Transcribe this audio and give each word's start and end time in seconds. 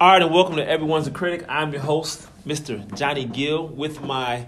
All 0.00 0.08
right, 0.12 0.22
and 0.22 0.32
welcome 0.32 0.56
to 0.56 0.68
Everyone's 0.68 1.06
a 1.08 1.10
Critic. 1.10 1.44
I'm 1.48 1.72
your 1.72 1.82
host, 1.82 2.26
Mr. 2.46 2.92
Johnny 2.96 3.24
Gill, 3.24 3.66
with 3.66 4.00
my 4.00 4.46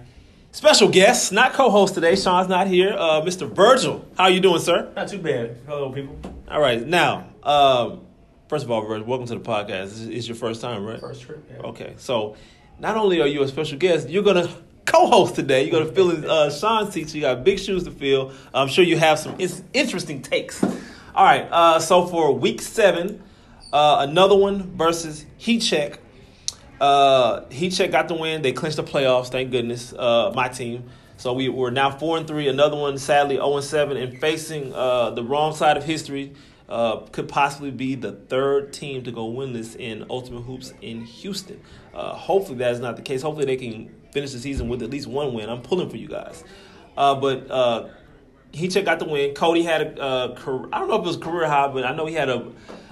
special 0.53 0.89
guest, 0.89 1.33
not 1.33 1.53
co-host 1.55 1.95
today. 1.95 2.15
Sean's 2.15 2.49
not 2.49 2.69
here. 2.69 2.93
Uh, 2.97 3.21
Mr. 3.23 3.51
Virgil, 3.51 4.05
how 4.17 4.29
you 4.29 4.39
doing, 4.41 4.61
sir? 4.61 4.93
Not 4.95 5.09
too 5.09 5.19
bad. 5.19 5.57
Hello, 5.67 5.91
people. 5.91 6.17
All 6.49 6.61
right, 6.61 6.87
now, 6.87 7.27
um, 7.43 8.03
first 8.49 8.65
of 8.65 8.71
all, 8.71 8.83
Virgil, 8.83 9.07
welcome 9.07 9.27
to 9.27 9.35
the 9.35 9.41
podcast. 9.41 9.89
This 9.91 10.01
is 10.03 10.29
your 10.29 10.37
first 10.37 10.61
time, 10.61 10.85
right? 10.85 11.01
First 11.01 11.23
trip. 11.23 11.45
Yeah. 11.51 11.67
Okay, 11.69 11.95
so 11.97 12.37
not 12.79 12.97
only 12.97 13.21
are 13.21 13.27
you 13.27 13.43
a 13.43 13.49
special 13.49 13.77
guest, 13.79 14.09
you're 14.09 14.23
gonna 14.23 14.49
co-host 14.87 15.35
today. 15.35 15.65
You're 15.65 15.81
gonna 15.81 15.93
fill 15.93 16.11
in 16.13 16.25
uh, 16.31 16.51
Sean's 16.51 16.95
seat. 16.95 17.09
So 17.11 17.17
you 17.17 17.23
got 17.23 17.43
big 17.43 17.59
shoes 17.59 17.83
to 17.85 17.91
fill. 17.91 18.33
I'm 18.55 18.69
sure 18.69 18.85
you 18.85 18.99
have 18.99 19.19
some 19.19 19.35
is- 19.41 19.63
interesting 19.73 20.23
takes. 20.23 20.63
All 20.63 21.25
right, 21.25 21.49
uh, 21.51 21.81
so 21.81 22.07
for 22.07 22.33
week 22.33 22.61
seven, 22.61 23.21
uh, 23.73 24.07
another 24.09 24.37
one 24.37 24.77
versus 24.77 25.25
Heat 25.37 25.61
Check. 25.61 25.99
Uh, 26.81 27.45
Heat 27.51 27.71
Check 27.71 27.91
got 27.91 28.09
the 28.09 28.15
win. 28.15 28.43
They 28.43 28.53
clinched 28.53 28.77
the 28.77 28.85
playoffs. 28.85 29.29
Thank 29.29 29.51
goodness. 29.51 29.93
Uh, 29.93 30.33
my 30.35 30.49
team. 30.49 30.91
So 31.17 31.35
we 31.35 31.49
we're 31.49 31.71
now 31.71 31.91
four 31.91 32.17
and 32.17 32.27
three. 32.27 32.49
Another 32.49 32.77
one, 32.77 32.97
sadly, 32.97 33.37
zero 33.37 33.57
and 33.57 33.65
seven, 33.65 33.97
and 33.97 34.19
facing 34.21 34.73
uh, 34.73 35.11
the 35.11 35.23
wrong 35.23 35.55
side 35.55 35.77
of 35.77 35.85
history. 35.85 36.35
Uh, 36.69 37.05
could 37.11 37.29
possibly 37.29 37.73
be 37.73 37.97
the 37.97 38.13
third 38.13 38.73
team 38.73 39.03
to 39.03 39.11
go 39.11 39.25
win 39.25 39.53
this 39.53 39.75
in 39.75 40.07
Ultimate 40.09 40.43
Hoops 40.43 40.73
in 40.81 41.05
Houston. 41.05 41.61
Uh, 41.93 42.15
hopefully 42.15 42.59
that 42.59 42.71
is 42.71 42.79
not 42.79 42.95
the 42.95 43.03
case. 43.03 43.23
Hopefully 43.23 43.45
they 43.45 43.57
can 43.57 43.93
finish 44.13 44.31
the 44.31 44.39
season 44.39 44.69
with 44.69 44.81
at 44.81 44.89
least 44.89 45.09
one 45.09 45.35
win. 45.35 45.51
I'm 45.51 45.63
pulling 45.63 45.91
for 45.91 45.97
you 45.97 46.07
guys. 46.07 46.45
Uh, 46.97 47.17
but 47.17 47.51
uh, 47.51 47.89
Heat 48.53 48.71
Check 48.71 48.85
got 48.85 49.01
the 49.01 49.05
win. 49.05 49.35
Cody 49.35 49.65
had 49.65 49.99
a 49.99 50.01
uh, 50.01 50.35
career, 50.37 50.69
I 50.73 50.79
don't 50.79 50.89
know 50.89 50.95
if 50.95 51.03
it 51.03 51.07
was 51.09 51.17
career 51.17 51.49
high, 51.49 51.67
but 51.67 51.85
I 51.85 51.93
know 51.93 52.07
he 52.07 52.15
had 52.15 52.29
a, 52.29 52.47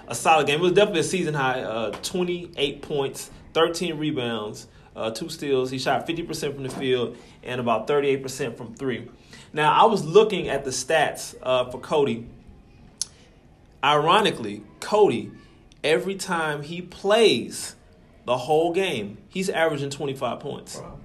a 0.09 0.14
solid 0.14 0.47
game. 0.47 0.59
It 0.59 0.62
was 0.62 0.73
definitely 0.73 1.01
a 1.01 1.05
season 1.05 1.34
high. 1.34 1.61
Uh, 1.61 1.91
28 2.03 2.83
points, 2.83 3.31
13 3.53 3.98
rebounds, 3.98 4.67
uh, 4.97 5.11
two 5.11 5.28
steals. 5.28 5.70
He 5.70 5.78
shot 5.78 6.06
50% 6.06 6.55
from 6.55 6.65
the 6.65 6.70
field 6.70 7.17
and 7.42 7.61
about 7.61 7.87
38% 7.87 8.56
from 8.56 8.75
three. 8.75 9.09
Now 9.53 9.73
I 9.73 9.87
was 9.87 10.05
looking 10.05 10.48
at 10.48 10.65
the 10.65 10.70
stats 10.70 11.34
uh, 11.42 11.70
for 11.70 11.78
Cody. 11.78 12.27
Ironically, 13.84 14.62
Cody, 14.81 15.31
every 15.84 16.17
time 16.17 16.62
he 16.62 16.83
plays 16.83 17.77
the 18.25 18.37
whole 18.37 18.72
game, 18.72 19.19
he's 19.28 19.48
averaging 19.48 19.91
25 19.91 20.41
points. 20.41 20.77
Wow. 20.78 20.98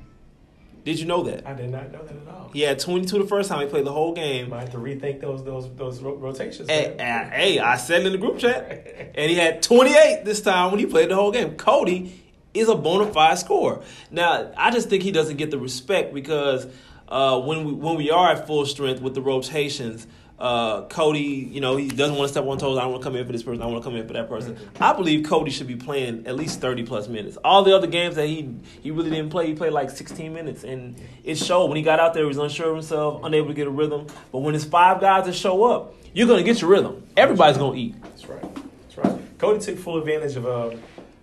Did 0.83 0.99
you 0.99 1.05
know 1.05 1.23
that? 1.23 1.47
I 1.47 1.53
did 1.53 1.69
not 1.69 1.91
know 1.91 2.03
that 2.03 2.15
at 2.15 2.27
all. 2.27 2.49
He 2.53 2.61
had 2.61 2.77
22 2.79 3.19
the 3.19 3.25
first 3.25 3.49
time 3.49 3.61
he 3.61 3.67
played 3.67 3.85
the 3.85 3.91
whole 3.91 4.13
game. 4.13 4.49
Might 4.49 4.61
have 4.61 4.71
to 4.71 4.77
rethink 4.77 5.21
those 5.21 5.43
those 5.43 5.73
those 5.75 6.01
ro- 6.01 6.15
rotations. 6.15 6.69
Hey, 6.69 6.93
man. 6.97 7.27
uh, 7.27 7.29
hey, 7.35 7.59
I 7.59 7.77
said 7.77 8.01
it 8.01 8.07
in 8.07 8.11
the 8.11 8.17
group 8.17 8.37
chat. 8.39 9.11
And 9.15 9.31
he 9.31 9.37
had 9.37 9.61
28 9.63 10.23
this 10.25 10.41
time 10.41 10.71
when 10.71 10.79
he 10.79 10.85
played 10.85 11.09
the 11.09 11.15
whole 11.15 11.31
game. 11.31 11.55
Cody 11.55 12.21
is 12.53 12.67
a 12.67 12.75
bona 12.75 13.11
fide 13.11 13.39
scorer. 13.39 13.81
Now, 14.11 14.51
I 14.57 14.71
just 14.71 14.89
think 14.89 15.03
he 15.03 15.11
doesn't 15.11 15.37
get 15.37 15.51
the 15.51 15.57
respect 15.57 16.13
because 16.13 16.67
uh, 17.07 17.39
when 17.39 17.63
we 17.65 17.73
when 17.73 17.95
we 17.95 18.11
are 18.11 18.31
at 18.31 18.45
full 18.45 18.65
strength 18.65 19.01
with 19.01 19.15
the 19.15 19.21
rotations, 19.21 20.05
uh, 20.39 20.83
Cody, 20.85 21.19
you 21.51 21.61
know, 21.61 21.75
he 21.75 21.87
doesn't 21.87 22.15
want 22.15 22.27
to 22.27 22.33
step 22.33 22.45
on 22.45 22.57
toes. 22.57 22.77
I 22.77 22.81
don't 22.81 22.91
want 22.91 23.03
to 23.03 23.09
come 23.09 23.15
in 23.15 23.25
for 23.25 23.31
this 23.31 23.43
person. 23.43 23.61
I 23.61 23.67
want 23.67 23.83
to 23.83 23.89
come 23.89 23.95
in 23.95 24.07
for 24.07 24.13
that 24.13 24.27
person. 24.27 24.57
I 24.79 24.93
believe 24.93 25.25
Cody 25.25 25.51
should 25.51 25.67
be 25.67 25.75
playing 25.75 26.27
at 26.27 26.35
least 26.35 26.59
30 26.59 26.83
plus 26.83 27.07
minutes. 27.07 27.37
All 27.43 27.63
the 27.63 27.75
other 27.75 27.87
games 27.87 28.15
that 28.15 28.27
he 28.27 28.53
he 28.81 28.91
really 28.91 29.09
didn't 29.09 29.29
play, 29.29 29.47
he 29.47 29.53
played 29.53 29.73
like 29.73 29.89
16 29.89 30.33
minutes, 30.33 30.63
and 30.63 30.95
it 31.23 31.35
showed. 31.35 31.67
When 31.67 31.77
he 31.77 31.83
got 31.83 31.99
out 31.99 32.13
there, 32.13 32.23
he 32.23 32.27
was 32.27 32.37
unsure 32.37 32.69
of 32.69 32.75
himself, 32.75 33.23
unable 33.23 33.47
to 33.47 33.53
get 33.53 33.67
a 33.67 33.71
rhythm. 33.71 34.07
But 34.31 34.39
when 34.39 34.55
it's 34.55 34.65
five 34.65 34.99
guys 34.99 35.25
that 35.25 35.33
show 35.33 35.63
up, 35.65 35.95
you're 36.13 36.27
gonna 36.27 36.43
get 36.43 36.61
your 36.61 36.69
rhythm. 36.69 37.07
Everybody's 37.15 37.57
gonna 37.57 37.77
eat. 37.77 38.01
That's 38.01 38.27
right. 38.27 38.55
That's 38.81 38.97
right. 38.97 39.37
Cody 39.37 39.59
took 39.59 39.77
full 39.77 39.97
advantage 39.97 40.35
of 40.35 40.45
uh, 40.45 40.75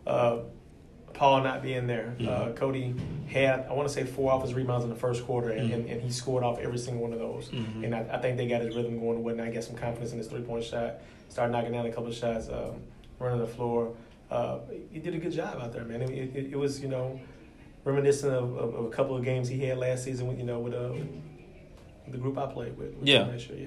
uh, 0.06 0.38
Paul 1.20 1.42
not 1.42 1.62
being 1.62 1.86
there. 1.86 2.14
Uh, 2.18 2.22
Mhm. 2.22 2.56
Cody 2.56 2.94
had, 3.28 3.66
I 3.68 3.74
want 3.74 3.86
to 3.86 3.92
say, 3.92 4.04
four 4.04 4.32
off 4.32 4.40
his 4.42 4.54
rebounds 4.54 4.84
in 4.84 4.90
the 4.90 4.96
first 4.96 5.26
quarter, 5.26 5.50
and, 5.50 5.68
Mhm. 5.68 5.74
and, 5.74 5.86
and 5.90 6.00
he 6.00 6.10
scored 6.10 6.42
off 6.42 6.58
every 6.58 6.78
single 6.78 7.02
one 7.02 7.12
of 7.12 7.18
those. 7.18 7.50
Mhm. 7.50 7.84
And 7.84 7.94
I, 7.94 8.06
I 8.10 8.16
think 8.22 8.38
they 8.38 8.48
got 8.48 8.62
his 8.62 8.74
rhythm 8.74 8.98
going. 8.98 9.22
When 9.22 9.38
I 9.38 9.50
get 9.50 9.62
some 9.64 9.76
confidence 9.76 10.12
in 10.12 10.18
his 10.18 10.28
three 10.28 10.40
point 10.40 10.64
shot, 10.64 10.94
started 11.28 11.52
knocking 11.52 11.72
down 11.72 11.84
a 11.84 11.90
couple 11.90 12.06
of 12.08 12.14
shots, 12.14 12.48
um, 12.48 12.76
running 13.18 13.38
the 13.38 13.46
floor. 13.46 13.92
Uh, 14.30 14.60
he 14.90 14.98
did 14.98 15.14
a 15.14 15.18
good 15.18 15.32
job 15.32 15.58
out 15.60 15.74
there, 15.74 15.84
man. 15.84 16.00
It, 16.00 16.10
it, 16.34 16.52
it 16.52 16.56
was, 16.58 16.80
you 16.80 16.88
know, 16.88 17.20
reminiscent 17.84 18.32
of, 18.32 18.56
of, 18.56 18.74
of 18.74 18.84
a 18.86 18.88
couple 18.88 19.14
of 19.14 19.22
games 19.22 19.46
he 19.48 19.58
had 19.66 19.76
last 19.76 20.04
season, 20.04 20.26
with, 20.26 20.38
you 20.38 20.44
know, 20.44 20.58
with, 20.60 20.72
uh, 20.72 20.88
with 22.04 22.12
the 22.12 22.16
group 22.18 22.38
I 22.38 22.46
played 22.46 22.78
with. 22.78 22.94
with 22.94 23.06
Yeah. 23.06 23.28
yeah. 23.54 23.66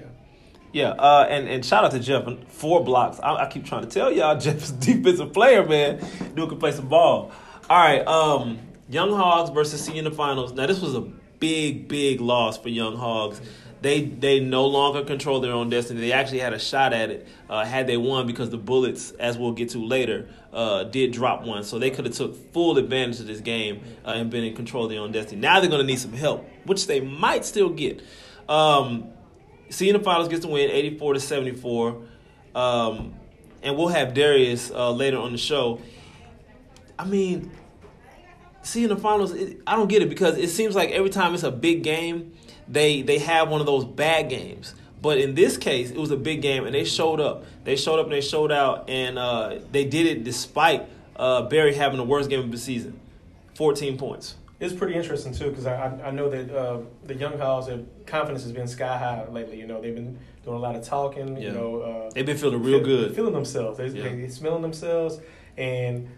Yeah, 0.72 0.88
uh, 0.88 1.24
and 1.30 1.46
and 1.48 1.64
shout 1.64 1.84
out 1.84 1.92
to 1.92 2.00
Jeff. 2.00 2.24
Four 2.48 2.82
blocks. 2.82 3.20
I, 3.20 3.44
I 3.44 3.46
keep 3.48 3.64
trying 3.64 3.82
to 3.82 3.88
tell 3.88 4.10
y'all, 4.10 4.36
Jeff's 4.40 4.70
a 4.70 4.74
defensive 4.74 5.32
player, 5.32 5.64
man. 5.64 6.00
Dude 6.34 6.48
can 6.48 6.58
play 6.58 6.72
some 6.72 6.88
ball. 6.88 7.30
All 7.70 7.78
right, 7.78 8.06
um, 8.06 8.58
Young 8.90 9.10
Hogs 9.12 9.48
versus 9.48 9.82
C 9.82 9.96
in 9.96 10.04
the 10.04 10.10
finals. 10.10 10.52
Now 10.52 10.66
this 10.66 10.82
was 10.82 10.94
a 10.94 11.00
big, 11.00 11.88
big 11.88 12.20
loss 12.20 12.58
for 12.58 12.68
Young 12.68 12.94
Hogs. 12.94 13.40
They 13.80 14.02
they 14.02 14.38
no 14.38 14.66
longer 14.66 15.02
control 15.02 15.40
their 15.40 15.52
own 15.52 15.70
destiny. 15.70 16.00
They 16.02 16.12
actually 16.12 16.40
had 16.40 16.52
a 16.52 16.58
shot 16.58 16.92
at 16.92 17.08
it 17.08 17.26
uh, 17.48 17.64
had 17.64 17.86
they 17.86 17.96
won 17.96 18.26
because 18.26 18.50
the 18.50 18.58
Bullets, 18.58 19.12
as 19.12 19.38
we'll 19.38 19.52
get 19.52 19.70
to 19.70 19.78
later, 19.78 20.28
uh, 20.52 20.84
did 20.84 21.12
drop 21.12 21.44
one. 21.44 21.64
So 21.64 21.78
they 21.78 21.88
could 21.88 22.04
have 22.04 22.14
took 22.14 22.52
full 22.52 22.76
advantage 22.76 23.20
of 23.20 23.26
this 23.26 23.40
game 23.40 23.80
uh, 24.04 24.10
and 24.10 24.28
been 24.28 24.44
in 24.44 24.54
control 24.54 24.84
of 24.84 24.90
their 24.90 25.00
own 25.00 25.12
destiny. 25.12 25.40
Now 25.40 25.60
they're 25.60 25.70
going 25.70 25.80
to 25.80 25.86
need 25.86 25.98
some 25.98 26.12
help, 26.12 26.46
which 26.66 26.86
they 26.86 27.00
might 27.00 27.46
still 27.46 27.70
get. 27.70 28.02
Um, 28.46 29.08
See 29.70 29.88
in 29.88 29.96
the 29.96 30.02
finals 30.02 30.28
gets 30.28 30.44
the 30.44 30.52
win, 30.52 30.70
eighty 30.70 30.98
four 30.98 31.14
to 31.14 31.20
seventy 31.20 31.52
four, 31.52 32.02
um, 32.54 33.14
and 33.62 33.76
we'll 33.78 33.88
have 33.88 34.12
Darius 34.12 34.70
uh, 34.70 34.90
later 34.90 35.16
on 35.16 35.32
the 35.32 35.38
show. 35.38 35.80
I 36.98 37.04
mean, 37.04 37.50
seeing 38.62 38.88
the 38.88 38.96
finals, 38.96 39.32
it, 39.32 39.60
I 39.66 39.76
don't 39.76 39.88
get 39.88 40.02
it 40.02 40.08
because 40.08 40.38
it 40.38 40.48
seems 40.50 40.74
like 40.74 40.90
every 40.90 41.10
time 41.10 41.34
it's 41.34 41.42
a 41.42 41.50
big 41.50 41.82
game, 41.82 42.32
they 42.68 43.02
they 43.02 43.18
have 43.18 43.48
one 43.48 43.60
of 43.60 43.66
those 43.66 43.84
bad 43.84 44.28
games. 44.28 44.74
But 45.02 45.18
in 45.18 45.34
this 45.34 45.58
case, 45.58 45.90
it 45.90 45.98
was 45.98 46.10
a 46.10 46.16
big 46.16 46.40
game, 46.40 46.64
and 46.64 46.74
they 46.74 46.84
showed 46.84 47.20
up. 47.20 47.44
They 47.64 47.76
showed 47.76 47.98
up 47.98 48.06
and 48.06 48.14
they 48.14 48.22
showed 48.22 48.50
out, 48.50 48.88
and 48.88 49.18
uh, 49.18 49.58
they 49.70 49.84
did 49.84 50.06
it 50.06 50.24
despite 50.24 50.86
uh, 51.16 51.42
Barry 51.42 51.74
having 51.74 51.98
the 51.98 52.04
worst 52.04 52.30
game 52.30 52.40
of 52.40 52.50
the 52.50 52.56
season, 52.58 52.98
fourteen 53.54 53.98
points. 53.98 54.36
It's 54.60 54.72
pretty 54.72 54.94
interesting 54.94 55.34
too 55.34 55.50
because 55.50 55.66
I, 55.66 55.88
I 56.06 56.10
know 56.10 56.30
that 56.30 56.56
uh, 56.56 56.78
the 57.04 57.14
young 57.14 57.36
Hogs 57.38 57.66
their 57.66 57.80
confidence 58.06 58.44
has 58.44 58.52
been 58.52 58.66
sky 58.68 58.96
high 58.96 59.26
lately. 59.30 59.58
You 59.58 59.66
know 59.66 59.82
they've 59.82 59.94
been 59.94 60.18
doing 60.42 60.56
a 60.56 60.60
lot 60.60 60.74
of 60.74 60.84
talking. 60.86 61.36
Yeah. 61.36 61.48
You 61.48 61.52
know 61.52 61.80
uh, 61.82 62.10
They've 62.14 62.24
been 62.24 62.38
feeling 62.38 62.62
real 62.62 62.78
feel- 62.78 62.86
good. 62.86 63.14
feeling 63.16 63.34
themselves. 63.34 63.76
They, 63.76 63.88
Yeah. 63.88 64.04
they 64.04 64.28
smelling 64.28 64.62
themselves 64.62 65.18
and. 65.58 66.08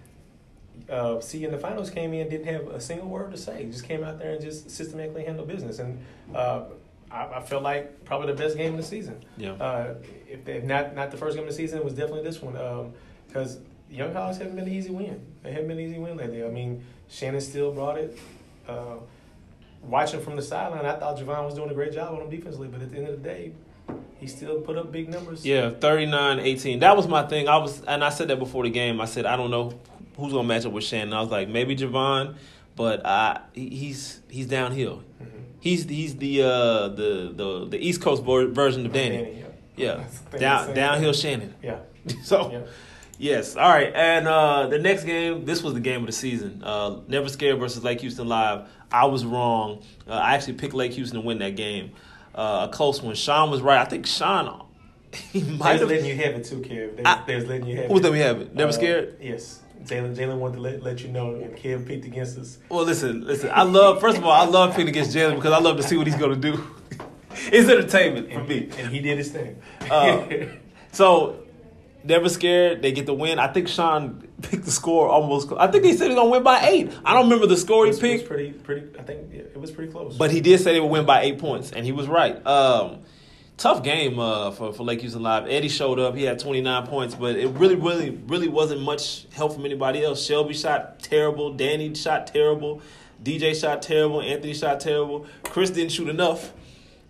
Uh, 0.88 1.20
see, 1.20 1.44
in 1.44 1.50
the 1.50 1.58
finals 1.58 1.90
came 1.90 2.12
in, 2.14 2.28
didn't 2.28 2.46
have 2.46 2.68
a 2.68 2.80
single 2.80 3.08
word 3.08 3.32
to 3.32 3.36
say. 3.36 3.64
Just 3.64 3.84
came 3.84 4.04
out 4.04 4.18
there 4.18 4.32
and 4.34 4.42
just 4.42 4.70
systematically 4.70 5.24
handled 5.24 5.48
business. 5.48 5.78
And 5.80 5.98
uh, 6.34 6.64
I, 7.10 7.26
I 7.26 7.40
felt 7.40 7.62
like 7.62 8.04
probably 8.04 8.28
the 8.28 8.40
best 8.40 8.56
game 8.56 8.72
of 8.72 8.76
the 8.78 8.86
season. 8.86 9.24
Yeah. 9.36 9.52
Uh, 9.52 9.94
if, 10.28 10.46
if 10.48 10.64
not 10.64 10.94
not 10.94 11.10
the 11.10 11.16
first 11.16 11.36
game 11.36 11.44
of 11.44 11.50
the 11.50 11.56
season, 11.56 11.78
it 11.78 11.84
was 11.84 11.94
definitely 11.94 12.22
this 12.22 12.40
one. 12.40 12.92
Because 13.26 13.58
Young 13.90 14.12
Hogs 14.12 14.38
haven't 14.38 14.56
been 14.56 14.66
an 14.66 14.72
easy 14.72 14.90
win. 14.90 15.20
They 15.42 15.52
haven't 15.52 15.68
been 15.68 15.78
an 15.78 15.84
easy 15.84 15.98
win 15.98 16.16
lately. 16.16 16.44
I 16.44 16.48
mean, 16.48 16.84
Shannon 17.08 17.40
still 17.40 17.72
brought 17.72 17.98
it. 17.98 18.18
Uh, 18.68 18.96
watching 19.82 20.20
from 20.20 20.36
the 20.36 20.42
sideline, 20.42 20.84
I 20.84 20.96
thought 20.96 21.16
Javon 21.18 21.44
was 21.44 21.54
doing 21.54 21.70
a 21.70 21.74
great 21.74 21.92
job 21.92 22.14
on 22.14 22.22
him 22.22 22.30
defensively, 22.30 22.68
but 22.68 22.82
at 22.82 22.90
the 22.90 22.98
end 22.98 23.08
of 23.08 23.22
the 23.22 23.28
day, 23.28 23.52
he 24.18 24.26
still 24.26 24.60
put 24.60 24.76
up 24.76 24.90
big 24.90 25.08
numbers. 25.08 25.44
Yeah, 25.44 25.70
39-18. 25.70 26.80
That 26.80 26.96
was 26.96 27.06
my 27.06 27.26
thing. 27.26 27.48
I 27.48 27.58
was, 27.58 27.82
and 27.82 28.02
I 28.02 28.08
said 28.08 28.28
that 28.28 28.38
before 28.38 28.64
the 28.64 28.70
game. 28.70 29.00
I 29.00 29.04
said 29.04 29.26
I 29.26 29.36
don't 29.36 29.50
know 29.50 29.78
who's 30.16 30.32
gonna 30.32 30.48
match 30.48 30.64
up 30.66 30.72
with 30.72 30.84
Shannon. 30.84 31.12
I 31.14 31.20
was 31.20 31.30
like 31.30 31.48
maybe 31.48 31.76
Javon, 31.76 32.36
but 32.74 33.04
I 33.06 33.40
he's 33.54 34.20
he's 34.28 34.46
downhill. 34.46 35.02
Mhm. 35.22 35.28
He's 35.60 35.84
he's 35.88 36.16
the 36.16 36.42
uh 36.42 36.88
the 36.88 37.32
the 37.34 37.66
the 37.70 37.78
East 37.78 38.00
Coast 38.00 38.22
ver- 38.24 38.48
version 38.48 38.86
of 38.86 38.92
Danny. 38.92 39.38
yeah. 39.40 39.42
Yeah, 39.76 40.04
the 40.30 40.38
down 40.38 40.74
downhill. 40.74 41.12
Shannon. 41.12 41.54
Yeah. 41.62 41.78
So 42.22 42.50
yeah. 42.52 42.60
yes, 43.18 43.56
all 43.56 43.68
right. 43.68 43.92
And 43.94 44.26
uh 44.28 44.68
the 44.68 44.78
next 44.78 45.04
game, 45.04 45.44
this 45.44 45.62
was 45.62 45.74
the 45.74 45.80
game 45.80 46.00
of 46.00 46.06
the 46.06 46.12
season. 46.12 46.62
Uh 46.64 47.00
Never 47.08 47.28
Scared 47.28 47.58
versus 47.58 47.82
Lake 47.84 48.00
Houston 48.00 48.28
Live. 48.28 48.68
I 48.92 49.06
was 49.06 49.24
wrong. 49.24 49.82
Uh, 50.08 50.12
I 50.12 50.34
actually 50.34 50.54
picked 50.54 50.72
Lake 50.72 50.92
Houston 50.92 51.20
to 51.20 51.26
win 51.26 51.38
that 51.40 51.56
game. 51.56 51.90
Uh, 52.32 52.68
a 52.70 52.72
close 52.72 53.02
one. 53.02 53.14
Sean 53.16 53.50
was 53.50 53.60
right. 53.60 53.80
I 53.80 53.84
think 53.86 54.06
Sean. 54.06 54.62
He 55.32 55.42
might 55.42 55.80
have. 55.80 55.88
letting 55.88 56.04
you 56.06 56.14
have 56.16 56.34
it 56.34 56.44
too, 56.44 56.60
Kev. 56.60 56.96
They, 56.96 57.02
I- 57.04 57.24
they 57.26 57.34
was 57.34 57.46
letting 57.46 57.66
you 57.66 57.76
have 57.76 57.84
it. 57.86 57.90
Who's 57.90 58.00
it. 58.00 58.04
let 58.04 58.12
me 58.12 58.18
have 58.20 58.40
it? 58.42 58.54
Never 58.54 58.68
Uh, 58.68 58.72
scared. 58.72 59.16
Yes. 59.20 59.60
Jalen 59.86 60.16
Jalen 60.16 60.38
wanted 60.38 60.56
to 60.56 60.60
let, 60.60 60.82
let 60.82 61.00
you 61.02 61.08
know 61.08 61.34
if 61.34 61.62
Kev 61.62 61.86
picked 61.86 62.04
against 62.04 62.38
us. 62.38 62.58
Well, 62.68 62.84
listen, 62.84 63.24
listen. 63.24 63.50
I 63.52 63.62
love. 63.62 64.00
First 64.00 64.18
of 64.18 64.24
all, 64.24 64.32
I 64.32 64.44
love 64.44 64.70
picking 64.72 64.88
against 64.88 65.14
Jalen 65.14 65.36
because 65.36 65.52
I 65.52 65.58
love 65.58 65.76
to 65.78 65.82
see 65.82 65.96
what 65.96 66.06
he's 66.06 66.16
gonna 66.16 66.36
do. 66.36 66.62
it's 67.30 67.68
entertainment 67.68 68.32
for 68.32 68.40
And, 68.40 68.48
me. 68.48 68.68
and 68.78 68.88
he 68.92 69.00
did 69.00 69.18
his 69.18 69.30
thing. 69.30 69.60
Uh, 69.90 70.26
So, 70.92 71.40
never 72.04 72.28
scared. 72.28 72.80
They 72.82 72.92
get 72.92 73.04
the 73.06 73.12
win. 73.14 73.38
I 73.38 73.48
think 73.48 73.68
Sean 73.68 74.26
picked 74.42 74.64
the 74.64 74.70
score 74.70 75.08
almost. 75.08 75.52
I 75.58 75.66
think 75.66 75.84
he 75.84 75.92
said 75.96 76.06
he's 76.08 76.16
gonna 76.16 76.30
win 76.30 76.42
by 76.42 76.66
eight. 76.68 76.90
I 77.04 77.12
don't 77.14 77.24
remember 77.24 77.46
the 77.46 77.56
score 77.56 77.84
he 77.84 77.88
was, 77.90 77.98
it 77.98 78.02
was 78.02 78.10
picked, 78.18 78.28
pretty 78.28 78.52
pretty. 78.52 78.98
I 78.98 79.02
think 79.02 79.32
it 79.34 79.56
was 79.60 79.70
pretty 79.70 79.92
close. 79.92 80.16
but 80.16 80.30
he 80.30 80.40
did 80.40 80.60
say 80.60 80.72
they 80.72 80.80
would 80.80 80.90
win 80.90 81.04
by 81.04 81.22
eight 81.22 81.38
points, 81.38 81.70
and 81.72 81.84
he 81.84 81.92
was 81.92 82.06
right. 82.08 82.44
Um, 82.46 83.00
tough 83.56 83.82
game 83.82 84.18
uh, 84.18 84.50
for 84.50 84.72
for 84.72 84.82
Lake 84.82 85.00
Houston 85.00 85.22
Live. 85.22 85.48
Eddie 85.48 85.68
showed 85.68 85.98
up. 85.98 86.14
He 86.14 86.24
had 86.24 86.38
29 86.38 86.86
points, 86.86 87.14
but 87.14 87.36
it 87.36 87.48
really, 87.48 87.76
really, 87.76 88.10
really 88.10 88.48
wasn't 88.48 88.82
much 88.82 89.26
help 89.32 89.54
from 89.54 89.64
anybody 89.64 90.04
else. 90.04 90.24
Shelby 90.24 90.54
shot 90.54 91.00
terrible. 91.00 91.52
Danny 91.52 91.94
shot 91.94 92.26
terrible. 92.26 92.82
DJ 93.22 93.58
shot 93.58 93.82
terrible. 93.82 94.20
Anthony 94.20 94.54
shot 94.54 94.80
terrible. 94.80 95.26
Chris 95.42 95.70
didn't 95.70 95.92
shoot 95.92 96.08
enough. 96.08 96.52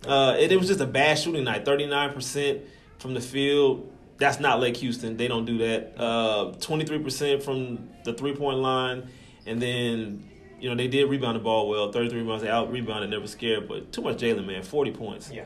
Uh, 0.06 0.36
it, 0.38 0.52
it 0.52 0.56
was 0.56 0.68
just 0.68 0.80
a 0.80 0.86
bad 0.86 1.18
shooting 1.18 1.44
night. 1.44 1.64
39% 1.64 2.62
from 2.98 3.14
the 3.14 3.20
field. 3.20 3.92
That's 4.18 4.40
not 4.40 4.60
Lake 4.60 4.76
Houston. 4.78 5.16
They 5.16 5.28
don't 5.28 5.44
do 5.44 5.58
that. 5.58 5.94
Uh, 6.00 6.52
23% 6.58 7.42
from 7.42 7.88
the 8.04 8.12
three 8.12 8.34
point 8.34 8.58
line. 8.58 9.10
And 9.46 9.60
then, 9.60 10.28
you 10.60 10.68
know, 10.68 10.76
they 10.76 10.88
did 10.88 11.10
rebound 11.10 11.36
the 11.36 11.40
ball 11.40 11.68
well. 11.68 11.90
33 11.92 12.20
rebounds. 12.20 12.42
They 12.42 12.48
out 12.48 12.70
rebounded, 12.70 13.10
never 13.10 13.26
scared. 13.26 13.68
But 13.68 13.92
too 13.92 14.02
much 14.02 14.18
Jalen, 14.18 14.46
man. 14.46 14.62
40 14.62 14.92
points. 14.92 15.30
Yeah, 15.30 15.44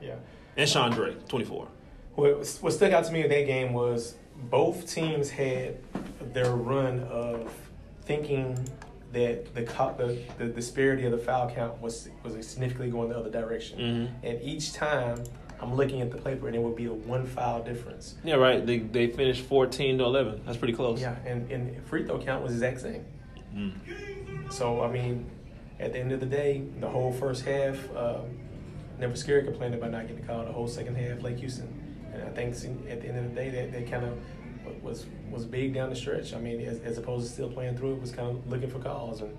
yeah. 0.00 0.16
And 0.60 0.68
Sean 0.68 0.90
Drake, 0.90 1.26
24. 1.26 1.68
What, 2.16 2.58
what 2.60 2.72
stuck 2.74 2.92
out 2.92 3.06
to 3.06 3.12
me 3.12 3.22
in 3.22 3.30
that 3.30 3.46
game 3.46 3.72
was 3.72 4.16
both 4.50 4.86
teams 4.92 5.30
had 5.30 5.78
their 6.34 6.50
run 6.54 7.00
of 7.04 7.50
thinking 8.02 8.58
that 9.14 9.54
the, 9.54 9.62
the 9.62 10.18
the 10.36 10.44
disparity 10.52 11.06
of 11.06 11.12
the 11.12 11.18
foul 11.18 11.50
count 11.50 11.80
was 11.80 12.10
was 12.22 12.34
significantly 12.46 12.90
going 12.90 13.08
the 13.08 13.16
other 13.18 13.30
direction, 13.30 13.78
Mm-hmm. 13.78 14.26
and 14.26 14.42
each 14.42 14.74
time 14.74 15.24
I'm 15.60 15.74
looking 15.74 16.02
at 16.02 16.10
the 16.10 16.18
paper 16.18 16.46
and 16.46 16.54
it 16.54 16.60
would 16.60 16.76
be 16.76 16.84
a 16.84 16.92
one 16.92 17.26
foul 17.26 17.62
difference. 17.62 18.16
Yeah, 18.22 18.34
right. 18.34 18.64
They 18.64 18.80
they 18.80 19.06
finished 19.06 19.46
14 19.46 19.96
to 19.96 20.04
11. 20.04 20.42
That's 20.44 20.58
pretty 20.58 20.74
close. 20.74 21.00
Yeah, 21.00 21.16
and 21.24 21.50
and 21.50 21.82
free 21.86 22.04
throw 22.04 22.18
count 22.18 22.42
was 22.44 22.52
exact 22.52 22.82
same. 22.82 23.04
Mm. 23.54 24.52
So 24.52 24.82
I 24.82 24.90
mean, 24.92 25.24
at 25.80 25.94
the 25.94 26.00
end 26.00 26.12
of 26.12 26.20
the 26.20 26.26
day, 26.26 26.64
the 26.80 26.88
whole 26.88 27.12
first 27.12 27.46
half, 27.46 27.78
um, 27.96 28.38
never 29.00 29.16
scared 29.16 29.46
complaining 29.46 29.78
about 29.78 29.90
not 29.90 30.06
getting 30.06 30.24
called. 30.24 30.46
The 30.46 30.52
whole 30.52 30.68
second 30.68 30.96
half, 30.96 31.22
Lake 31.22 31.38
Houston, 31.38 31.68
and 32.12 32.22
I 32.22 32.28
think 32.28 32.54
at 32.88 33.00
the 33.00 33.08
end 33.08 33.18
of 33.18 33.34
the 33.34 33.40
day, 33.40 33.50
that 33.50 33.72
they 33.72 33.82
kind 33.82 34.04
of 34.04 34.18
was 34.82 35.06
was 35.30 35.44
big 35.44 35.74
down 35.74 35.90
the 35.90 35.96
stretch. 35.96 36.34
I 36.34 36.38
mean, 36.38 36.60
as, 36.60 36.80
as 36.80 36.98
opposed 36.98 37.26
to 37.26 37.32
still 37.32 37.50
playing 37.50 37.76
through 37.76 37.94
it, 37.94 38.00
was 38.00 38.12
kind 38.12 38.28
of 38.28 38.46
looking 38.48 38.70
for 38.70 38.78
calls 38.78 39.20
and 39.20 39.36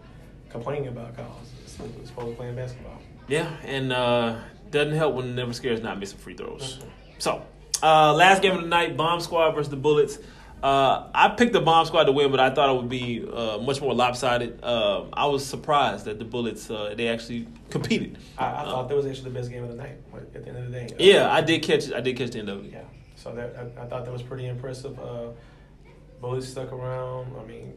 complaining 0.49 0.87
about 0.87 1.15
calls. 1.15 1.47
As 1.65 1.79
opposed 1.79 2.15
to 2.15 2.35
playing 2.35 2.55
basketball. 2.55 2.99
Yeah, 3.27 3.49
and 3.63 3.93
uh, 3.93 4.39
doesn't 4.71 4.93
help 4.93 5.15
when 5.15 5.35
Never 5.35 5.53
Scared's 5.53 5.81
not 5.81 5.99
missing 5.99 6.17
free 6.17 6.33
throws. 6.33 6.79
So, 7.19 7.45
uh, 7.83 8.13
last 8.13 8.41
game 8.41 8.55
of 8.55 8.61
the 8.61 8.67
night, 8.67 8.97
Bomb 8.97 9.21
Squad 9.21 9.51
versus 9.51 9.69
the 9.69 9.77
Bullets. 9.77 10.17
Uh, 10.61 11.09
I 11.13 11.29
picked 11.29 11.53
the 11.53 11.61
Bomb 11.61 11.85
Squad 11.87 12.03
to 12.03 12.11
win, 12.11 12.29
but 12.29 12.39
I 12.39 12.51
thought 12.51 12.69
it 12.69 12.77
would 12.77 12.89
be 12.89 13.27
uh, 13.27 13.57
much 13.57 13.81
more 13.81 13.95
lopsided. 13.95 14.59
Uh, 14.63 15.05
I 15.11 15.25
was 15.25 15.43
surprised 15.43 16.05
that 16.05 16.19
the 16.19 16.25
Bullets 16.25 16.69
uh, 16.69 16.93
they 16.95 17.07
actually 17.07 17.47
competed. 17.69 18.19
I, 18.37 18.45
I 18.45 18.63
thought 18.65 18.87
that 18.87 18.95
was 18.95 19.07
actually 19.07 19.31
the 19.31 19.39
best 19.39 19.49
game 19.49 19.63
of 19.63 19.69
the 19.69 19.75
night. 19.75 19.97
At 20.13 20.33
the 20.33 20.47
end 20.47 20.57
of 20.57 20.71
the 20.71 20.71
day. 20.71 20.87
Yeah, 20.99 21.31
I 21.31 21.41
did 21.41 21.63
catch. 21.63 21.91
I 21.91 22.01
did 22.01 22.15
catch 22.15 22.31
the 22.31 22.39
end 22.39 22.49
of 22.49 22.63
it. 22.65 22.73
Yeah. 22.73 22.83
So 23.15 23.33
that 23.33 23.55
I, 23.57 23.83
I 23.83 23.85
thought 23.87 24.05
that 24.05 24.11
was 24.11 24.21
pretty 24.21 24.47
impressive. 24.47 24.99
Uh, 24.99 25.29
Bullets 26.19 26.47
stuck 26.47 26.71
around. 26.71 27.35
I 27.39 27.43
mean, 27.45 27.73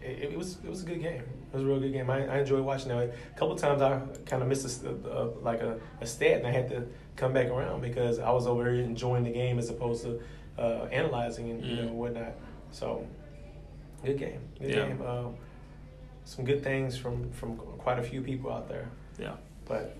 it, 0.00 0.32
it, 0.32 0.36
was 0.36 0.58
it 0.64 0.68
was 0.68 0.82
a 0.82 0.86
good 0.86 1.00
game. 1.00 1.22
It 1.22 1.54
was 1.54 1.62
a 1.62 1.66
real 1.66 1.78
good 1.78 1.92
game. 1.92 2.10
I, 2.10 2.26
I 2.26 2.40
enjoyed 2.40 2.64
watching 2.64 2.90
it. 2.90 3.14
A 3.34 3.38
couple 3.38 3.54
times 3.54 3.80
I 3.80 4.00
kind 4.26 4.42
of 4.42 4.48
missed 4.48 4.84
a, 4.84 4.90
uh, 4.90 5.30
like 5.40 5.60
a, 5.60 5.78
a 6.00 6.06
stat, 6.06 6.38
and 6.38 6.46
I 6.46 6.50
had 6.50 6.68
to 6.70 6.84
come 7.14 7.32
back 7.32 7.46
around 7.48 7.80
because 7.80 8.18
I 8.18 8.30
was 8.32 8.48
over 8.48 8.64
here 8.64 8.82
enjoying 8.82 9.22
the 9.22 9.30
game 9.30 9.58
as 9.60 9.70
opposed 9.70 10.02
to 10.04 10.20
uh, 10.58 10.84
analyzing 10.92 11.50
and 11.50 11.64
you 11.64 11.76
Mm. 11.76 11.86
know 11.86 11.92
whatnot. 11.92 12.32
So 12.70 13.06
good 14.04 14.18
game. 14.18 14.40
Good 14.60 14.70
Yeah. 14.70 14.86
game. 14.88 15.02
Uh, 15.04 15.24
some 16.24 16.44
good 16.44 16.62
things 16.62 16.96
from 16.96 17.30
from 17.32 17.56
quite 17.56 17.98
a 17.98 18.02
few 18.02 18.20
people 18.22 18.52
out 18.52 18.68
there. 18.68 18.88
Yeah. 19.18 19.34
But 19.66 19.96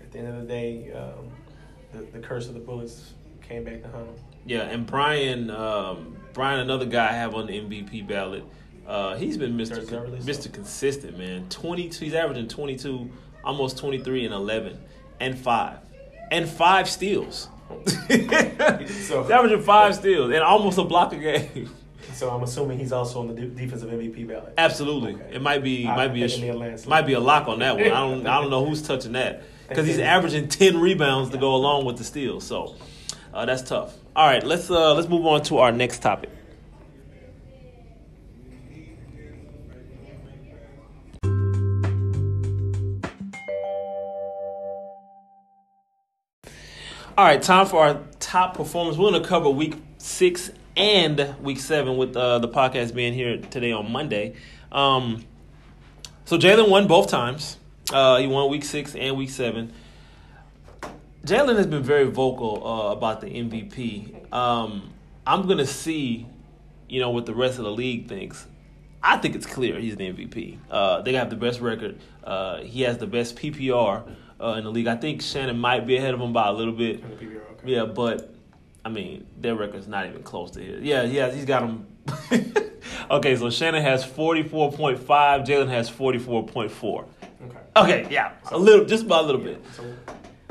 at 0.00 0.10
the 0.12 0.18
end 0.18 0.28
of 0.28 0.40
the 0.42 0.46
day, 0.46 0.92
um, 0.92 1.28
the 1.92 2.02
the 2.12 2.18
curse 2.18 2.48
of 2.48 2.54
the 2.54 2.60
bullets 2.60 3.14
came 3.42 3.64
back 3.64 3.82
to 3.82 3.88
haunt 3.88 4.06
them. 4.14 4.24
Yeah, 4.46 4.62
and 4.62 4.86
Brian, 4.86 5.50
um, 5.50 6.16
Brian, 6.32 6.60
another 6.60 6.86
guy 6.86 7.08
I 7.08 7.12
have 7.12 7.34
on 7.34 7.46
the 7.46 7.58
MVP 7.58 8.02
ballot. 8.02 8.44
Uh, 8.86 9.16
he's 9.16 9.36
been 9.36 9.56
Mr. 9.58 9.86
So. 9.86 10.06
Mr. 10.06 10.50
Consistent, 10.52 11.18
man. 11.18 11.46
Twenty 11.50 11.88
two. 11.90 12.04
He's 12.06 12.14
averaging 12.14 12.48
twenty 12.48 12.76
two, 12.76 13.10
almost 13.44 13.76
twenty 13.78 13.98
three 13.98 14.24
and 14.24 14.32
eleven, 14.32 14.78
and 15.20 15.36
five, 15.38 15.78
and 16.30 16.48
five 16.48 16.88
steals. 16.88 17.48
He's 18.08 19.10
averaging 19.12 19.62
five 19.62 19.94
steals 19.94 20.30
and 20.32 20.42
almost 20.42 20.78
a 20.78 20.84
block 20.84 21.12
a 21.12 21.16
game. 21.16 21.70
So 22.14 22.30
I'm 22.30 22.42
assuming 22.42 22.78
he's 22.78 22.92
also 22.92 23.20
on 23.20 23.28
the 23.28 23.34
de- 23.34 23.46
defensive 23.48 23.90
MVP 23.90 24.26
ballot. 24.26 24.54
Absolutely, 24.58 25.14
Okay. 25.14 25.34
it 25.36 25.42
might 25.42 25.62
be 25.62 25.86
I- 25.86 25.94
might 25.96 26.08
be 26.08 26.24
a 26.24 26.28
give 26.28 26.40
me 26.40 26.48
a 26.48 26.54
landslide. 26.56 26.88
might 26.88 27.06
be 27.06 27.12
a 27.12 27.20
lock 27.20 27.46
on 27.48 27.58
that 27.60 27.76
one. 27.76 27.84
I 27.86 28.00
don't 28.00 28.26
I 28.26 28.40
don't 28.40 28.50
know 28.50 28.64
who's 28.64 28.82
touching 28.82 29.12
that 29.12 29.42
because 29.68 29.86
he's 29.86 29.98
averaging 29.98 30.48
ten 30.48 30.80
rebounds 30.80 31.30
to 31.30 31.38
go 31.38 31.54
along 31.54 31.84
with 31.84 31.98
the 31.98 32.04
steals. 32.04 32.44
So 32.44 32.74
uh, 33.32 33.44
that's 33.44 33.62
tough. 33.62 33.94
All 34.16 34.26
right, 34.26 34.42
let's 34.42 34.70
uh, 34.70 34.94
let's 34.94 35.08
move 35.08 35.26
on 35.26 35.42
to 35.44 35.58
our 35.58 35.70
next 35.70 36.00
topic. 36.02 36.30
All 47.18 47.24
right, 47.24 47.42
time 47.42 47.66
for 47.66 47.84
our 47.84 48.00
top 48.20 48.56
performance. 48.56 48.96
We're 48.96 49.10
going 49.10 49.20
to 49.20 49.28
cover 49.28 49.50
week 49.50 49.74
six 49.96 50.52
and 50.76 51.34
week 51.42 51.58
seven 51.58 51.96
with 51.96 52.16
uh, 52.16 52.38
the 52.38 52.46
podcast 52.46 52.94
being 52.94 53.12
here 53.12 53.38
today 53.38 53.72
on 53.72 53.90
Monday. 53.90 54.36
Um, 54.70 55.24
so 56.26 56.38
Jalen 56.38 56.68
won 56.68 56.86
both 56.86 57.08
times. 57.08 57.56
Uh, 57.92 58.18
he 58.18 58.28
won 58.28 58.48
week 58.48 58.62
six 58.64 58.94
and 58.94 59.16
week 59.16 59.30
seven. 59.30 59.72
Jalen 61.26 61.56
has 61.56 61.66
been 61.66 61.82
very 61.82 62.04
vocal 62.04 62.64
uh, 62.64 62.92
about 62.92 63.20
the 63.20 63.26
MVP. 63.26 64.32
Um, 64.32 64.92
I'm 65.26 65.46
going 65.46 65.58
to 65.58 65.66
see, 65.66 66.24
you 66.88 67.00
know, 67.00 67.10
what 67.10 67.26
the 67.26 67.34
rest 67.34 67.58
of 67.58 67.64
the 67.64 67.72
league 67.72 68.06
thinks. 68.06 68.46
I 69.02 69.16
think 69.16 69.34
it's 69.34 69.46
clear 69.46 69.80
he's 69.80 69.96
the 69.96 70.12
MVP. 70.12 70.58
Uh, 70.70 71.02
they 71.02 71.14
have 71.14 71.30
the 71.30 71.36
best 71.36 71.58
record. 71.58 71.98
Uh, 72.22 72.58
he 72.58 72.82
has 72.82 72.98
the 72.98 73.08
best 73.08 73.34
PPR 73.34 74.08
uh, 74.40 74.54
in 74.58 74.64
the 74.64 74.70
league. 74.70 74.86
I 74.86 74.96
think 74.96 75.22
Shannon 75.22 75.58
might 75.58 75.86
be 75.86 75.96
ahead 75.96 76.14
of 76.14 76.20
him 76.20 76.32
by 76.32 76.48
a 76.48 76.52
little 76.52 76.72
bit. 76.72 77.02
PBR, 77.18 77.36
okay. 77.52 77.60
Yeah, 77.64 77.84
but 77.84 78.34
I 78.84 78.88
mean, 78.88 79.26
their 79.36 79.54
record's 79.54 79.88
not 79.88 80.06
even 80.06 80.22
close 80.22 80.50
to 80.52 80.60
his. 80.60 80.82
Yeah, 80.82 81.02
yeah, 81.02 81.30
he's 81.30 81.44
got 81.44 81.60
them. 81.60 81.86
okay, 83.10 83.36
so 83.36 83.50
Shannon 83.50 83.82
has 83.82 84.04
forty 84.04 84.42
four 84.42 84.72
point 84.72 84.98
five. 84.98 85.42
Jalen 85.42 85.68
has 85.68 85.88
forty 85.88 86.18
four 86.18 86.46
point 86.46 86.70
four. 86.70 87.06
Okay. 87.44 87.58
Okay, 87.76 88.08
yeah, 88.10 88.32
a 88.50 88.58
little, 88.58 88.84
just 88.84 89.04
about 89.04 89.24
a 89.24 89.26
little 89.26 89.40
bit. 89.40 89.62
So, 89.76 89.84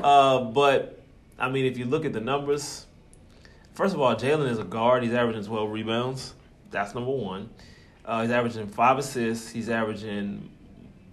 Uh, 0.00 0.40
but 0.44 1.02
I 1.38 1.48
mean, 1.50 1.66
if 1.66 1.76
you 1.76 1.84
look 1.84 2.04
at 2.04 2.12
the 2.12 2.20
numbers, 2.20 2.86
first 3.74 3.94
of 3.94 4.00
all, 4.00 4.14
Jalen 4.14 4.48
is 4.50 4.58
a 4.58 4.64
guard. 4.64 5.02
He's 5.02 5.12
averaging 5.12 5.44
twelve 5.44 5.70
rebounds. 5.70 6.34
That's 6.70 6.94
number 6.94 7.10
one. 7.10 7.50
Uh, 8.04 8.22
he's 8.22 8.30
averaging 8.30 8.68
five 8.68 8.98
assists. 8.98 9.50
He's 9.50 9.68
averaging. 9.68 10.50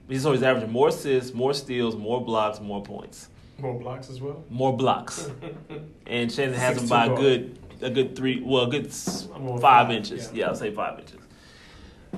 He's 0.07 0.25
always 0.25 0.43
averaging 0.43 0.71
more 0.71 0.89
assists, 0.89 1.33
more 1.33 1.53
steals, 1.53 1.95
more 1.95 2.23
blocks, 2.23 2.59
more 2.59 2.83
points, 2.83 3.29
more 3.57 3.79
blocks 3.79 4.09
as 4.09 4.21
well. 4.21 4.43
more 4.49 4.75
blocks. 4.75 5.29
and 6.07 6.31
Shannon 6.31 6.53
has 6.55 6.81
him 6.81 6.87
by 6.87 7.05
a 7.07 7.15
good, 7.15 7.57
a 7.81 7.89
good 7.89 8.15
three, 8.15 8.41
well, 8.41 8.65
a 8.65 8.69
good 8.69 8.87
s- 8.87 9.27
I'm 9.33 9.47
on 9.47 9.59
five 9.61 9.87
five, 9.87 9.95
inches. 9.95 10.29
yeah. 10.31 10.39
Yeah. 10.41 10.47
I'll 10.49 10.55
say 10.55 10.71
five 10.71 10.99
inches. 10.99 11.19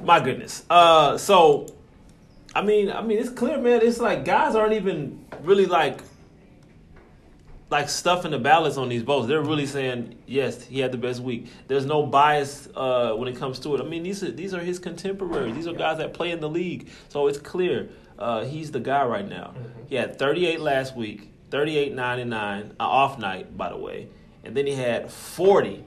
My 0.03 0.20
goodness. 0.20 0.63
Uh, 0.70 1.17
so, 1.17 1.67
I 2.53 2.62
mean, 2.62 2.91
I 2.91 3.01
mean, 3.01 3.20
it's 3.20 3.29
clear, 3.29 3.58
man. 3.58 3.82
It's 3.82 4.00
like 4.00 4.25
guys 4.25 4.53
aren't 4.56 4.74
even 4.74 5.25
really 5.41 5.65
like, 5.65 6.01
like 7.69 7.89
stuffing 7.89 8.31
the 8.31 8.39
ballots 8.39 8.77
on 8.77 8.89
these 8.89 9.01
votes. 9.01 9.27
They're 9.27 9.41
really 9.41 9.65
saying 9.65 10.15
yes, 10.25 10.63
he 10.63 10.79
had 10.79 10.91
the 10.91 10.97
best 10.97 11.21
week. 11.21 11.47
There's 11.67 11.86
no 11.86 12.05
bias 12.05 12.69
uh, 12.75 13.13
when 13.13 13.27
it 13.27 13.36
comes 13.36 13.59
to 13.59 13.75
it. 13.75 13.81
I 13.81 13.83
mean, 13.83 14.03
these 14.03 14.24
are 14.24 14.31
these 14.31 14.53
are 14.53 14.59
his 14.59 14.79
contemporaries. 14.79 15.55
These 15.55 15.67
are 15.67 15.74
guys 15.74 15.97
that 15.97 16.13
play 16.13 16.31
in 16.31 16.39
the 16.39 16.50
league, 16.50 16.89
so 17.09 17.27
it's 17.27 17.38
clear 17.38 17.89
uh, 18.17 18.45
he's 18.45 18.71
the 18.71 18.79
guy 18.79 19.05
right 19.05 19.27
now. 19.27 19.53
He 19.88 19.95
had 19.95 20.17
38 20.17 20.59
last 20.59 20.95
week, 20.95 21.31
38, 21.51 21.93
9 21.93 22.19
and 22.19 22.29
9, 22.29 22.62
an 22.62 22.75
off 22.79 23.19
night, 23.19 23.57
by 23.57 23.69
the 23.69 23.77
way, 23.77 24.07
and 24.43 24.55
then 24.55 24.65
he 24.65 24.74
had 24.74 25.12
40, 25.12 25.83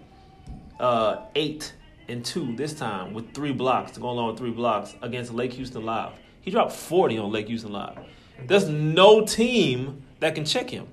uh, 0.78 1.24
8 1.34 1.74
and 2.08 2.24
2 2.24 2.56
this 2.56 2.72
time 2.74 3.14
with 3.14 3.32
three 3.34 3.52
blocks 3.52 3.92
to 3.92 4.00
go 4.00 4.10
along 4.10 4.28
with 4.28 4.38
three 4.38 4.50
blocks 4.50 4.94
against 5.02 5.32
Lake 5.32 5.52
Houston 5.54 5.84
Live. 5.84 6.12
He 6.40 6.50
dropped 6.50 6.72
40 6.72 7.18
on 7.18 7.32
Lake 7.32 7.48
Houston 7.48 7.72
Live. 7.72 7.98
There's 8.46 8.68
no 8.68 9.24
team 9.24 10.02
that 10.20 10.34
can 10.34 10.44
check 10.44 10.70
him. 10.70 10.88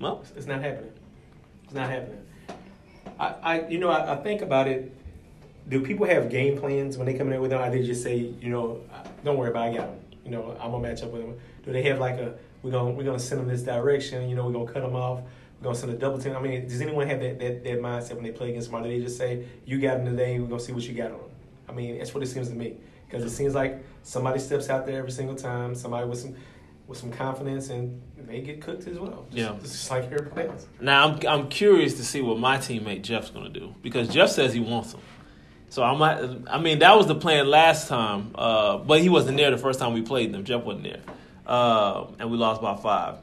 Well, 0.00 0.20
It's- 0.22 0.32
It's 0.36 0.46
not 0.46 0.60
happening. 0.62 0.92
It's 1.64 1.74
not 1.74 1.88
happening. 1.88 2.20
I, 3.18 3.34
I 3.42 3.68
you 3.68 3.78
know, 3.78 3.90
I, 3.90 4.14
I 4.14 4.16
think 4.16 4.42
about 4.42 4.66
it. 4.68 4.92
Do 5.68 5.80
people 5.80 6.06
have 6.06 6.28
game 6.28 6.58
plans 6.58 6.96
when 6.98 7.06
they 7.06 7.14
come 7.14 7.32
in 7.32 7.40
with 7.40 7.50
them? 7.50 7.60
Or 7.62 7.70
they 7.70 7.82
just 7.84 8.02
say, 8.02 8.16
you 8.16 8.50
know, 8.50 8.80
don't 9.24 9.36
worry 9.36 9.50
about 9.50 9.68
it, 9.68 9.70
I 9.70 9.76
got 9.76 9.86
them. 9.88 10.00
You 10.24 10.30
know, 10.32 10.56
I'm 10.60 10.70
gonna 10.72 10.82
match 10.82 11.02
up 11.02 11.10
with 11.10 11.22
them. 11.22 11.34
Do 11.64 11.72
they 11.72 11.82
have 11.84 11.98
like 12.00 12.16
a 12.16 12.34
we're 12.62 12.70
gonna 12.70 12.90
we're 12.90 13.04
gonna 13.04 13.18
send 13.18 13.40
them 13.40 13.48
this 13.48 13.62
direction? 13.62 14.28
You 14.28 14.36
know, 14.36 14.46
we're 14.46 14.52
gonna 14.52 14.70
cut 14.72 14.82
them 14.82 14.94
off. 14.96 15.20
We're 15.60 15.64
gonna 15.64 15.74
send 15.76 15.92
a 15.92 15.96
double 15.96 16.18
team. 16.18 16.34
I 16.36 16.40
mean, 16.40 16.66
does 16.68 16.80
anyone 16.80 17.06
have 17.08 17.20
that 17.20 17.38
that, 17.38 17.64
that 17.64 17.78
mindset 17.80 18.14
when 18.14 18.24
they 18.24 18.30
play 18.32 18.50
against 18.50 18.70
somebody? 18.70 18.98
They 18.98 19.04
just 19.04 19.16
say, 19.16 19.46
you 19.64 19.78
got 19.80 19.98
them 19.98 20.06
today. 20.06 20.38
We're 20.38 20.46
gonna 20.48 20.60
see 20.60 20.72
what 20.72 20.82
you 20.82 20.94
got 20.94 21.12
on 21.12 21.18
them. 21.18 21.30
I 21.68 21.72
mean, 21.72 21.98
that's 21.98 22.12
what 22.12 22.22
it 22.22 22.26
seems 22.26 22.48
to 22.48 22.54
me 22.54 22.76
because 23.08 23.24
it 23.24 23.30
seems 23.30 23.54
like 23.54 23.82
somebody 24.02 24.38
steps 24.40 24.68
out 24.68 24.86
there 24.86 24.98
every 24.98 25.12
single 25.12 25.36
time. 25.36 25.74
Somebody 25.74 26.06
with 26.08 26.18
some 26.18 26.34
with 26.86 26.98
some 26.98 27.10
confidence, 27.10 27.70
and 27.70 28.00
they 28.26 28.40
get 28.40 28.60
cooked 28.60 28.86
as 28.86 28.98
well. 28.98 29.24
Just, 29.30 29.36
Yeah. 29.36 29.54
it's 29.56 29.70
just 29.72 29.90
like 29.90 30.04
everybody 30.04 30.48
else. 30.48 30.66
Now 30.80 31.08
I'm 31.08 31.26
I'm 31.26 31.48
curious 31.48 31.94
to 31.94 32.04
see 32.04 32.20
what 32.20 32.38
my 32.38 32.58
teammate 32.58 33.02
Jeff's 33.02 33.30
going 33.30 33.50
to 33.52 33.60
do 33.60 33.74
because 33.82 34.08
Jeff 34.08 34.30
says 34.30 34.52
he 34.52 34.60
wants 34.60 34.92
him. 34.94 35.00
So 35.70 35.82
I 35.82 35.96
might. 35.96 36.22
I 36.48 36.58
mean, 36.60 36.78
that 36.80 36.96
was 36.96 37.06
the 37.06 37.14
plan 37.16 37.48
last 37.48 37.88
time, 37.88 38.30
uh, 38.36 38.78
but 38.78 39.00
he 39.00 39.08
wasn't 39.08 39.36
there 39.38 39.50
the 39.50 39.58
first 39.58 39.78
time 39.80 39.92
we 39.92 40.02
played 40.02 40.32
them. 40.32 40.44
Jeff 40.44 40.62
wasn't 40.62 40.84
there, 40.84 41.00
uh, 41.46 42.06
and 42.18 42.30
we 42.30 42.36
lost 42.36 42.60
by 42.62 42.76
five. 42.76 43.16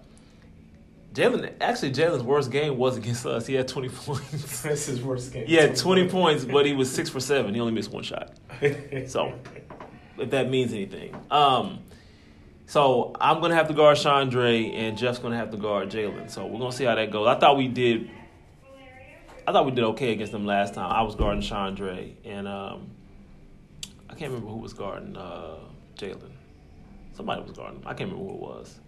Jalen, 1.13 1.53
actually, 1.60 1.91
Jalen's 1.91 2.24
worst 2.24 2.51
game 2.51 2.77
was 2.77 2.96
against 2.96 3.25
us. 3.25 3.46
He 3.46 3.53
had 3.53 3.68
20 3.68 3.89
points. 4.06 4.62
That's 4.63 4.86
his 4.86 5.01
worst 5.01 5.34
game. 5.34 5.46
He 5.46 5.56
had 5.56 5.75
20 5.75 6.08
points, 6.08 6.46
but 6.46 6.65
he 6.65 6.72
was 6.74 6.89
six 6.89 7.10
for 7.10 7.20
seven. 7.20 7.53
He 7.53 7.60
only 7.60 7.74
missed 7.74 7.91
one 7.91 8.03
shot. 8.03 8.34
So, 9.08 9.34
if 10.18 10.30
that 10.30 10.50
means 10.50 10.72
anything. 10.72 11.15
Um, 11.30 11.80
so 12.65 13.13
I'm 13.20 13.41
gonna 13.41 13.56
have 13.56 13.68
to 13.68 13.74
guard 13.74 13.98
Chandre, 13.98 14.74
and 14.74 14.98
Jeff's 14.98 15.20
gonna 15.20 15.38
have 15.38 15.51
to 15.51 15.58
guard 15.58 15.89
Jalen. 15.89 16.30
So 16.30 16.46
we're 16.46 16.60
gonna 16.60 16.72
see 16.72 16.86
how 16.86 16.96
that 16.96 17.12
goes. 17.12 17.27
I 17.27 17.38
thought 17.39 17.58
we 17.58 17.68
did. 17.68 18.10
I 19.48 19.51
thought 19.51 19.65
we 19.65 19.72
did 19.72 19.84
okay 19.86 20.12
against 20.12 20.32
them 20.32 20.46
last 20.46 20.75
time. 20.75 20.91
I 20.91 21.01
was 21.01 21.15
guarding 21.15 21.41
Chandre, 21.41 22.13
and 22.24 22.48
um, 22.48 22.89
I 24.10 24.13
can't 24.13 24.32
remember 24.32 24.51
who 24.51 24.58
was 24.58 24.74
guarding 24.74 25.18
uh, 25.18 25.56
Jalen. 25.98 26.32
Somebody 27.13 27.41
was 27.41 27.51
guarding. 27.51 27.80
him. 27.80 27.88
I 27.88 27.94
can't 27.94 28.12
remember 28.12 28.32
who 28.32 28.36
it 28.38 28.41
was. 28.41 28.80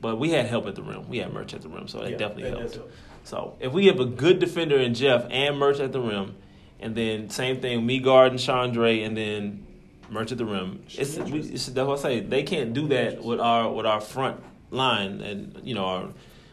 But 0.00 0.18
we 0.18 0.30
had 0.30 0.46
help 0.46 0.66
at 0.66 0.76
the 0.76 0.82
rim. 0.82 1.08
We 1.10 1.18
had 1.18 1.32
Merch 1.34 1.52
at 1.52 1.60
the 1.60 1.68
rim, 1.68 1.86
so 1.86 2.00
it 2.00 2.12
Yeah, 2.12 2.16
definitely 2.16 2.44
that 2.50 2.58
helped. 2.58 2.74
help. 2.76 2.92
So 3.24 3.56
if 3.60 3.72
we 3.72 3.86
have 3.88 4.00
a 4.00 4.06
good 4.06 4.38
defender 4.38 4.78
in 4.78 4.94
Jeff 4.94 5.26
and 5.30 5.58
Merch 5.58 5.78
at 5.78 5.92
the 5.92 6.00
rim, 6.00 6.36
and 6.78 6.94
then 6.94 7.28
same 7.28 7.60
thing, 7.60 7.84
me 7.84 7.98
guarding 7.98 8.38
Chandre 8.38 9.04
and 9.04 9.14
then 9.14 9.66
Merch 10.10 10.32
at 10.32 10.38
the 10.38 10.44
rim, 10.44 10.82
it's, 10.88 11.16
we, 11.18 11.40
it's 11.40 11.66
that's 11.66 11.86
what 11.86 11.98
I 12.00 12.02
say. 12.02 12.20
They 12.20 12.42
can't 12.42 12.72
do 12.72 12.88
that 12.88 13.22
with 13.22 13.40
our 13.40 13.72
with 13.72 13.86
our 13.86 14.00
front 14.00 14.42
line 14.70 15.20
and 15.20 15.60
you 15.62 15.74
know 15.74 15.84
our 15.84 16.08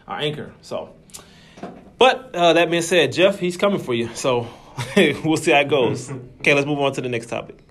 our 0.07 0.19
anchor. 0.19 0.53
So, 0.61 0.93
but 1.97 2.35
uh, 2.35 2.53
that 2.53 2.69
being 2.69 2.83
said, 2.83 3.11
Jeff, 3.13 3.39
he's 3.39 3.57
coming 3.57 3.79
for 3.79 3.93
you. 3.93 4.13
So 4.13 4.47
we'll 4.95 5.37
see 5.37 5.51
how 5.51 5.61
it 5.61 5.69
goes. 5.69 6.11
okay, 6.39 6.53
let's 6.53 6.67
move 6.67 6.79
on 6.79 6.93
to 6.93 7.01
the 7.01 7.09
next 7.09 7.27
topic. 7.27 7.63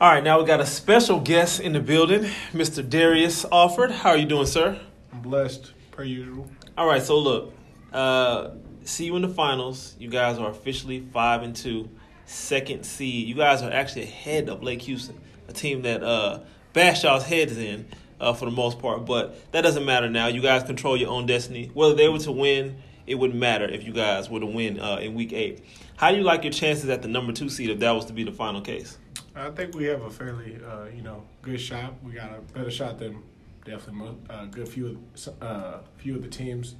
All 0.00 0.10
right, 0.10 0.22
now 0.22 0.38
we 0.38 0.44
got 0.44 0.60
a 0.60 0.66
special 0.66 1.18
guest 1.18 1.60
in 1.60 1.72
the 1.72 1.80
building, 1.80 2.30
Mr. 2.52 2.86
Darius 2.86 3.46
Alford. 3.50 3.90
How 3.90 4.10
are 4.10 4.16
you 4.16 4.26
doing, 4.26 4.44
sir? 4.44 4.78
I'm 5.12 5.22
blessed, 5.22 5.72
per 5.92 6.04
usual. 6.04 6.50
All 6.76 6.86
right, 6.86 7.02
so 7.02 7.18
look, 7.18 7.54
uh, 7.92 8.50
see 8.84 9.06
you 9.06 9.16
in 9.16 9.22
the 9.22 9.28
finals. 9.28 9.94
You 9.98 10.08
guys 10.08 10.38
are 10.38 10.50
officially 10.50 11.00
five 11.12 11.42
and 11.42 11.54
two, 11.54 11.88
second 12.26 12.84
seed. 12.84 13.26
You 13.26 13.34
guys 13.34 13.62
are 13.62 13.70
actually 13.70 14.02
ahead 14.02 14.48
of 14.48 14.62
Lake 14.62 14.82
Houston, 14.82 15.20
a 15.48 15.52
team 15.52 15.82
that 15.82 16.02
uh, 16.02 16.40
bashed 16.72 17.04
y'all's 17.04 17.24
heads 17.24 17.56
in 17.56 17.86
uh, 18.20 18.32
for 18.32 18.44
the 18.44 18.50
most 18.50 18.78
part. 18.78 19.04
But 19.06 19.52
that 19.52 19.62
doesn't 19.62 19.84
matter 19.84 20.08
now. 20.08 20.28
You 20.28 20.40
guys 20.40 20.62
control 20.62 20.96
your 20.96 21.10
own 21.10 21.26
destiny. 21.26 21.70
Whether 21.74 21.94
they 21.94 22.08
were 22.08 22.18
to 22.20 22.32
win, 22.32 22.76
it 23.06 23.16
wouldn't 23.16 23.38
matter 23.38 23.66
if 23.66 23.84
you 23.84 23.92
guys 23.92 24.30
were 24.30 24.40
to 24.40 24.46
win 24.46 24.80
uh, 24.80 24.96
in 24.96 25.14
week 25.14 25.32
eight. 25.32 25.64
How 25.96 26.10
do 26.10 26.16
you 26.16 26.22
like 26.22 26.44
your 26.44 26.52
chances 26.52 26.88
at 26.88 27.02
the 27.02 27.08
number 27.08 27.32
two 27.32 27.48
seed 27.48 27.70
if 27.70 27.78
that 27.80 27.92
was 27.92 28.06
to 28.06 28.12
be 28.12 28.24
the 28.24 28.32
final 28.32 28.60
case? 28.60 28.98
I 29.36 29.50
think 29.50 29.74
we 29.74 29.84
have 29.84 30.02
a 30.02 30.10
fairly, 30.10 30.58
uh, 30.64 30.86
you 30.94 31.02
know, 31.02 31.24
good 31.42 31.60
shot. 31.60 31.94
We 32.04 32.12
got 32.12 32.30
a 32.36 32.40
better 32.52 32.70
shot 32.70 32.98
than 32.98 33.22
definitely 33.64 34.16
a 34.28 34.46
good 34.46 34.68
few 34.68 34.86
of 35.26 35.42
uh, 35.42 35.78
few 35.96 36.16
of 36.16 36.22
the 36.22 36.28
teams 36.28 36.76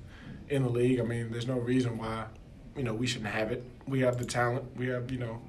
in 0.49 0.63
the 0.63 0.69
league. 0.69 1.01
I 1.01 1.03
mean, 1.03 1.31
there's 1.31 1.47
no 1.47 1.59
reason 1.59 1.99
why, 1.99 2.27
you 2.77 2.83
know, 2.83 2.95
we 2.95 3.07
shouldn't 3.07 3.31
have 3.31 3.53
it. 3.53 3.65
We 3.87 4.01
have 4.01 4.19
the 4.19 4.25
talent. 4.25 4.65
We 4.77 4.89
have, 4.89 5.11
you 5.11 5.19
know, 5.19 5.41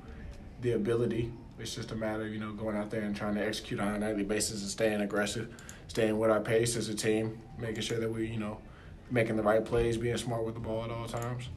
the 0.61 0.73
ability. 0.73 1.31
It's 1.59 1.75
just 1.75 1.91
a 1.91 1.95
matter, 1.95 2.23
of, 2.23 2.33
you 2.33 2.39
know, 2.39 2.51
going 2.51 2.75
out 2.75 2.89
there 2.89 3.01
and 3.01 3.15
trying 3.15 3.35
to 3.35 3.45
execute 3.45 3.79
on 3.79 3.95
a 3.95 3.99
nightly 3.99 4.23
basis 4.23 4.61
and 4.61 4.69
staying 4.69 5.01
aggressive, 5.01 5.53
staying 5.87 6.17
with 6.17 6.29
our 6.29 6.41
pace 6.41 6.75
as 6.75 6.89
a 6.89 6.95
team, 6.95 7.39
making 7.57 7.81
sure 7.81 7.99
that 7.99 8.11
we, 8.11 8.27
you 8.27 8.39
know, 8.39 8.59
making 9.09 9.35
the 9.35 9.43
right 9.43 9.63
plays, 9.63 9.97
being 9.97 10.17
smart 10.17 10.43
with 10.43 10.55
the 10.55 10.59
ball 10.59 10.83
at 10.83 10.91
all 10.91 11.07
times. 11.07 11.49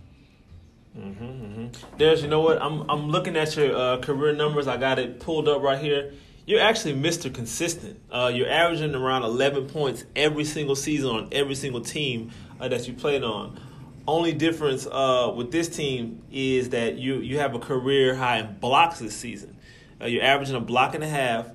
Mm-hmm, 0.97 1.25
mm-hmm. 1.25 1.97
There's, 1.97 2.23
you 2.23 2.29
know 2.29 2.41
what? 2.41 2.61
I'm 2.61 2.89
I'm 2.89 3.09
looking 3.09 3.37
at 3.37 3.57
your 3.57 3.77
uh, 3.77 3.99
career 3.99 4.35
numbers. 4.35 4.67
I 4.67 4.77
got 4.77 4.99
it 4.99 5.21
pulled 5.21 5.49
up 5.49 5.63
right 5.63 5.79
here. 5.79 6.13
You're 6.47 6.61
actually 6.61 6.95
Mr. 6.95 7.33
Consistent. 7.33 8.01
Uh, 8.11 8.33
you're 8.35 8.49
averaging 8.49 8.95
around 8.95 9.23
11 9.23 9.69
points 9.69 10.05
every 10.17 10.45
single 10.45 10.77
season 10.77 11.11
on 11.11 11.29
every 11.31 11.55
single 11.55 11.83
team 11.83 12.31
uh, 12.61 12.69
that 12.69 12.87
you 12.87 12.95
played 12.95 13.23
on. 13.23 13.59
Only 14.07 14.33
difference 14.33 14.87
uh, 14.87 15.33
with 15.37 15.53
this 15.53 15.69
team 15.69 16.23
is 16.33 16.71
that 16.71 16.97
you 16.97 17.17
you 17.17 17.39
have 17.39 17.55
a 17.55 17.59
career 17.59 18.15
high 18.15 18.39
in 18.39 18.59
blocks 18.59 18.99
this 18.99 19.15
season. 19.15 19.57
Uh, 20.01 20.07
you're 20.07 20.25
averaging 20.25 20.57
a 20.57 20.61
block 20.61 20.95
and 20.95 21.05
a 21.05 21.09
half, 21.09 21.47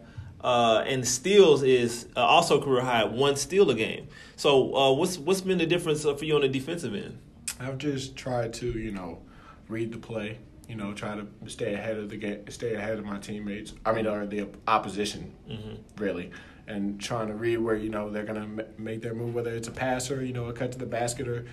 uh, 0.41 0.83
and 0.85 1.07
steals 1.07 1.63
is 1.63 2.07
uh, 2.15 2.19
also 2.19 2.61
career 2.61 2.81
high 2.81 3.01
at 3.01 3.11
one 3.11 3.35
steal 3.35 3.69
a 3.71 3.75
game. 3.75 4.07
So 4.35 4.75
uh, 4.75 4.91
what's 4.93 5.17
what's 5.17 5.41
been 5.41 5.57
the 5.57 5.65
difference 5.65 6.03
for 6.03 6.25
you 6.25 6.35
on 6.35 6.41
the 6.41 6.47
defensive 6.47 6.93
end? 6.93 7.17
I've 7.59 7.77
just 7.77 8.15
tried 8.15 8.53
to, 8.55 8.67
you 8.67 8.91
know, 8.91 9.19
read 9.67 9.91
the 9.91 9.97
play. 9.97 10.37
You 10.67 10.75
know, 10.75 10.93
try 10.93 11.15
to 11.15 11.27
stay 11.47 11.73
ahead 11.73 11.97
of 11.97 12.09
the 12.09 12.17
game, 12.17 12.49
stay 12.49 12.73
ahead 12.73 12.97
of 12.97 13.05
my 13.05 13.17
teammates. 13.17 13.73
I 13.85 13.91
mean, 13.91 14.07
or 14.07 14.25
the 14.25 14.47
opposition, 14.65 15.33
really, 15.97 16.31
and 16.67 16.99
trying 17.01 17.27
to 17.27 17.33
read 17.33 17.57
where 17.57 17.75
you 17.75 17.89
know 17.89 18.09
they're 18.09 18.23
gonna 18.25 18.47
ma- 18.47 18.63
make 18.77 19.01
their 19.01 19.13
move, 19.13 19.33
whether 19.35 19.51
it's 19.51 19.67
a 19.67 19.71
pass 19.71 20.09
or 20.11 20.23
you 20.23 20.33
know 20.33 20.45
a 20.45 20.53
cut 20.53 20.71
to 20.71 20.77
the 20.77 20.85
basket 20.85 21.27
or 21.27 21.45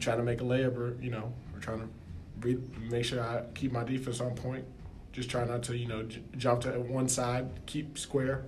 trying 0.00 0.16
to 0.18 0.22
make 0.24 0.40
a 0.40 0.44
layup 0.44 0.76
or 0.76 0.96
you 1.02 1.10
know, 1.10 1.32
or 1.54 1.60
trying 1.60 1.80
to 1.80 1.88
read, 2.40 2.60
make 2.90 3.04
sure 3.04 3.20
I 3.22 3.44
keep 3.54 3.72
my 3.72 3.84
defense 3.84 4.20
on 4.20 4.34
point. 4.34 4.64
Just 5.12 5.30
try 5.30 5.44
not 5.44 5.62
to, 5.64 5.76
you 5.76 5.86
know, 5.86 6.02
j- 6.02 6.22
jump 6.36 6.62
to 6.62 6.70
one 6.80 7.08
side, 7.08 7.46
keep 7.66 7.96
square, 7.98 8.46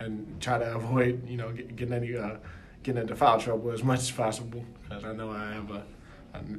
and 0.00 0.40
try 0.40 0.58
to 0.58 0.74
avoid, 0.76 1.26
you 1.28 1.36
know, 1.36 1.50
get, 1.52 1.76
getting 1.76 1.94
any 1.94 2.16
uh, 2.16 2.36
getting 2.82 3.00
into 3.02 3.16
foul 3.16 3.38
trouble 3.40 3.70
as 3.70 3.82
much 3.82 4.00
as 4.00 4.10
possible 4.10 4.64
because 4.82 5.04
I 5.04 5.12
know 5.12 5.30
I 5.30 5.52
have 5.52 5.70
a 5.70 5.82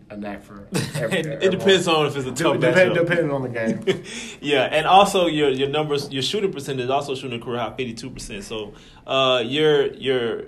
a, 0.10 0.17
knack 0.17 0.43
for. 0.43 0.67
Every, 0.96 1.19
it, 1.19 1.43
it 1.43 1.51
depends 1.51 1.88
on 1.88 2.05
if 2.07 2.15
it's 2.15 2.25
a 2.27 2.31
tough 2.31 2.60
Depend, 2.60 2.91
matchup. 2.91 2.96
depending 2.96 3.31
on 3.31 3.41
the 3.43 3.50
game. 3.50 4.03
yeah, 4.41 4.63
and 4.63 4.86
also 4.86 5.27
your 5.27 5.50
your 5.50 5.69
numbers, 5.69 6.12
your 6.12 6.24
shooting 6.24 6.51
percentage 6.51 6.86
is 6.86 6.89
also 6.89 7.15
shooting 7.15 7.41
a 7.41 7.43
career 7.43 7.60
high 7.60 7.69
fifty 7.75 7.93
two 7.93 8.10
percent. 8.10 8.43
So 8.43 8.74
uh, 9.05 9.43
your 9.46 9.93
your 9.93 10.43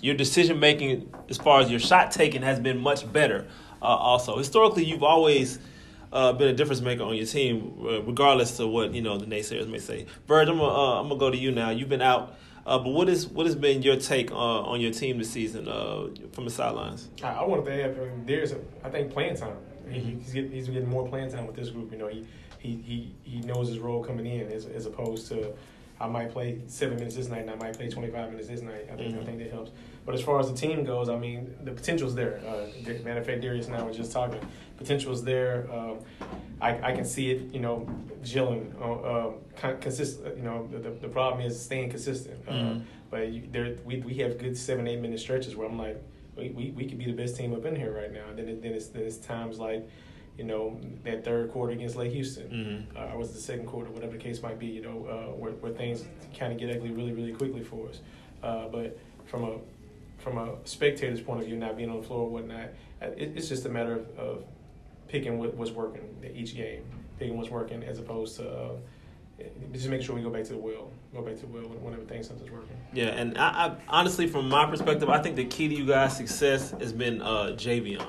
your 0.00 0.14
decision 0.14 0.58
making 0.60 1.12
as 1.28 1.36
far 1.36 1.60
as 1.60 1.70
your 1.70 1.80
shot 1.80 2.10
taking 2.10 2.42
has 2.42 2.58
been 2.58 2.78
much 2.78 3.10
better. 3.12 3.46
Uh, 3.82 3.86
also, 3.86 4.36
historically, 4.36 4.84
you've 4.84 5.02
always 5.02 5.58
uh, 6.12 6.32
been 6.32 6.48
a 6.48 6.52
difference 6.52 6.80
maker 6.80 7.02
on 7.02 7.14
your 7.14 7.26
team, 7.26 7.74
uh, 7.82 8.02
regardless 8.02 8.58
of 8.58 8.68
what 8.70 8.92
you 8.94 9.02
know 9.02 9.16
the 9.18 9.26
naysayers 9.26 9.68
may 9.68 9.78
say. 9.78 10.06
Virg, 10.26 10.48
I'm 10.48 10.58
gonna 10.58 10.72
uh, 10.72 11.00
I'm 11.00 11.08
gonna 11.08 11.20
go 11.20 11.30
to 11.30 11.36
you 11.36 11.50
now. 11.50 11.70
You've 11.70 11.88
been 11.88 12.02
out. 12.02 12.36
Uh, 12.66 12.78
but 12.78 12.90
what 12.90 13.08
is 13.08 13.26
what 13.26 13.46
has 13.46 13.54
been 13.54 13.82
your 13.82 13.96
take 13.96 14.30
uh, 14.30 14.34
on 14.34 14.80
your 14.80 14.92
team 14.92 15.18
this 15.18 15.30
season 15.30 15.66
uh, 15.68 16.08
from 16.32 16.44
the 16.44 16.50
sidelines? 16.50 17.08
I, 17.22 17.28
I 17.28 17.44
wanted 17.44 17.64
to 17.64 17.84
add, 17.84 17.98
I 17.98 18.04
mean, 18.04 18.26
there's, 18.26 18.52
a, 18.52 18.58
I 18.84 18.90
think, 18.90 19.12
playing 19.12 19.36
time. 19.36 19.56
He, 19.88 19.98
he's, 19.98 20.32
getting, 20.32 20.52
he's 20.52 20.68
getting 20.68 20.88
more 20.88 21.08
playing 21.08 21.32
time 21.32 21.46
with 21.46 21.56
this 21.56 21.70
group. 21.70 21.90
You 21.90 21.98
know, 21.98 22.08
he 22.08 22.26
he, 22.60 22.76
he, 22.84 23.14
he 23.22 23.40
knows 23.40 23.68
his 23.68 23.78
role 23.78 24.04
coming 24.04 24.26
in 24.26 24.52
as, 24.52 24.66
as 24.66 24.84
opposed 24.84 25.28
to 25.28 25.54
I 26.00 26.06
might 26.06 26.30
play 26.30 26.60
seven 26.66 26.96
minutes 26.96 27.16
this 27.16 27.28
night 27.28 27.42
and 27.42 27.50
I 27.50 27.56
might 27.56 27.76
play 27.76 27.90
25 27.90 28.30
minutes 28.30 28.48
this 28.48 28.62
night. 28.62 28.88
I 28.90 28.96
think 28.96 29.18
I 29.18 29.24
think 29.24 29.38
that 29.38 29.50
helps. 29.50 29.70
But 30.06 30.14
as 30.14 30.22
far 30.22 30.40
as 30.40 30.50
the 30.50 30.56
team 30.56 30.82
goes, 30.82 31.10
I 31.10 31.16
mean, 31.16 31.54
the 31.62 31.72
potential's 31.72 32.14
there. 32.14 32.40
Uh, 32.46 32.66
matter 33.04 33.20
of 33.20 33.26
fact, 33.26 33.42
Darius 33.42 33.66
and 33.66 33.76
I 33.76 33.82
were 33.82 33.92
just 33.92 34.10
talking. 34.10 34.40
Potential's 34.84 35.22
there. 35.22 35.68
Um, 35.70 35.98
I, 36.58 36.90
I 36.90 36.92
can 36.92 37.04
see 37.04 37.30
it, 37.30 37.52
you 37.52 37.60
know, 37.60 37.86
gelling, 38.24 38.72
uh, 38.80 39.28
um, 39.28 39.34
con- 39.54 39.78
consist. 39.78 40.20
You 40.36 40.42
know, 40.42 40.66
the, 40.72 40.78
the, 40.90 41.08
problem 41.08 41.44
is 41.46 41.60
staying 41.62 41.90
consistent. 41.90 42.40
Uh, 42.48 42.52
Mhm. 42.52 42.82
But 43.10 43.28
you, 43.28 43.42
there, 43.52 43.76
we 43.84 43.98
we 43.98 44.14
have 44.22 44.38
good 44.38 44.56
seven 44.56 44.86
eight 44.88 45.00
minute 45.00 45.18
stretches 45.20 45.54
where 45.56 45.68
I'm 45.68 45.76
like, 45.76 46.00
we, 46.36 46.48
we, 46.50 46.70
we 46.70 46.86
could 46.86 46.96
be 46.96 47.04
the 47.06 47.12
best 47.12 47.36
team 47.36 47.52
up 47.52 47.64
in 47.66 47.76
here 47.76 47.92
right 47.92 48.10
now. 48.12 48.24
And 48.30 48.38
then 48.38 48.48
it, 48.48 48.62
then 48.62 48.72
it's 48.72 48.86
then 48.86 49.02
it's 49.02 49.16
times 49.18 49.58
like, 49.58 49.86
you 50.38 50.44
know, 50.44 50.80
that 51.04 51.24
third 51.26 51.50
quarter 51.50 51.72
against 51.74 51.96
Lake 51.96 52.12
Houston, 52.12 52.48
Mhm. 52.94 52.96
uh, 52.98 53.12
or 53.12 53.18
was 53.18 53.32
the 53.32 53.40
second 53.40 53.66
quarter, 53.66 53.90
whatever 53.90 54.12
the 54.12 54.18
case 54.18 54.40
might 54.42 54.58
be. 54.58 54.66
You 54.68 54.80
know, 54.82 55.06
uh, 55.06 55.36
where 55.36 55.52
where 55.52 55.72
things 55.72 56.04
kind 56.38 56.52
of 56.54 56.58
get 56.58 56.74
ugly 56.74 56.90
really 56.90 57.12
really 57.12 57.32
quickly 57.32 57.62
for 57.64 57.88
us. 57.90 57.98
Uh, 58.42 58.68
but 58.68 58.98
from 59.26 59.44
a 59.44 59.58
from 60.18 60.38
a 60.38 60.54
spectator's 60.64 61.20
point 61.20 61.40
of 61.40 61.46
view, 61.46 61.56
not 61.56 61.76
being 61.76 61.90
on 61.90 61.96
the 62.00 62.06
floor 62.06 62.20
or 62.20 62.30
whatnot, 62.30 62.68
uh, 63.02 63.06
it, 63.16 63.32
it's 63.36 63.48
just 63.48 63.66
a 63.66 63.68
matter 63.68 63.92
of, 63.94 64.18
of 64.18 64.44
picking 65.10 65.38
what, 65.38 65.54
what's 65.54 65.72
working 65.72 66.02
each 66.34 66.54
game, 66.54 66.84
picking 67.18 67.36
what's 67.36 67.50
working 67.50 67.82
as 67.82 67.98
opposed 67.98 68.36
to 68.36 68.48
uh, 68.48 68.70
just 69.72 69.88
make 69.88 70.02
sure 70.02 70.14
we 70.14 70.22
go 70.22 70.30
back 70.30 70.44
to 70.44 70.52
the 70.52 70.58
well, 70.58 70.90
go 71.12 71.22
back 71.22 71.34
to 71.36 71.42
the 71.42 71.46
well 71.48 71.64
whenever 71.64 72.02
things 72.04 72.28
something's 72.28 72.50
working. 72.50 72.76
Yeah, 72.92 73.06
and 73.06 73.36
I, 73.36 73.66
I 73.66 73.76
honestly, 73.88 74.26
from 74.26 74.48
my 74.48 74.66
perspective, 74.66 75.08
I 75.08 75.20
think 75.20 75.36
the 75.36 75.44
key 75.44 75.68
to 75.68 75.74
you 75.74 75.86
guys' 75.86 76.16
success 76.16 76.70
has 76.72 76.92
been 76.92 77.20
uh, 77.22 77.56
Javion. 77.56 78.06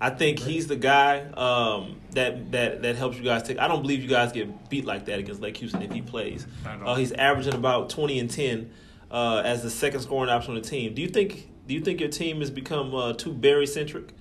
I 0.00 0.10
think 0.10 0.40
he's 0.40 0.66
the 0.66 0.76
guy 0.76 1.20
um, 1.20 2.00
that 2.10 2.50
that 2.52 2.82
that 2.82 2.96
helps 2.96 3.16
you 3.16 3.22
guys 3.22 3.44
take. 3.44 3.58
I 3.58 3.68
don't 3.68 3.82
believe 3.82 4.02
you 4.02 4.08
guys 4.08 4.32
get 4.32 4.68
beat 4.68 4.84
like 4.84 5.06
that 5.06 5.18
against 5.18 5.40
Lake 5.40 5.56
Houston 5.58 5.80
if 5.82 5.92
he 5.92 6.02
plays. 6.02 6.46
Not 6.64 6.74
at 6.74 6.82
all. 6.82 6.88
Uh, 6.94 6.96
he's 6.96 7.12
averaging 7.12 7.54
about 7.54 7.88
twenty 7.88 8.18
and 8.18 8.28
ten 8.28 8.72
uh, 9.10 9.42
as 9.44 9.62
the 9.62 9.70
second 9.70 10.00
scoring 10.00 10.28
option 10.28 10.56
on 10.56 10.60
the 10.60 10.68
team. 10.68 10.94
Do 10.94 11.02
you 11.02 11.08
think 11.08 11.48
Do 11.66 11.74
you 11.74 11.80
think 11.80 12.00
your 12.00 12.08
team 12.08 12.40
has 12.40 12.50
become 12.50 12.94
uh, 12.94 13.12
too 13.12 13.32
Barry 13.32 13.66
centric? 13.66 14.12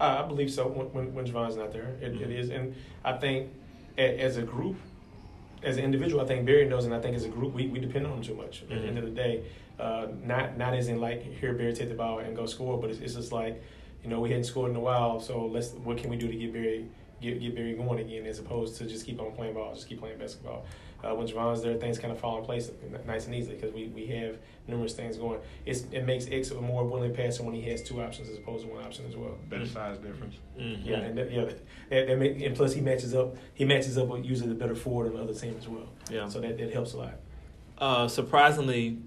Uh, 0.00 0.22
I 0.24 0.28
believe 0.28 0.50
so 0.50 0.66
when, 0.68 0.92
when, 0.92 1.14
when 1.14 1.26
Javon's 1.26 1.56
not 1.56 1.72
there. 1.72 1.96
It, 2.00 2.20
it 2.20 2.30
is. 2.30 2.50
And 2.50 2.74
I 3.04 3.14
think 3.14 3.50
a, 3.96 4.20
as 4.20 4.36
a 4.36 4.42
group, 4.42 4.76
as 5.62 5.78
an 5.78 5.84
individual, 5.84 6.20
I 6.22 6.26
think 6.26 6.44
Barry 6.44 6.68
knows, 6.68 6.84
and 6.84 6.94
I 6.94 7.00
think 7.00 7.16
as 7.16 7.24
a 7.24 7.28
group, 7.28 7.54
we, 7.54 7.66
we 7.68 7.78
depend 7.78 8.06
on 8.06 8.12
him 8.12 8.22
too 8.22 8.34
much. 8.34 8.62
At 8.62 8.68
the 8.68 8.74
Mhm. 8.76 8.88
end 8.88 8.98
of 8.98 9.04
the 9.04 9.10
day, 9.10 9.42
uh, 9.78 10.08
not 10.24 10.56
not 10.58 10.74
as 10.74 10.88
in 10.88 11.00
like 11.00 11.22
here 11.40 11.52
Barry 11.54 11.72
take 11.72 11.88
the 11.88 11.94
ball 11.94 12.18
and 12.18 12.36
go 12.36 12.46
score, 12.46 12.78
but 12.80 12.90
it's, 12.90 13.00
it's 13.00 13.14
just 13.14 13.32
like 13.32 13.62
you 14.02 14.10
know 14.10 14.20
we 14.20 14.28
hadn't 14.30 14.44
scored 14.44 14.70
in 14.70 14.76
a 14.76 14.80
while, 14.80 15.18
so 15.20 15.46
let's 15.46 15.70
what 15.72 15.96
can 15.98 16.10
we 16.10 16.16
do 16.16 16.28
to 16.28 16.34
get 16.36 16.52
Barry 16.52 16.86
get 17.22 17.40
get 17.40 17.54
Barry 17.54 17.74
going 17.74 17.98
again, 17.98 18.26
as 18.26 18.38
opposed 18.38 18.76
to 18.76 18.84
just 18.86 19.06
keep 19.06 19.18
on 19.20 19.32
playing 19.32 19.54
ball, 19.54 19.74
just 19.74 19.88
keep 19.88 19.98
playing 20.00 20.18
basketball. 20.18 20.64
Uh, 21.04 21.14
when 21.14 21.26
Javon's 21.28 21.62
there, 21.62 21.74
things 21.76 21.98
kind 21.98 22.12
of 22.12 22.18
fall 22.18 22.38
in 22.38 22.44
place 22.44 22.70
nice 23.06 23.26
and 23.26 23.34
easily 23.34 23.54
because 23.54 23.72
we, 23.72 23.86
we 23.88 24.06
have 24.06 24.38
numerous 24.66 24.94
things 24.94 25.16
going. 25.16 25.38
It's, 25.64 25.82
it 25.92 26.04
makes 26.04 26.26
X 26.30 26.50
a 26.50 26.60
more 26.60 26.84
willing 26.84 27.14
passer 27.14 27.42
when 27.42 27.54
he 27.54 27.62
has 27.70 27.82
two 27.82 28.00
options 28.02 28.28
as 28.28 28.38
opposed 28.38 28.64
to 28.66 28.72
one 28.72 28.82
option 28.84 29.04
as 29.06 29.14
well. 29.14 29.36
Better 29.48 29.66
size 29.66 29.98
difference. 29.98 30.36
Mhm. 30.58 30.84
Yeah, 30.86 30.96
and 30.96 31.18
yeah, 31.30 31.44
that, 31.90 32.06
that 32.08 32.18
make, 32.18 32.40
and 32.40 32.56
plus 32.56 32.72
he 32.72 32.80
matches 32.80 33.14
up. 33.14 33.36
He 33.54 33.64
matches 33.64 33.96
up 33.98 34.08
with 34.08 34.24
usually 34.24 34.48
the 34.48 34.54
better 34.54 34.74
forward 34.74 35.08
on 35.08 35.16
the 35.16 35.22
other 35.22 35.34
team 35.34 35.54
as 35.58 35.68
well. 35.68 35.88
yeah. 36.10 36.28
So 36.28 36.40
that, 36.40 36.56
that 36.58 36.72
helps 36.72 36.94
a 36.94 36.98
lot. 36.98 37.14
Uh, 37.78 38.08
surprisingly, 38.08 38.98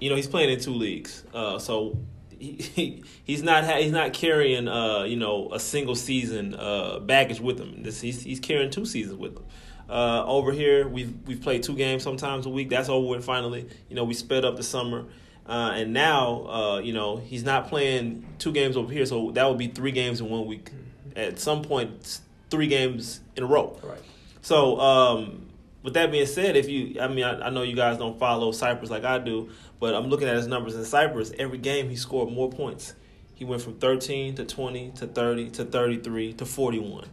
you 0.00 0.10
know, 0.10 0.16
he's 0.16 0.26
playing 0.26 0.50
in 0.50 0.58
two 0.60 0.74
leagues, 0.74 1.22
uh, 1.32 1.58
so 1.60 1.96
he, 2.36 2.54
he 2.74 3.04
he's 3.22 3.42
not 3.44 3.64
ha- 3.64 3.76
he's 3.78 3.92
not 3.92 4.12
carrying 4.12 4.66
uh, 4.66 5.04
you 5.04 5.16
know 5.16 5.50
a 5.52 5.60
single 5.60 5.94
season 5.94 6.54
uh, 6.56 6.98
baggage 6.98 7.40
with 7.40 7.60
him. 7.60 7.84
This 7.84 8.00
he's 8.00 8.22
he's 8.24 8.40
carrying 8.40 8.70
two 8.70 8.84
seasons 8.84 9.16
with 9.16 9.36
him. 9.36 9.44
Uh, 9.88 10.24
over 10.26 10.52
here, 10.52 10.88
we've 10.88 11.14
we've 11.26 11.40
played 11.40 11.62
two 11.62 11.76
games 11.76 12.02
sometimes 12.02 12.46
a 12.46 12.48
week. 12.48 12.70
That's 12.70 12.88
over 12.88 13.06
with 13.06 13.24
finally. 13.24 13.68
You 13.88 13.96
know, 13.96 14.04
we 14.04 14.14
sped 14.14 14.44
up 14.44 14.56
the 14.56 14.62
summer, 14.62 15.04
uh, 15.46 15.72
and 15.74 15.92
now 15.92 16.46
uh, 16.46 16.78
you 16.78 16.92
know 16.92 17.16
he's 17.16 17.44
not 17.44 17.68
playing 17.68 18.26
two 18.38 18.52
games 18.52 18.76
over 18.76 18.92
here, 18.92 19.06
so 19.06 19.30
that 19.32 19.48
would 19.48 19.58
be 19.58 19.68
three 19.68 19.92
games 19.92 20.20
in 20.20 20.30
one 20.30 20.46
week. 20.46 20.70
At 21.14 21.38
some 21.38 21.62
point, 21.62 22.20
three 22.50 22.68
games 22.68 23.20
in 23.36 23.42
a 23.42 23.46
row. 23.46 23.78
Right. 23.82 24.00
So, 24.40 24.80
um, 24.80 25.46
with 25.82 25.94
that 25.94 26.10
being 26.10 26.26
said, 26.26 26.56
if 26.56 26.68
you, 26.68 27.00
I 27.00 27.08
mean, 27.08 27.24
I, 27.24 27.46
I 27.46 27.50
know 27.50 27.62
you 27.62 27.76
guys 27.76 27.98
don't 27.98 28.18
follow 28.18 28.52
Cypress 28.52 28.90
like 28.90 29.04
I 29.04 29.18
do, 29.18 29.50
but 29.78 29.94
I'm 29.94 30.06
looking 30.06 30.28
at 30.28 30.36
his 30.36 30.46
numbers 30.46 30.74
in 30.74 30.84
Cypress. 30.84 31.32
Every 31.38 31.58
game 31.58 31.88
he 31.88 31.96
scored 31.96 32.32
more 32.32 32.50
points. 32.50 32.94
He 33.34 33.44
went 33.44 33.62
from 33.62 33.74
13 33.78 34.36
to 34.36 34.44
20 34.44 34.92
to 34.92 35.06
30 35.06 35.50
to 35.50 35.64
33 35.64 36.32
to 36.34 36.46
41. 36.46 37.06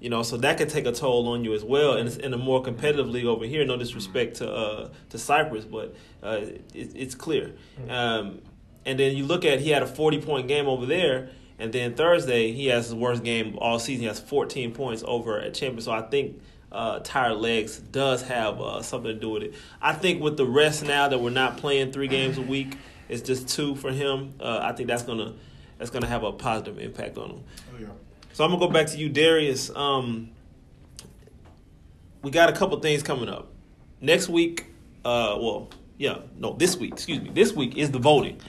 You 0.00 0.10
know, 0.10 0.22
so 0.22 0.36
that 0.38 0.58
could 0.58 0.68
take 0.68 0.86
a 0.86 0.92
toll 0.92 1.28
on 1.28 1.44
you 1.44 1.54
as 1.54 1.64
well. 1.64 1.94
And 1.94 2.06
it's 2.06 2.16
in 2.16 2.34
a 2.34 2.38
more 2.38 2.62
competitive 2.62 3.08
league 3.08 3.24
over 3.24 3.46
here. 3.46 3.64
No 3.64 3.76
disrespect 3.76 4.36
to 4.36 4.52
uh, 4.52 4.88
to 5.10 5.18
Cypress, 5.18 5.64
but 5.64 5.94
uh, 6.22 6.40
it, 6.74 6.92
it's 6.94 7.14
clear. 7.14 7.52
Um, 7.88 8.40
and 8.84 8.98
then 8.98 9.16
you 9.16 9.24
look 9.24 9.44
at 9.44 9.60
he 9.60 9.70
had 9.70 9.82
a 9.82 9.86
40 9.86 10.20
point 10.20 10.48
game 10.48 10.66
over 10.66 10.84
there, 10.84 11.30
and 11.58 11.72
then 11.72 11.94
Thursday 11.94 12.52
he 12.52 12.66
has 12.66 12.86
his 12.86 12.94
worst 12.94 13.24
game 13.24 13.56
all 13.58 13.78
season. 13.78 14.02
He 14.02 14.06
has 14.06 14.20
14 14.20 14.72
points 14.72 15.02
over 15.06 15.40
at 15.40 15.54
Champion. 15.54 15.80
So 15.80 15.92
I 15.92 16.02
think 16.02 16.40
uh, 16.74 16.98
tired 17.02 17.36
legs 17.36 17.78
does 17.78 18.22
have 18.22 18.60
uh, 18.60 18.82
something 18.82 19.14
to 19.14 19.18
do 19.18 19.30
with 19.30 19.42
it. 19.44 19.54
I 19.80 19.92
think 19.92 20.20
with 20.20 20.36
the 20.36 20.44
rest 20.44 20.84
now 20.84 21.08
that 21.08 21.18
we're 21.18 21.30
not 21.30 21.56
playing 21.56 21.92
three 21.92 22.08
games 22.08 22.36
a 22.36 22.42
week, 22.42 22.76
it's 23.08 23.22
just 23.22 23.48
two 23.48 23.76
for 23.76 23.92
him. 23.92 24.34
Uh, 24.40 24.58
I 24.62 24.72
think 24.72 24.88
that's 24.88 25.02
gonna 25.04 25.34
that's 25.78 25.90
gonna 25.90 26.06
have 26.06 26.24
a 26.24 26.32
positive 26.32 26.78
impact 26.78 27.16
on 27.16 27.30
him. 27.30 27.44
So 28.34 28.42
I'm 28.42 28.50
gonna 28.50 28.66
go 28.66 28.68
back 28.68 28.88
to 28.88 28.98
you, 28.98 29.08
Darius. 29.08 29.70
Um, 29.76 30.30
we 32.22 32.32
got 32.32 32.48
a 32.48 32.52
couple 32.52 32.76
things 32.80 33.04
coming 33.04 33.28
up 33.28 33.52
next 34.00 34.28
week. 34.28 34.66
Uh, 35.04 35.38
well, 35.40 35.70
yeah, 35.98 36.18
no, 36.36 36.52
this 36.52 36.76
week. 36.76 36.94
Excuse 36.94 37.20
me. 37.20 37.30
This 37.32 37.52
week 37.52 37.76
is 37.76 37.92
the 37.92 38.00
voting. 38.00 38.40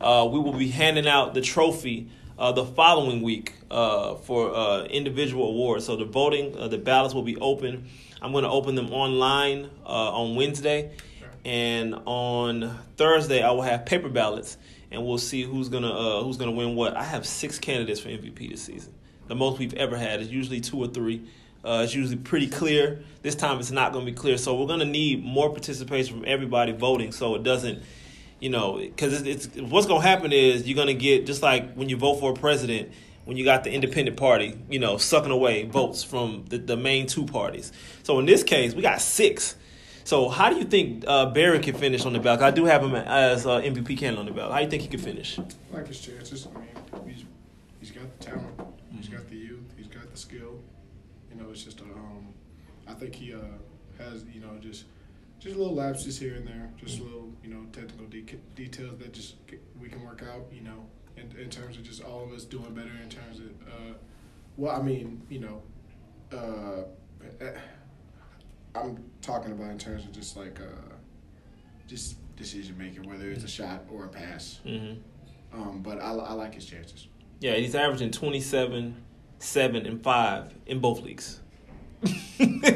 Uh, 0.00 0.28
we 0.30 0.38
will 0.38 0.52
be 0.52 0.68
handing 0.68 1.08
out 1.08 1.34
the 1.34 1.40
trophy 1.40 2.08
uh, 2.38 2.52
the 2.52 2.64
following 2.64 3.20
week 3.20 3.54
uh, 3.68 4.14
for 4.14 4.54
uh, 4.54 4.84
individual 4.84 5.48
awards. 5.48 5.86
So 5.86 5.96
the 5.96 6.04
voting, 6.04 6.56
uh, 6.56 6.68
the 6.68 6.78
ballots 6.78 7.12
will 7.12 7.24
be 7.24 7.36
open. 7.38 7.88
I'm 8.20 8.30
going 8.30 8.44
to 8.44 8.50
open 8.50 8.76
them 8.76 8.92
online 8.92 9.68
on 9.84 10.36
Wednesday, 10.36 10.92
and 11.44 11.96
on 12.04 12.78
Thursday 12.96 13.42
I 13.42 13.50
will 13.50 13.62
have 13.62 13.86
paper 13.86 14.08
ballots, 14.08 14.56
and 14.92 15.04
we'll 15.04 15.18
see 15.18 15.42
who's 15.42 15.68
gonna 15.68 16.22
who's 16.22 16.36
gonna 16.36 16.52
win 16.52 16.76
what. 16.76 16.96
I 16.96 17.02
have 17.02 17.26
six 17.26 17.58
candidates 17.58 17.98
for 17.98 18.08
MVP 18.08 18.50
this 18.50 18.62
season, 18.62 18.94
the 19.32 19.36
most 19.36 19.58
we've 19.58 19.74
ever 19.74 19.96
had. 19.96 20.20
is 20.20 20.28
usually 20.28 20.60
two 20.60 20.78
or 20.78 20.88
three. 20.88 21.22
Uh, 21.64 21.80
it's 21.84 21.94
usually 21.94 22.16
pretty 22.16 22.48
clear. 22.48 23.02
This 23.22 23.34
time 23.34 23.58
it's 23.60 23.70
not 23.70 23.92
going 23.92 24.04
to 24.04 24.12
be 24.12 24.16
clear, 24.16 24.36
so 24.36 24.54
we're 24.54 24.66
going 24.66 24.80
to 24.80 24.84
need 24.84 25.24
more 25.24 25.48
participation 25.48 26.14
from 26.14 26.24
everybody 26.26 26.72
voting, 26.72 27.12
so 27.12 27.34
it 27.34 27.42
doesn't 27.42 27.82
you 28.42 28.50
know, 28.50 28.78
because 28.78 29.22
it's, 29.22 29.46
it's 29.46 29.70
what's 29.70 29.86
gonna 29.86 30.02
happen 30.02 30.32
is 30.32 30.66
you're 30.66 30.74
gonna 30.74 30.94
get 30.94 31.26
just 31.26 31.42
like 31.42 31.74
when 31.74 31.88
you 31.88 31.96
vote 31.96 32.16
for 32.16 32.32
a 32.32 32.34
president, 32.34 32.90
when 33.24 33.36
you 33.36 33.44
got 33.44 33.62
the 33.62 33.70
independent 33.70 34.16
party, 34.16 34.58
you 34.68 34.80
know, 34.80 34.96
sucking 34.96 35.30
away 35.30 35.62
votes 35.62 36.02
from 36.02 36.44
the, 36.48 36.58
the 36.58 36.76
main 36.76 37.06
two 37.06 37.24
parties. 37.24 37.70
So 38.02 38.18
in 38.18 38.26
this 38.26 38.42
case, 38.42 38.74
we 38.74 38.82
got 38.82 39.00
six. 39.00 39.54
So 40.02 40.28
how 40.28 40.50
do 40.50 40.56
you 40.56 40.64
think 40.64 41.04
uh, 41.06 41.26
Barry 41.26 41.60
can 41.60 41.76
finish 41.76 42.04
on 42.04 42.14
the 42.14 42.18
ballot? 42.18 42.42
I 42.42 42.50
do 42.50 42.64
have 42.64 42.82
him 42.82 42.96
as 42.96 43.46
uh, 43.46 43.60
MVP 43.60 43.96
candidate 43.96 44.18
on 44.18 44.26
the 44.26 44.32
ballot. 44.32 44.50
How 44.50 44.58
do 44.58 44.64
you 44.64 44.70
think 44.70 44.82
he 44.82 44.88
can 44.88 44.98
finish? 44.98 45.38
I 45.38 45.44
like 45.72 45.86
his 45.86 46.00
chances. 46.00 46.48
I 46.92 46.98
mean, 46.98 47.14
he's 47.14 47.24
he's 47.78 47.90
got 47.92 48.18
the 48.18 48.24
talent. 48.24 48.60
He's 48.96 49.08
got 49.08 49.28
the 49.28 49.36
youth. 49.36 49.72
He's 49.76 49.86
got 49.86 50.10
the 50.10 50.18
skill. 50.32 50.60
You 51.30 51.42
know, 51.42 51.50
it's 51.50 51.62
just 51.62 51.80
a, 51.80 51.84
um, 51.84 52.28
I 52.86 52.94
think 52.94 53.14
he 53.14 53.34
uh, 53.34 53.38
has 53.98 54.24
you 54.32 54.40
know 54.40 54.58
just 54.60 54.84
just 55.38 55.56
a 55.56 55.58
little 55.58 55.74
lapses 55.74 56.18
here 56.18 56.34
and 56.34 56.46
there, 56.46 56.70
just 56.76 57.00
a 57.00 57.02
little 57.02 57.32
you 57.42 57.50
know 57.50 57.64
technical 57.72 58.06
de- 58.06 58.38
details 58.54 58.98
that 58.98 59.12
just 59.12 59.36
we 59.80 59.88
can 59.88 60.02
work 60.04 60.22
out. 60.22 60.46
You 60.52 60.62
know, 60.62 60.86
in, 61.16 61.36
in 61.38 61.50
terms 61.50 61.76
of 61.76 61.82
just 61.82 62.02
all 62.02 62.24
of 62.24 62.32
us 62.32 62.44
doing 62.44 62.74
better 62.74 62.92
in 63.02 63.08
terms 63.08 63.38
of 63.38 63.46
uh, 63.66 63.94
well, 64.56 64.78
I 64.78 64.82
mean, 64.82 65.22
you 65.28 65.40
know, 65.40 65.62
uh, 66.32 66.84
eh, 67.40 67.58
I'm 68.74 69.02
talking 69.20 69.52
about 69.52 69.70
in 69.70 69.78
terms 69.78 70.04
of 70.04 70.12
just 70.12 70.36
like 70.36 70.60
uh, 70.60 70.94
just 71.86 72.16
decision 72.36 72.76
making, 72.76 73.08
whether 73.08 73.30
it's 73.30 73.44
a 73.44 73.48
shot 73.48 73.84
or 73.90 74.06
a 74.06 74.08
pass. 74.08 74.60
Mm-hmm. 74.66 75.00
Um, 75.54 75.82
but 75.82 76.00
I, 76.00 76.12
I 76.12 76.32
like 76.32 76.54
his 76.54 76.64
chances. 76.64 77.08
Yeah, 77.40 77.54
he's 77.54 77.74
averaging 77.74 78.10
27, 78.10 78.96
7, 79.42 79.86
and 79.86 80.02
5 80.02 80.54
in 80.66 80.78
both 80.78 81.00
leagues. 81.02 81.40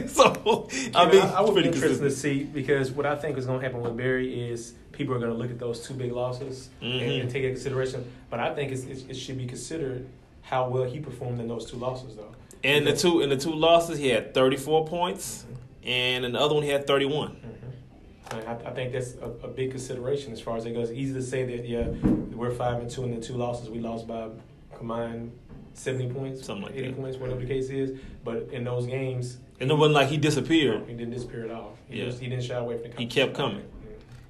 so, 0.06 0.68
I 0.94 1.02
I 1.04 1.10
mean, 1.10 1.20
I, 1.22 1.34
I 1.34 1.40
would 1.40 1.48
be 1.54 1.62
pretty 1.62 1.68
interested 1.68 1.98
to 2.02 2.10
see 2.10 2.44
because 2.44 2.90
what 2.92 3.06
I 3.06 3.16
think 3.16 3.36
is 3.38 3.46
going 3.46 3.58
to 3.60 3.64
happen 3.66 3.80
with 3.82 3.96
Barry 3.96 4.50
is 4.50 4.74
people 4.92 5.14
are 5.14 5.18
going 5.18 5.30
to 5.32 5.36
look 5.36 5.50
at 5.50 5.58
those 5.58 5.86
two 5.86 5.94
big 5.94 6.12
losses 6.12 6.70
and, 6.80 6.92
Mhm. 7.00 7.20
and 7.22 7.30
take 7.30 7.42
into 7.42 7.54
consideration. 7.54 8.04
But 8.30 8.40
I 8.40 8.54
think 8.54 8.72
it's, 8.72 8.84
it's, 8.84 9.02
it 9.02 9.14
should 9.14 9.36
be 9.38 9.46
considered 9.46 10.06
how 10.42 10.68
well 10.68 10.84
he 10.84 11.00
performed 11.00 11.40
in 11.40 11.48
those 11.48 11.68
two 11.70 11.76
losses, 11.76 12.14
though. 12.16 12.34
And 12.62 12.86
the 12.86 12.96
two 12.96 13.20
in 13.20 13.28
the 13.30 13.36
two 13.36 13.52
losses, 13.52 13.98
he 13.98 14.08
had 14.08 14.32
34 14.34 14.86
points, 14.86 15.44
and 15.84 16.24
in 16.24 16.32
the 16.32 16.40
other 16.40 16.54
one, 16.54 16.62
he 16.62 16.70
had 16.70 16.86
31. 16.86 17.30
Mhm. 17.36 18.48
I, 18.48 18.52
I 18.68 18.70
think 18.72 18.92
that's 18.92 19.14
a, 19.16 19.46
a 19.46 19.48
big 19.48 19.70
consideration 19.70 20.32
as 20.32 20.40
far 20.40 20.56
as 20.56 20.66
it 20.66 20.72
goes. 20.72 20.90
Easy 20.92 21.12
to 21.14 21.22
say 21.22 21.44
that 21.44 21.64
yeah, 21.66 21.86
we're 22.34 22.50
five 22.50 22.80
and 22.80 22.90
two 22.90 23.04
in 23.04 23.14
the 23.14 23.20
two 23.24 23.34
losses. 23.34 23.68
We 23.70 23.78
lost 23.80 24.06
by 24.08 24.28
combined 24.76 25.30
seventy 25.76 26.08
points, 26.12 26.44
Something 26.46 26.66
like 26.66 26.74
eighty 26.74 26.88
that. 26.88 26.96
points, 26.96 27.16
whatever 27.18 27.40
the 27.40 27.46
case 27.46 27.68
is. 27.70 27.98
But 28.24 28.48
in 28.52 28.64
those 28.64 28.86
games, 28.86 29.38
And 29.60 29.70
it 29.70 29.74
wasn't 29.74 29.94
like 29.94 30.08
he 30.08 30.16
disappeared. 30.16 30.82
he 30.88 30.94
didn't 30.94 31.12
disappear 31.14 31.44
at 31.44 31.50
all. 31.50 31.76
He, 31.88 31.98
Yeah. 31.98 32.06
just, 32.06 32.20
he 32.20 32.28
didn't 32.28 32.44
shy 32.44 32.54
away 32.56 32.78
from 32.78 32.90
the. 32.90 32.96
He 32.96 33.06
kept 33.06 33.34
coming. 33.34 33.64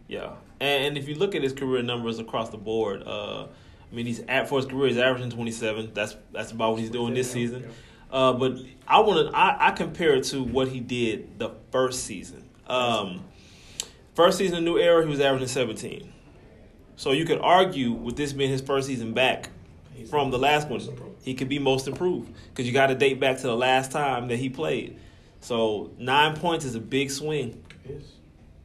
Yeah, 0.09 0.35
and 0.61 0.97
if 0.97 1.09
you 1.09 1.17
look 1.17 1.35
at 1.35 1.43
his 1.43 1.53
career 1.53 1.83
numbers 1.83 2.19
across 2.19 2.51
the 2.51 2.59
board, 2.59 3.03
uh, 3.05 3.47
I 3.91 3.95
mean, 3.95 4.07
he's 4.07 4.21
at 4.29 4.49
for 4.49 4.59
his 4.59 4.67
career, 4.67 4.89
he's 4.89 4.99
averaging 4.99 5.31
27. 5.31 5.91
That's 5.95 6.17
that's 6.33 6.53
about 6.53 6.73
what 6.73 6.81
he's 6.81 6.91
doing 6.91 7.15
this 7.15 7.31
season. 7.31 7.63
yeah. 7.63 7.69
Uh, 8.09 8.33
but 8.35 8.59
I 8.87 9.01
want 9.01 9.29
to 9.31 9.37
I, 9.37 9.69
I 9.69 9.71
compare 9.73 10.15
it 10.15 10.25
to 10.25 10.43
what 10.43 10.69
he 10.69 10.79
did 10.81 11.39
the 11.41 11.51
first 11.73 12.05
season. 12.05 12.45
Um, 12.69 13.25
first 14.15 14.39
season, 14.39 14.59
of 14.59 14.65
new 14.65 14.79
era, 14.79 15.03
he 15.05 15.11
was 15.11 15.21
averaging 15.21 15.49
17. 15.49 16.13
So 16.97 17.11
you 17.13 17.25
could 17.25 17.41
argue 17.41 17.93
with 17.93 18.17
this 18.17 18.33
being 18.33 18.51
his 18.51 18.61
first 18.61 18.87
season 18.87 19.13
back 19.13 19.51
from 20.05 20.31
the 20.31 20.39
last 20.39 20.69
one, 20.69 20.81
he 21.23 21.35
could 21.35 21.49
be 21.49 21.59
most 21.59 21.89
improved 21.89 22.33
because 22.49 22.67
you 22.67 22.73
got 22.73 22.89
to 22.89 22.95
date 22.95 23.19
back 23.19 23.39
to 23.39 23.43
the 23.43 23.57
last 23.57 23.91
time 23.93 24.29
that 24.29 24.37
he 24.37 24.49
played. 24.49 24.99
So 25.41 25.93
nine 25.99 26.37
points 26.37 26.65
is 26.65 26.75
a 26.75 26.81
big 26.81 27.11
swing. 27.11 27.63
It 27.85 27.91
is. 27.91 28.03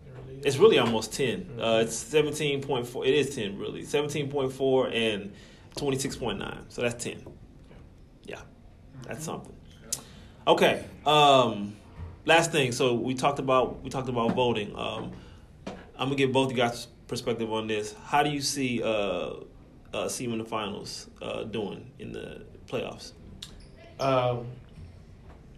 It 0.05 0.13
really. 0.27 0.41
It's 0.43 0.57
really 0.57 0.79
almost 0.79 1.13
10. 1.13 1.59
Uh, 1.59 1.81
it's 1.83 2.03
17.4. 2.03 3.07
It 3.07 3.13
is 3.13 3.35
10, 3.35 3.57
really. 3.57 3.83
17.4 3.83 4.95
and 4.95 5.33
26.9. 5.75 6.57
So 6.69 6.81
that's 6.81 7.03
10. 7.03 7.25
Yeah, 8.23 8.39
that's 9.07 9.25
something. 9.25 9.55
Okay. 10.47 10.83
Um, 11.05 11.75
last 12.25 12.51
thing. 12.51 12.71
So 12.71 12.95
we 12.95 13.13
talked 13.13 13.39
about 13.39 13.83
we 13.83 13.89
talked 13.89 14.09
about 14.09 14.33
voting. 14.35 14.75
Um, 14.75 15.11
I'm 15.67 16.07
gonna 16.07 16.15
get 16.15 16.33
both 16.33 16.51
you 16.51 16.57
guys' 16.57 16.87
perspective 17.07 17.51
on 17.51 17.67
this. 17.67 17.93
How 18.05 18.23
do 18.23 18.29
you 18.29 18.41
see 18.41 18.81
uh, 18.81 19.33
uh, 19.93 20.07
see 20.07 20.25
him 20.25 20.33
in 20.33 20.39
the 20.39 20.45
finals 20.45 21.09
uh, 21.21 21.43
doing 21.43 21.89
in 21.99 22.11
the 22.11 22.41
playoffs? 22.67 23.11
Um, 23.99 24.47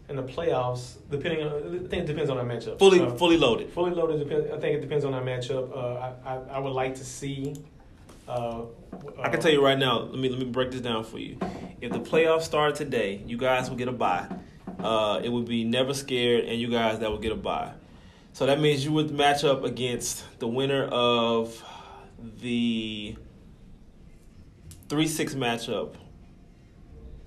in 0.09 0.15
the 0.17 0.23
playoffs, 0.23 0.97
depending 1.09 1.45
on, 1.45 1.51
I 1.53 1.87
think 1.87 2.03
it 2.03 2.05
depends 2.07 2.29
on 2.29 2.37
our 2.37 2.43
matchup. 2.45 2.77
Fully 2.77 2.99
Uh, 3.01 3.11
fully 3.11 3.37
loaded. 3.37 3.71
fully 3.71 3.91
loaded. 3.91 4.19
Depend, 4.19 4.51
I 4.53 4.59
think 4.59 4.77
it 4.77 4.81
depends 4.81 5.05
on 5.05 5.13
our 5.13 5.21
matchup. 5.23 5.71
Uh, 5.75 6.11
I, 6.25 6.33
I 6.33 6.35
I 6.55 6.59
would 6.59 6.73
like 6.73 6.95
to 6.95 7.05
see. 7.05 7.55
Uh, 8.27 8.61
I 9.21 9.29
can 9.29 9.39
tell 9.41 9.51
you 9.51 9.63
right 9.63 9.77
now. 9.77 9.99
Let 10.01 10.19
me 10.19 10.29
let 10.29 10.39
me 10.39 10.45
break 10.45 10.71
this 10.71 10.81
down 10.81 11.03
for 11.03 11.19
you. 11.19 11.37
If 11.81 11.91
the 11.91 11.99
playoffs 11.99 12.43
started 12.43 12.75
today, 12.75 13.21
you 13.25 13.37
guys 13.37 13.69
will 13.69 13.77
get 13.77 13.87
a 13.87 13.91
bye. 13.93 14.27
uh, 14.79 15.21
it 15.23 15.29
would 15.29 15.45
be 15.45 15.63
Never 15.63 15.93
Scared 15.93 16.45
and 16.45 16.59
you 16.59 16.67
guys 16.69 16.99
that 16.99 17.09
would 17.11 17.21
get 17.21 17.31
a 17.31 17.35
bye. 17.37 17.71
So 18.33 18.45
that 18.47 18.59
means 18.59 18.83
you 18.83 18.91
would 18.93 19.11
match 19.11 19.43
up 19.45 19.63
against 19.63 20.23
the 20.39 20.47
winner 20.47 20.83
of 20.85 21.63
the 22.41 23.15
3 24.89 25.07
6 25.07 25.35
matchup. 25.35 25.95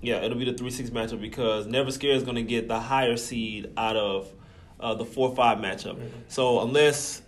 Yeah, 0.01 0.17
it'll 0.17 0.37
be 0.37 0.45
the 0.45 0.53
3 0.57 0.69
6 0.69 0.89
matchup 0.91 1.21
because 1.21 1.65
Never 1.65 1.91
Scared 1.91 2.17
is 2.17 2.23
going 2.23 2.35
to 2.35 2.43
get 2.43 2.67
the 2.67 2.79
higher 2.79 3.17
seed 3.17 3.71
out 3.77 3.95
of 3.95 4.31
uh, 4.79 4.93
the 4.93 5.05
4 5.05 5.35
5 5.35 5.57
matchup. 5.57 5.95
Mhm. 5.97 6.09
So 6.27 6.61
unless 6.61 7.21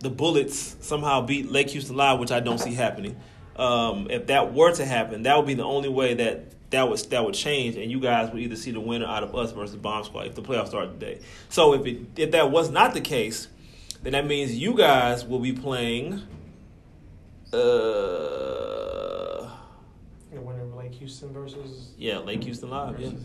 the 0.00 0.10
Bullets 0.10 0.76
somehow 0.80 1.20
beat 1.22 1.50
Lake 1.50 1.70
Houston 1.70 1.96
Live, 1.96 2.18
which 2.20 2.30
I 2.32 2.40
don't 2.40 2.58
see 2.58 2.72
happening, 2.74 3.16
um, 3.56 4.06
if 4.10 4.28
that 4.28 4.54
were 4.54 4.72
to 4.72 4.84
happen, 4.86 5.24
that 5.24 5.36
would 5.36 5.46
be 5.46 5.54
the 5.54 5.64
only 5.64 5.88
way 5.88 6.14
that 6.14 6.46
that 6.70 6.88
would 6.88 6.98
that 7.10 7.24
would 7.24 7.34
change, 7.34 7.76
and 7.76 7.90
you 7.90 7.98
guys 7.98 8.30
would 8.32 8.40
either 8.42 8.54
see 8.56 8.70
the 8.70 8.80
winner 8.80 9.06
out 9.06 9.22
of 9.22 9.34
us 9.34 9.52
versus 9.52 9.76
Bomb 9.76 10.04
Squad 10.04 10.26
if 10.26 10.34
the 10.34 10.42
playoffs 10.42 10.68
started 10.68 11.00
today. 11.00 11.18
So 11.48 11.72
if 11.74 11.84
it 11.86 11.98
if 12.16 12.30
that 12.32 12.50
was 12.50 12.70
not 12.70 12.94
the 12.94 13.00
case, 13.00 13.48
then 14.02 14.12
that 14.12 14.26
means 14.26 14.54
you 14.54 14.74
guys 14.74 15.24
will 15.24 15.40
be 15.40 15.52
playing. 15.52 16.22
Uh, 17.52 17.56
The 20.30 20.40
winner 20.40 20.62
of 20.62 20.74
Lake 20.74 20.97
Houston 21.08 21.32
versus, 21.32 21.92
yeah, 21.96 22.18
Lake 22.18 22.44
Houston 22.44 22.68
Live. 22.68 23.00
Yeah, 23.00 23.06
um, 23.08 23.16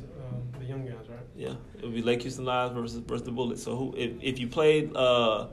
the 0.57 0.65
young 0.65 0.85
guys, 0.85 0.95
right? 1.09 1.19
yeah, 1.35 1.55
it 1.77 1.83
would 1.83 1.93
be 1.93 2.01
Lake 2.01 2.21
Houston 2.21 2.45
Live 2.45 2.71
versus 2.71 2.99
versus 2.99 3.25
the 3.25 3.31
Bullets. 3.31 3.61
So 3.61 3.75
who 3.75 3.93
if 3.97 4.11
if 4.21 4.39
you 4.39 4.47
played 4.47 4.95
uh, 4.95 5.47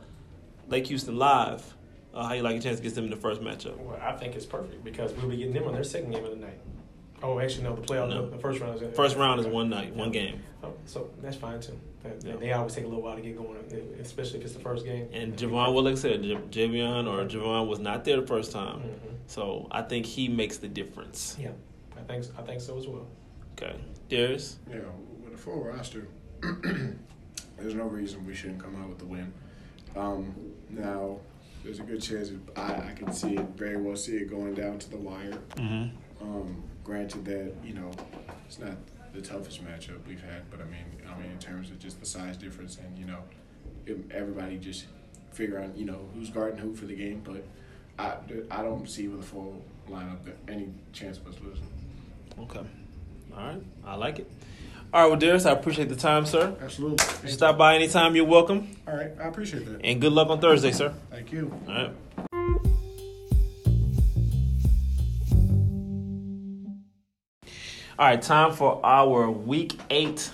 Lake 0.69 0.87
Houston 0.87 1.17
Live, 1.17 1.77
uh, 2.15 2.29
how 2.29 2.35
you 2.35 2.43
like 2.43 2.57
a 2.57 2.61
chance 2.61 2.77
to 2.77 2.83
get 2.85 2.95
them 2.95 3.05
in 3.05 3.11
the 3.11 3.17
first 3.17 3.41
matchup? 3.41 3.77
Well, 3.79 3.99
I 4.01 4.13
think 4.13 4.37
it's 4.37 4.47
perfect 4.47 4.85
because 4.85 5.13
we'll 5.15 5.29
be 5.29 5.39
getting 5.39 5.55
them 5.55 5.65
on 5.67 5.75
their 5.75 5.83
second 5.83 6.13
game 6.13 6.25
of 6.25 6.31
the 6.31 6.37
night. 6.37 6.61
Oh, 7.23 7.39
actually, 7.41 7.65
no, 7.65 7.75
the 7.77 7.83
playoff, 7.83 8.09
No. 8.09 8.31
the, 8.31 8.39
first 8.39 8.61
round 8.61 8.81
is 8.81 8.97
First 8.97 9.17
round 9.17 9.41
is 9.41 9.47
one 9.47 9.69
night, 9.69 9.95
one 9.95 10.11
game. 10.11 10.41
Oh, 10.63 10.73
so 10.87 11.11
that's 11.21 11.37
fine 11.37 11.61
too. 11.61 11.79
That- 12.03 12.25
Yeah. 12.25 12.37
They 12.37 12.53
always 12.53 12.75
take 12.75 12.85
a 12.85 12.87
little 12.87 13.03
while 13.03 13.17
to 13.17 13.21
get 13.21 13.37
going, 13.37 13.59
especially 14.01 14.39
if 14.39 14.45
it's 14.47 14.55
the 14.55 14.61
first 14.61 14.87
game. 14.87 15.07
And 15.13 15.37
Javon, 15.37 15.75
well, 15.75 15.83
like 15.83 15.93
I 15.93 15.99
said, 15.99 16.23
Javion 16.23 17.07
or 17.07 17.27
Javon 17.29 17.67
was 17.69 17.79
not 17.79 18.05
there 18.07 18.21
the 18.23 18.27
first 18.27 18.53
time, 18.53 18.79
Mhm. 18.81 19.17
so 19.27 19.67
I 19.71 19.83
think 19.83 20.07
he 20.07 20.29
makes 20.29 20.57
the 20.57 20.69
difference. 20.69 21.37
Yeah, 21.39 21.51
I 22.01 22.05
think 22.05 22.25
I 22.39 22.43
think 22.43 22.61
so 22.61 22.79
as 22.79 22.87
well. 22.87 23.07
Okay, 23.53 23.77
Darius. 24.09 24.59
Yeah, 24.71 24.79
with 25.23 25.35
a 25.35 25.37
full 25.37 25.63
roster, 25.63 26.07
there's 26.43 27.75
no 27.75 27.85
reason 27.85 28.27
we 28.27 28.35
shouldn't 28.35 28.63
come 28.63 28.81
out 28.83 28.89
with 28.89 28.99
the 28.99 29.07
win. 29.07 29.33
Um, 29.97 30.35
now, 30.71 31.19
there's 31.65 31.81
a 31.81 31.83
good 31.83 32.01
chance 32.01 32.31
I, 32.57 32.75
I 32.91 32.93
can 32.97 33.13
see 33.13 33.37
it 33.37 33.47
very 33.57 33.77
well 33.77 33.97
see 33.97 34.17
it 34.17 34.31
going 34.31 34.55
down 34.55 34.79
to 34.79 34.91
the 34.91 34.97
wire. 34.97 35.39
Mm-hmm. 35.57 36.23
Um, 36.23 36.63
granted 36.85 37.25
that 37.27 37.53
you 37.65 37.75
know 37.75 37.91
it's 38.47 38.59
not 38.59 38.75
the 39.13 39.21
toughest 39.21 39.65
matchup 39.65 40.07
we've 40.07 40.23
had, 40.23 40.49
but 40.51 40.61
I 40.61 40.65
mean, 40.65 40.85
I 41.09 41.19
mean 41.21 41.31
in 41.31 41.39
terms 41.39 41.71
of 41.71 41.79
just 41.79 42.01
the 42.01 42.07
size 42.07 42.37
difference 42.37 42.79
and 42.79 42.99
you 42.99 43.05
know, 43.05 43.19
if 43.87 43.99
everybody 44.11 44.57
just 44.57 44.87
figure 45.33 45.59
out 45.59 45.77
you 45.77 45.85
know 45.85 46.09
who's 46.15 46.31
guarding 46.31 46.59
who 46.59 46.75
for 46.75 46.87
the 46.87 46.97
game. 46.97 47.23
But 47.25 47.45
I, 47.99 48.17
I 48.51 48.63
don't 48.63 48.89
see 48.89 49.09
with 49.09 49.21
a 49.21 49.25
full 49.25 49.63
lineup 49.89 50.25
that 50.25 50.37
any 50.49 50.71
chance 50.93 51.19
of 51.19 51.27
us 51.27 51.35
losing. 51.43 51.67
Okay. 52.43 52.61
All 53.37 53.45
right, 53.47 53.63
I 53.85 53.95
like 53.95 54.19
it. 54.19 54.31
All 54.93 55.03
right, 55.03 55.09
well, 55.09 55.19
Darius, 55.19 55.47
I 55.47 55.53
appreciate 55.53 55.89
the 55.89 55.97
time, 55.97 56.27
sir. 56.27 56.57
Absolutely. 56.61 57.07
You 57.23 57.33
stop 57.33 57.57
by 57.57 57.77
anytime, 57.77 58.17
you're 58.17 58.25
welcome. 58.25 58.77
All 58.89 58.97
right, 58.97 59.11
I 59.21 59.29
appreciate 59.29 59.67
that. 59.67 59.85
And 59.85 60.01
good 60.01 60.13
luck 60.13 60.31
on 60.31 60.41
Thursday, 60.41 60.73
sir. 60.73 60.93
Thank 61.11 61.33
you. 61.33 61.53
All 61.69 61.75
right. 61.75 61.93
All 67.99 68.07
right, 68.07 68.21
time 68.23 68.53
for 68.53 68.81
our 68.85 69.31
week 69.31 69.79
eight, 69.91 70.31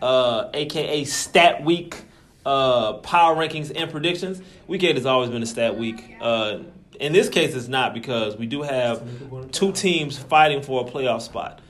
uh, 0.00 0.48
aka 0.54 1.04
stat 1.04 1.62
week, 1.62 2.02
uh, 2.46 2.94
power 2.94 3.36
rankings 3.36 3.70
and 3.76 3.90
predictions. 3.90 4.40
Week 4.66 4.82
eight 4.82 4.96
has 4.96 5.04
always 5.04 5.28
been 5.28 5.42
a 5.42 5.46
stat 5.46 5.76
week. 5.76 6.16
Uh, 6.20 6.60
in 7.00 7.12
this 7.12 7.28
case, 7.28 7.54
it's 7.54 7.68
not 7.68 7.94
because 7.94 8.36
we 8.36 8.46
do 8.46 8.62
have 8.62 9.02
two 9.52 9.72
teams 9.72 10.18
fighting 10.18 10.62
for 10.62 10.86
a 10.86 10.90
playoff 10.90 11.22
spot. 11.22 11.60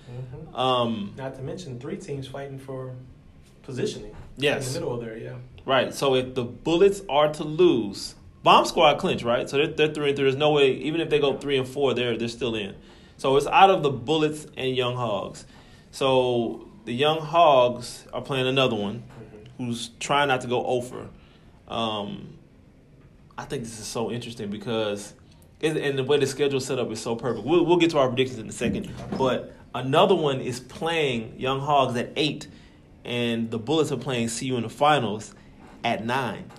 Mhm. 0.53 0.59
Um, 0.59 1.15
Not 1.17 1.37
to 1.37 1.43
mention 1.43 1.79
three 1.79 1.97
teams 1.97 2.27
fighting 2.27 2.59
for 2.59 2.93
positioning. 3.63 4.15
Yes. 4.37 4.67
in 4.69 4.73
the 4.75 4.81
middle 4.81 4.95
of 4.95 5.05
there. 5.05 5.17
Yeah. 5.17 5.35
Right. 5.65 5.95
So 5.95 6.15
if 6.15 6.35
the 6.35 6.45
Bullets 6.45 7.03
are 7.09 7.33
to 7.35 7.45
lose, 7.45 8.15
Bomb 8.43 8.65
Squad 8.65 8.99
clinch, 8.99 9.23
right? 9.23 9.49
So 9.49 9.59
they're, 9.59 9.67
they're 9.69 9.95
three 9.95 10.09
and 10.09 10.17
three. 10.17 10.25
There's 10.25 10.37
no 10.37 10.51
way, 10.51 10.73
even 10.73 11.01
if 11.01 11.11
they 11.11 11.19
go 11.19 11.37
three 11.37 11.59
and 11.59 11.69
four, 11.69 11.95
they're 11.95 12.17
they're 12.17 12.29
still 12.29 12.55
in. 12.55 12.75
So 13.19 13.37
it's 13.37 13.47
out 13.47 13.71
of 13.71 13.83
the 13.83 13.91
Bullets 13.91 14.47
and 14.57 14.75
Young 14.75 14.97
Hogs. 14.97 15.45
So 15.91 16.67
the 16.87 16.93
Young 16.93 17.21
Hogs 17.21 18.07
are 18.13 18.23
playing 18.23 18.47
another 18.47 18.77
one, 18.77 19.03
who's 19.59 19.91
trying 20.01 20.29
not 20.29 20.41
to 20.41 20.49
go 20.49 20.65
over. 20.65 21.09
Um, 21.69 22.39
I 23.37 23.45
think 23.45 23.63
this 23.65 23.79
is 23.79 23.87
so 23.87 24.11
interesting 24.11 24.51
because, 24.51 25.15
and 25.63 25.99
the 25.99 26.05
way 26.05 26.19
the 26.19 26.27
schedule 26.27 26.61
set 26.61 26.79
up 26.79 26.91
is 26.91 27.01
so 27.01 27.17
perfect. 27.17 27.47
We'll 27.47 27.65
we'll 27.65 27.77
get 27.77 27.91
to 27.91 27.99
our 27.99 28.09
predictions 28.09 28.39
in 28.39 28.49
a 28.49 28.53
second, 28.53 28.93
but 29.19 29.55
another 29.75 30.15
one 30.15 30.41
is 30.41 30.61
playing 30.61 31.39
Young 31.39 31.61
Hogs 31.61 31.97
at 31.97 32.13
eight, 32.17 32.49
and 33.05 33.51
the 33.51 33.59
Bullets 33.59 33.93
are 33.93 33.97
playing 33.97 34.29
CU 34.29 34.57
in 34.57 34.63
the 34.63 34.71
finals 34.71 35.35
at 35.85 36.05
nine. 36.05 36.51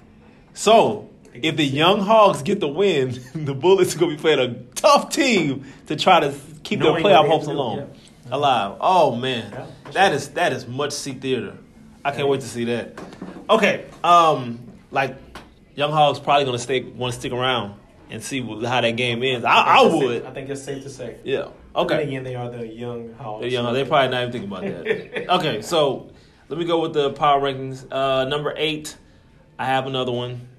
So 0.54 1.10
if 1.34 1.56
the 1.56 1.66
Young 1.66 2.02
Hogs 2.02 2.44
get 2.44 2.60
the 2.60 2.68
win, 2.68 3.20
the 3.36 3.54
Bullets 3.54 3.96
are 3.96 4.00
gonna 4.00 4.16
be 4.16 4.22
playing 4.22 4.40
a 4.40 4.54
tough 4.76 5.10
team 5.10 5.66
to 5.88 5.96
try 5.96 6.20
to 6.20 6.36
keep 6.64 6.80
Knowing 6.80 7.04
their 7.04 7.14
playoff 7.14 7.28
hopes 7.28 7.46
do, 7.46 7.54
along 7.54 7.78
yeah. 7.78 7.86
alive. 8.32 8.78
Oh 8.80 9.16
man, 9.16 9.52
Yeah, 9.52 9.66
that 9.94 10.14
is 10.14 10.30
that 10.30 10.54
is 10.54 10.68
much 10.68 10.92
see 10.94 11.14
theater. 11.14 11.58
I 12.04 12.12
can't 12.12 12.28
wait 12.28 12.42
to 12.42 12.48
see 12.48 12.66
that. 12.66 13.00
Okay, 13.50 13.86
um, 14.04 14.60
like 14.92 15.18
Young 15.76 15.92
Hogs 15.92 16.20
probably 16.20 16.46
gonna 16.46 16.60
stay 16.60 16.82
want 16.82 17.14
to 17.14 17.20
stick 17.20 17.32
around 17.32 17.81
and 18.12 18.22
see 18.22 18.42
how 18.42 18.82
that 18.82 18.92
game 18.98 19.24
ends. 19.24 19.46
I, 19.46 19.52
I 19.54 19.86
it's 19.86 19.96
would. 19.96 20.18
safe- 20.22 20.26
I 20.26 20.34
think 20.34 20.50
it's 20.50 20.62
safe 20.64 20.84
to 20.84 20.90
say. 20.90 21.18
Yeah. 21.24 21.48
Okay. 21.76 22.04
again, 22.04 22.24
they 22.24 22.36
are 22.36 22.50
the 22.50 22.68
young 22.68 23.14
hogs. 23.14 23.42
They're 23.42 23.50
young. 23.50 23.74
They 23.74 23.86
probably 23.86 24.10
not 24.10 24.22
even 24.22 24.32
thinking 24.32 24.50
about 24.52 24.64
that. 24.64 25.30
okay, 25.36 25.62
so 25.62 26.12
let 26.50 26.60
me 26.60 26.66
go 26.66 26.82
with 26.82 26.94
the 26.94 27.12
power 27.14 27.40
rankings. 27.42 27.88
Uh, 27.90 28.26
number 28.26 28.54
eight, 28.58 28.98
I 29.58 29.66
have 29.66 29.88
another 29.88 30.12
one. 30.12 30.50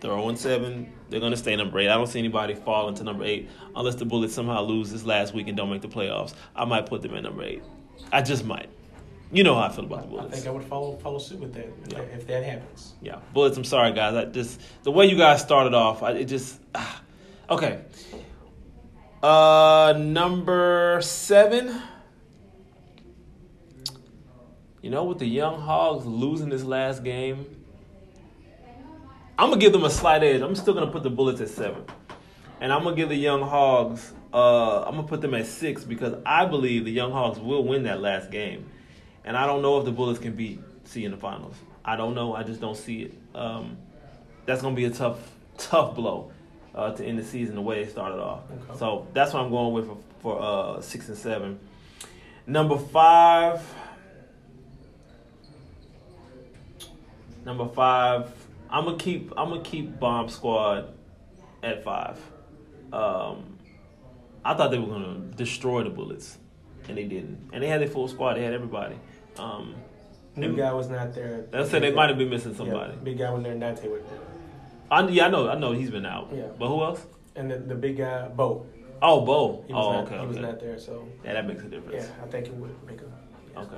They're 0.00 0.10
0 0.10 0.34
7. 0.34 0.92
They're 1.08 1.20
going 1.20 1.32
to 1.32 1.36
stay 1.38 1.54
number 1.54 1.78
eight. 1.78 1.88
I 1.88 1.94
don't 1.94 2.08
see 2.08 2.18
anybody 2.18 2.54
fall 2.54 2.88
into 2.88 3.04
number 3.04 3.24
eight 3.24 3.48
unless 3.76 3.94
the 3.94 4.04
Bullets 4.04 4.34
somehow 4.34 4.62
lose 4.62 4.90
this 4.90 5.04
last 5.04 5.32
week 5.32 5.46
and 5.46 5.56
don't 5.56 5.70
make 5.70 5.82
the 5.82 5.88
playoffs. 5.88 6.34
I 6.56 6.64
might 6.64 6.86
put 6.86 7.02
them 7.02 7.14
at 7.14 7.22
number 7.22 7.44
eight. 7.44 7.62
I 8.10 8.20
just 8.20 8.44
might. 8.44 8.68
You 9.32 9.42
know 9.42 9.54
how 9.56 9.62
I 9.62 9.68
feel 9.70 9.84
about 9.84 10.02
the 10.02 10.08
Bullets. 10.08 10.28
I 10.28 10.30
think 10.36 10.46
I 10.46 10.50
would 10.50 10.64
follow 10.64 10.96
follow 10.96 11.18
suit 11.18 11.40
with 11.40 11.54
that 11.54 11.66
if, 11.66 11.92
Yeah. 11.92 11.98
that 11.98 12.14
if 12.14 12.26
that 12.28 12.44
happens. 12.44 12.94
Yeah, 13.02 13.18
Bullets. 13.32 13.56
I'm 13.56 13.64
sorry, 13.64 13.92
guys. 13.92 14.14
I 14.14 14.24
just 14.26 14.60
the 14.84 14.90
way 14.92 15.06
you 15.06 15.16
guys 15.16 15.40
started 15.40 15.74
off, 15.74 16.02
I, 16.02 16.12
it 16.12 16.24
just 16.26 16.60
ah. 16.74 17.02
okay. 17.50 17.80
Uh, 19.22 19.94
number 19.98 21.00
seven. 21.02 21.80
You 24.82 24.90
know, 24.90 25.04
with 25.04 25.18
the 25.18 25.26
Young 25.26 25.58
Hogs 25.60 26.04
losing 26.04 26.50
this 26.50 26.62
last 26.62 27.02
game, 27.02 27.46
I'm 29.38 29.48
gonna 29.48 29.60
give 29.60 29.72
them 29.72 29.84
a 29.84 29.90
slight 29.90 30.22
edge. 30.22 30.42
I'm 30.42 30.54
still 30.54 30.74
gonna 30.74 30.90
put 30.92 31.02
the 31.02 31.08
Bullets 31.10 31.40
at 31.40 31.48
seven, 31.48 31.84
and 32.60 32.70
I'm 32.70 32.84
gonna 32.84 32.94
give 32.94 33.08
the 33.08 33.16
Young 33.16 33.40
Hogs. 33.40 34.12
Uh, 34.32 34.82
I'm 34.82 34.96
gonna 34.96 35.08
put 35.08 35.22
them 35.22 35.32
at 35.34 35.46
six 35.46 35.84
because 35.84 36.14
I 36.26 36.44
believe 36.44 36.84
the 36.84 36.90
Young 36.92 37.12
Hogs 37.12 37.38
will 37.38 37.64
win 37.64 37.84
that 37.84 38.02
last 38.02 38.30
game, 38.30 38.66
and 39.24 39.36
I 39.36 39.46
don't 39.46 39.62
know 39.62 39.78
if 39.78 39.84
the 39.84 39.92
Bullets 39.92 40.18
can 40.18 40.34
beat 40.34 40.60
C 40.84 41.04
in 41.04 41.10
the 41.10 41.16
finals. 41.16 41.56
I 41.84 41.96
don't 41.96 42.14
know. 42.14 42.34
I 42.34 42.42
just 42.42 42.60
don't 42.60 42.76
see 42.76 43.02
it. 43.02 43.14
Um, 43.34 43.76
that's 44.46 44.62
gonna 44.62 44.76
be 44.76 44.84
a 44.84 44.90
tough, 44.90 45.18
tough 45.58 45.94
blow 45.94 46.32
uh, 46.74 46.92
to 46.92 47.04
end 47.04 47.18
the 47.18 47.24
season 47.24 47.54
the 47.54 47.62
way 47.62 47.82
it 47.82 47.90
started 47.90 48.18
off. 48.18 48.42
Okay. 48.50 48.78
So 48.78 49.06
that's 49.12 49.32
what 49.32 49.42
I'm 49.42 49.50
going 49.50 49.72
with 49.72 49.86
for, 49.86 49.98
for 50.20 50.42
uh, 50.42 50.80
six 50.80 51.08
and 51.08 51.16
seven. 51.16 51.58
Number 52.46 52.78
five. 52.78 53.62
Number 57.44 57.66
five. 57.66 58.32
I'm 58.70 58.84
gonna 58.86 58.98
keep. 58.98 59.32
I'm 59.36 59.50
gonna 59.50 59.62
keep 59.62 59.98
Bomb 59.98 60.28
Squad 60.28 60.92
at 61.62 61.84
five. 61.84 62.18
Um, 62.92 63.58
I 64.44 64.54
thought 64.54 64.70
they 64.70 64.78
were 64.78 64.86
gonna 64.86 65.18
destroy 65.36 65.84
the 65.84 65.90
Bullets, 65.90 66.38
and 66.88 66.96
they 66.96 67.04
didn't. 67.04 67.50
And 67.52 67.62
they 67.62 67.68
had 67.68 67.80
their 67.80 67.88
full 67.88 68.08
squad. 68.08 68.34
They 68.34 68.42
had 68.42 68.52
everybody. 68.52 68.96
Um, 69.38 69.74
New 70.36 70.56
guy 70.56 70.72
was 70.72 70.88
not 70.88 71.14
there. 71.14 71.46
Let's 71.52 71.70
they 71.70 71.92
might 71.92 72.08
have 72.08 72.18
been 72.18 72.30
missing 72.30 72.54
somebody. 72.54 72.92
Yeah, 72.92 72.98
big 73.02 73.18
guy 73.18 73.30
was 73.30 73.42
there. 73.44 73.54
Dante 73.56 73.88
was 73.88 74.02
there, 74.10 74.18
I, 74.90 75.06
yeah, 75.08 75.26
I 75.26 75.30
know. 75.30 75.48
I 75.48 75.56
know 75.56 75.72
he's 75.72 75.90
been 75.90 76.06
out. 76.06 76.30
Yeah. 76.34 76.46
But 76.58 76.68
who 76.68 76.82
else? 76.82 77.06
and 77.36 77.50
the, 77.50 77.58
the 77.58 77.74
big 77.74 77.96
guy 77.98 78.28
Bo. 78.28 78.66
Oh, 79.02 79.24
Bo. 79.24 79.64
He 79.66 79.72
was 79.72 79.86
Oh, 79.86 79.92
not, 79.92 80.06
okay. 80.06 80.20
He 80.20 80.26
was 80.26 80.36
not 80.38 80.60
there. 80.60 80.78
So 80.78 81.06
Yeah, 81.24 81.34
that 81.34 81.46
makes 81.46 81.62
a 81.62 81.66
difference. 81.68 82.06
yeah, 82.06 82.24
I 82.24 82.26
think 82.28 82.46
it 82.46 82.54
would 82.54 82.74
make 82.86 83.00
a. 83.00 83.60
Okay. 83.60 83.76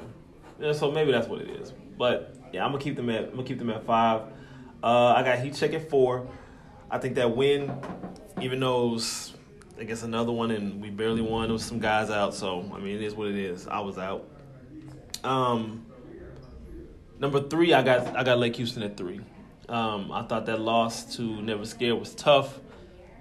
Yeah, 0.60 0.72
so 0.72 0.90
maybe 0.90 1.12
that's 1.12 1.28
what 1.28 1.40
it 1.40 1.50
is. 1.50 1.72
But 1.98 2.34
yeah, 2.52 2.64
I'm 2.64 2.72
gonna 2.72 2.82
keep 2.82 2.96
them 2.96 3.10
at 3.10 3.24
I'm 3.24 3.30
gonna 3.30 3.44
keep 3.44 3.58
them 3.58 3.70
at 3.70 3.84
five. 3.84 4.22
Uh, 4.82 5.08
I 5.14 5.22
got 5.22 5.38
Heat 5.40 5.54
check 5.54 5.72
at 5.74 5.90
four. 5.90 6.28
I 6.90 6.98
think 6.98 7.14
that 7.16 7.34
win, 7.36 7.72
even 8.40 8.60
though 8.60 8.88
it 8.88 8.92
was, 8.92 9.34
I 9.80 9.84
guess 9.84 10.02
another 10.02 10.32
one 10.32 10.50
and 10.52 10.80
we 10.80 10.90
barely 10.90 11.22
won. 11.22 11.44
There 11.48 11.52
was 11.54 11.64
some 11.64 11.80
guys 11.80 12.10
out, 12.10 12.32
so 12.34 12.70
I 12.74 12.78
mean 12.78 12.94
it 12.96 13.02
is 13.02 13.14
what 13.14 13.28
it 13.28 13.36
is. 13.36 13.66
I 13.66 13.80
was 13.80 13.98
out. 13.98 14.28
Um, 15.24 15.87
number 17.18 17.40
three, 17.40 17.72
I 17.72 17.83
got 17.83 18.16
I 18.16 18.24
got 18.24 18.38
Lake 18.38 18.57
Houston 18.57 18.83
at 18.83 18.96
three. 18.96 19.20
Um, 19.68 20.12
I 20.12 20.22
thought 20.22 20.46
that 20.46 20.61
loss 20.61 21.16
to 21.16 21.42
Never 21.42 21.64
Scared 21.64 21.98
was 21.98 22.14
tough. 22.14 22.61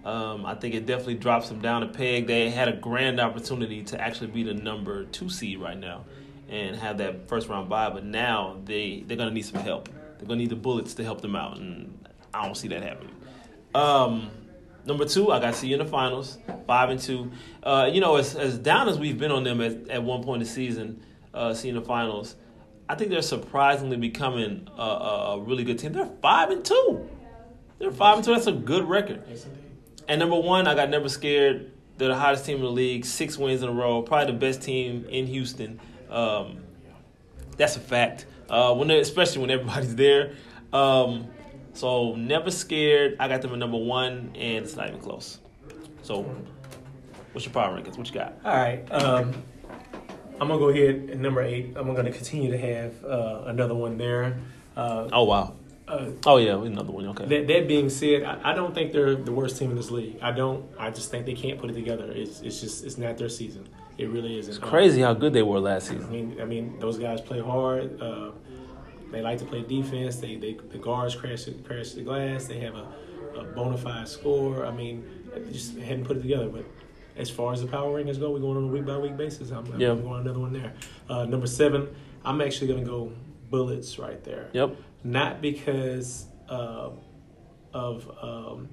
Um, 0.03 0.45
I 0.45 0.53
think 0.53 0.75
it 0.75 0.85
definitely 0.85 1.15
drops 1.15 1.49
them 1.49 1.61
down 1.61 1.81
a 1.81 1.87
peg. 1.87 2.27
They 2.27 2.51
had 2.51 2.67
a 2.67 2.73
grand 2.73 3.19
opportunity 3.19 3.83
to 3.85 3.99
actually 3.99 4.27
be 4.27 4.43
the 4.43 4.53
number 4.53 5.05
two 5.05 5.29
seed 5.29 5.59
right 5.59 5.77
now 5.77 6.05
and 6.47 6.75
have 6.75 6.99
that 6.99 7.27
first 7.27 7.47
round 7.49 7.69
bye, 7.69 7.89
but 7.89 8.05
now 8.05 8.57
they 8.65 9.03
they're 9.07 9.17
gonna 9.17 9.31
need 9.31 9.45
some 9.45 9.61
help. 9.61 9.89
They're 10.17 10.27
gonna 10.27 10.39
need 10.39 10.51
the 10.51 10.55
bullets 10.55 10.93
to 10.95 11.03
help 11.03 11.21
them 11.21 11.35
out, 11.35 11.57
and 11.57 12.07
I 12.33 12.45
don't 12.45 12.55
see 12.55 12.67
that 12.67 12.83
happening. 12.83 13.15
Um, 13.73 14.29
number 14.85 15.05
two, 15.05 15.31
I 15.31 15.39
got 15.39 15.53
to 15.53 15.59
see 15.59 15.67
you 15.67 15.73
in 15.73 15.79
the 15.79 15.89
finals, 15.89 16.37
five 16.67 16.89
and 16.89 16.99
two. 16.99 17.31
Uh, 17.63 17.89
you 17.91 17.99
know, 17.99 18.15
as 18.17 18.35
as 18.35 18.57
down 18.57 18.87
as 18.87 18.99
we've 18.99 19.17
been 19.17 19.31
on 19.31 19.43
them 19.43 19.61
at, 19.61 19.89
at 19.89 20.03
one 20.03 20.23
point 20.23 20.41
in 20.41 20.47
the 20.47 20.53
season, 20.53 21.03
uh, 21.35 21.53
seeing 21.53 21.75
the 21.75 21.81
finals, 21.81 22.35
I 22.87 22.95
think 22.95 23.11
they're 23.11 23.21
surprisingly 23.21 23.97
becoming 23.97 24.67
a, 24.77 24.81
a, 24.81 25.35
a 25.35 25.39
really 25.39 25.63
good 25.63 25.79
team. 25.79 25.93
They're 25.93 26.09
five 26.21 26.49
and 26.49 26.63
two. 26.63 27.09
They're 27.79 27.91
five 27.91 28.17
and 28.17 28.25
two. 28.25 28.33
That's 28.33 28.47
a 28.47 28.51
good 28.51 28.87
record. 28.87 29.23
Yes, 29.27 29.45
indeed. 29.45 29.61
And 30.07 30.19
number 30.19 30.39
one, 30.39 30.67
I 30.67 30.75
got 30.75 30.89
never 30.89 31.09
scared. 31.09 31.71
They're 31.97 32.09
the 32.09 32.15
hottest 32.15 32.45
team 32.45 32.57
in 32.57 32.63
the 32.63 32.69
league, 32.69 33.05
six 33.05 33.37
wins 33.37 33.63
in 33.63 33.69
a 33.69 33.71
row, 33.71 34.01
probably 34.01 34.33
the 34.33 34.39
best 34.39 34.61
team 34.61 35.05
in 35.09 35.27
Houston. 35.27 35.79
Um, 36.09 36.59
that's 37.57 37.75
a 37.75 37.79
fact. 37.79 38.25
Uh, 38.49 38.73
when 38.75 38.91
especially 38.91 39.41
when 39.41 39.49
everybody's 39.49 39.95
there. 39.95 40.33
Um, 40.73 41.27
so 41.73 42.15
never 42.15 42.51
scared. 42.51 43.17
I 43.19 43.27
got 43.27 43.41
them 43.41 43.53
at 43.53 43.59
number 43.59 43.77
one, 43.77 44.31
and 44.35 44.65
it's 44.65 44.75
not 44.75 44.87
even 44.87 44.99
close. 44.99 45.39
So, 46.03 46.23
what's 47.31 47.45
your 47.45 47.53
power 47.53 47.75
rankings? 47.75 47.97
What 47.97 48.07
you 48.07 48.13
got? 48.13 48.37
All 48.45 48.55
right. 48.55 48.85
Um, 48.91 49.43
I'm 50.39 50.47
gonna 50.47 50.59
go 50.59 50.69
ahead 50.69 51.09
at 51.11 51.19
number 51.19 51.41
eight. 51.41 51.73
I'm 51.75 51.93
gonna 51.95 52.11
continue 52.11 52.51
to 52.51 52.57
have 52.57 53.03
uh, 53.05 53.43
another 53.45 53.75
one 53.75 53.97
there. 53.97 54.37
Uh, 54.75 55.07
Oh 55.13 55.23
wow. 55.23 55.53
uh, 55.87 56.09
Oh 56.25 56.37
yeah, 56.37 56.61
another 56.61 56.91
one. 56.91 57.07
Okay. 57.07 57.25
that, 57.25 57.47
that 57.47 57.67
being 57.67 57.89
said, 57.89 58.23
I, 58.23 58.51
I 58.51 58.53
don't 58.53 58.73
think 58.75 58.91
they're 58.91 59.15
the 59.15 59.31
worst 59.31 59.57
team 59.57 59.69
in 59.71 59.77
this 59.77 59.91
league. 59.91 60.17
I 60.21 60.31
don't. 60.31 60.65
I 60.77 60.89
just 60.91 61.09
think 61.11 61.25
they 61.25 61.33
can't 61.33 61.59
put 61.59 61.69
it 61.69 61.73
together. 61.73 62.11
It's 62.11 62.41
it's 62.41 62.59
just 62.59 62.85
it's 62.85 62.97
not 62.97 63.17
their 63.17 63.29
season. 63.29 63.67
It 63.97 64.09
really 64.09 64.37
isn't. 64.39 64.53
It's 64.55 64.59
crazy 64.63 65.01
how 65.01 65.13
good 65.13 65.31
they 65.31 65.43
were 65.43 65.59
last 65.59 65.87
season. 65.87 66.05
I 66.05 66.09
mean, 66.11 66.37
I 66.41 66.45
mean, 66.45 66.79
those 66.79 66.97
guys 66.97 67.21
play 67.21 67.39
hard. 67.39 68.01
Uh, 68.01 68.31
they 69.11 69.21
like 69.21 69.37
to 69.39 69.45
play 69.45 69.61
defense. 69.61 70.17
They, 70.17 70.35
they 70.35 70.57
the 70.69 70.77
guards 70.79 71.15
crash 71.15 71.45
crash 71.63 71.91
the 71.91 72.01
glass. 72.01 72.45
They 72.45 72.59
have 72.59 72.75
a, 72.75 72.87
a 73.39 73.43
bona 73.55 73.77
fide 73.77 74.09
score. 74.09 74.65
I 74.65 74.71
mean, 74.71 75.05
just 75.51 75.77
hadn't 75.77 76.03
put 76.03 76.17
it 76.17 76.23
together. 76.23 76.49
But 76.49 76.65
as 77.17 77.29
far 77.29 77.53
as 77.53 77.61
the 77.61 77.67
power 77.67 78.01
rankings 78.01 78.19
go, 78.19 78.31
we're 78.31 78.39
going 78.39 78.57
on 78.57 78.63
a 78.65 78.67
week 78.67 78.85
by 78.85 78.97
week 78.97 79.17
basis. 79.17 79.51
I'm, 79.51 79.65
I'm 79.71 79.79
Yeah. 79.79 79.95
going 79.95 80.21
another 80.21 80.39
one 80.39 80.53
there. 80.53 80.73
Uh, 81.09 81.25
number 81.25 81.47
seven, 81.47 81.87
I'm 82.23 82.41
actually 82.41 82.67
going 82.67 82.83
to 82.83 82.89
go 82.89 83.11
Bullets 83.49 83.97
right 83.99 84.21
there. 84.23 84.49
Yep. 84.53 84.75
Not 85.03 85.41
because 85.41 86.25
uh, 86.49 86.89
of 87.73 88.09
um, 88.21 88.67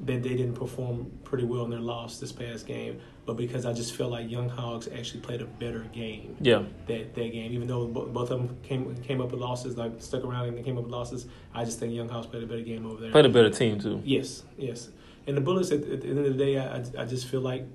that 0.00 0.22
they 0.22 0.30
didn't 0.30 0.54
perform 0.54 1.10
pretty 1.24 1.44
well 1.44 1.64
in 1.64 1.70
their 1.70 1.80
loss 1.80 2.20
this 2.20 2.30
past 2.30 2.66
game, 2.66 3.00
but 3.26 3.36
because 3.36 3.66
I 3.66 3.72
just 3.72 3.94
feel 3.96 4.08
like 4.08 4.30
Young 4.30 4.48
Hogs 4.48 4.88
actually 4.96 5.20
played 5.20 5.42
a 5.42 5.46
better 5.46 5.80
game 5.92 6.36
Yeah. 6.40 6.62
that, 6.86 7.14
that 7.14 7.32
game. 7.32 7.52
Even 7.52 7.66
though 7.66 7.86
both 7.88 8.30
of 8.30 8.38
them 8.46 8.56
came 8.62 8.94
came 9.02 9.20
up 9.20 9.32
with 9.32 9.40
losses, 9.40 9.76
like 9.76 9.92
stuck 9.98 10.24
around 10.24 10.46
and 10.48 10.56
they 10.56 10.62
came 10.62 10.78
up 10.78 10.84
with 10.84 10.92
losses, 10.92 11.26
I 11.52 11.64
just 11.64 11.80
think 11.80 11.92
Young 11.92 12.08
Hogs 12.08 12.26
played 12.28 12.44
a 12.44 12.46
better 12.46 12.62
game 12.62 12.86
over 12.86 13.00
there. 13.02 13.10
Played 13.10 13.26
a 13.26 13.30
better 13.30 13.50
team 13.50 13.80
too. 13.80 14.00
Yes, 14.04 14.44
yes. 14.56 14.88
And 15.28 15.36
the 15.36 15.42
Bullets, 15.42 15.70
at, 15.70 15.82
at 15.82 16.00
the 16.00 16.08
end 16.08 16.18
of 16.18 16.24
the 16.24 16.44
day, 16.44 16.58
I, 16.58 16.82
I- 16.98 17.04
just 17.04 17.28
feel 17.28 17.42
like 17.42 17.66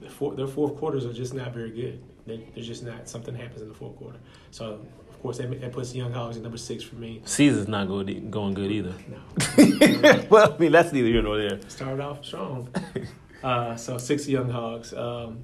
the 0.00 0.08
four, 0.08 0.34
their 0.36 0.46
fourth 0.46 0.76
quarters 0.76 1.04
are 1.04 1.12
just 1.12 1.34
not 1.34 1.52
very 1.52 1.70
good. 1.70 2.00
They're, 2.24 2.38
they're 2.54 2.64
just 2.64 2.84
not. 2.84 3.08
Something 3.08 3.34
happens 3.34 3.62
in 3.62 3.68
the 3.68 3.74
fourth 3.74 3.96
quarter. 3.96 4.18
So, 4.52 4.80
of 5.10 5.20
course, 5.20 5.38
that, 5.38 5.60
that 5.60 5.72
puts 5.72 5.90
the 5.90 5.98
Young 5.98 6.12
Hogs 6.12 6.36
at 6.36 6.42
number 6.44 6.56
six 6.56 6.84
for 6.84 6.94
me. 6.94 7.20
Season's 7.24 7.66
not 7.66 7.88
good, 7.88 8.30
going 8.30 8.54
good 8.54 8.70
either. 8.70 8.94
No. 9.08 10.26
well, 10.30 10.54
I 10.54 10.58
mean 10.58 10.70
that's 10.72 10.92
neither 10.92 11.08
here 11.08 11.22
nor 11.22 11.36
there. 11.36 11.58
Started 11.68 12.00
off 12.00 12.24
strong. 12.24 12.68
Uh, 13.42 13.74
so, 13.76 13.98
six 13.98 14.28
Young 14.28 14.48
Hogs. 14.48 14.94
Um, 14.94 15.42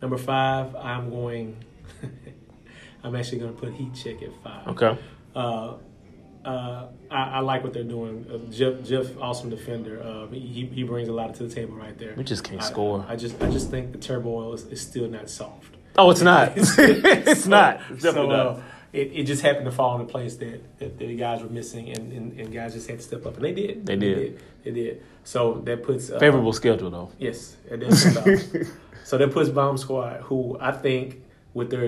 number 0.00 0.16
five, 0.16 0.74
I'm 0.76 1.10
going. 1.10 1.56
I'm 3.04 3.16
actually 3.16 3.38
going 3.40 3.52
to 3.54 3.60
put 3.60 3.72
Heat 3.74 3.94
Check 3.94 4.22
at 4.22 4.30
five. 4.44 4.68
Okay. 4.68 4.98
Uh, 5.34 5.74
uh, 6.44 6.86
I, 7.10 7.22
I 7.22 7.40
like 7.40 7.62
what 7.62 7.72
they're 7.72 7.84
doing. 7.84 8.26
Uh, 8.30 8.50
Jeff, 8.50 8.82
Jeff, 8.82 9.16
awesome 9.18 9.50
defender. 9.50 10.02
Uh, 10.02 10.26
he 10.28 10.66
he 10.66 10.82
brings 10.82 11.08
a 11.08 11.12
lot 11.12 11.34
to 11.36 11.44
the 11.44 11.54
table 11.54 11.76
right 11.76 11.96
there. 11.98 12.14
We 12.16 12.24
just 12.24 12.44
can't 12.44 12.62
I- 12.62 12.64
score. 12.64 13.04
I 13.08 13.16
just 13.16 13.40
I 13.42 13.50
just 13.50 13.70
think 13.70 13.92
the 13.92 13.98
turmoil 13.98 14.52
is, 14.54 14.64
is 14.66 14.80
still 14.80 15.08
not 15.08 15.30
solved. 15.30 15.76
Oh, 15.96 16.10
it's 16.10 16.22
not. 16.22 16.52
it's 16.56 17.46
not. 17.46 17.80
It's 17.90 18.02
so 18.02 18.12
definitely 18.12 18.34
uh, 18.34 18.44
not. 18.44 18.60
it, 18.92 19.10
it 19.12 19.24
just 19.24 19.42
happened 19.42 19.66
to 19.66 19.70
fall 19.72 19.94
in 19.96 20.00
a 20.02 20.06
place 20.06 20.36
that, 20.36 20.78
that, 20.78 20.98
the 20.98 21.14
guys 21.16 21.42
were 21.42 21.50
missing, 21.50 21.90
and, 21.90 22.12
and, 22.12 22.40
and 22.40 22.52
guys 22.52 22.72
just 22.72 22.88
had 22.88 22.98
to 22.98 23.04
step 23.04 23.26
up, 23.26 23.36
and 23.36 23.44
they 23.44 23.52
did. 23.52 23.84
They 23.84 23.96
did. 23.96 24.40
They 24.64 24.70
did. 24.70 25.02
So 25.24 25.60
that 25.66 25.82
puts 25.82 26.10
uh, 26.10 26.18
Favorable 26.18 26.52
schedule 26.52 26.90
though. 26.90 27.10
Yes, 27.18 27.56
so 29.04 29.18
that 29.18 29.30
puts 29.32 29.50
Bomb 29.50 29.76
Squad, 29.76 30.22
who 30.22 30.56
I 30.60 30.72
think 30.72 31.22
with 31.54 31.70
their 31.70 31.84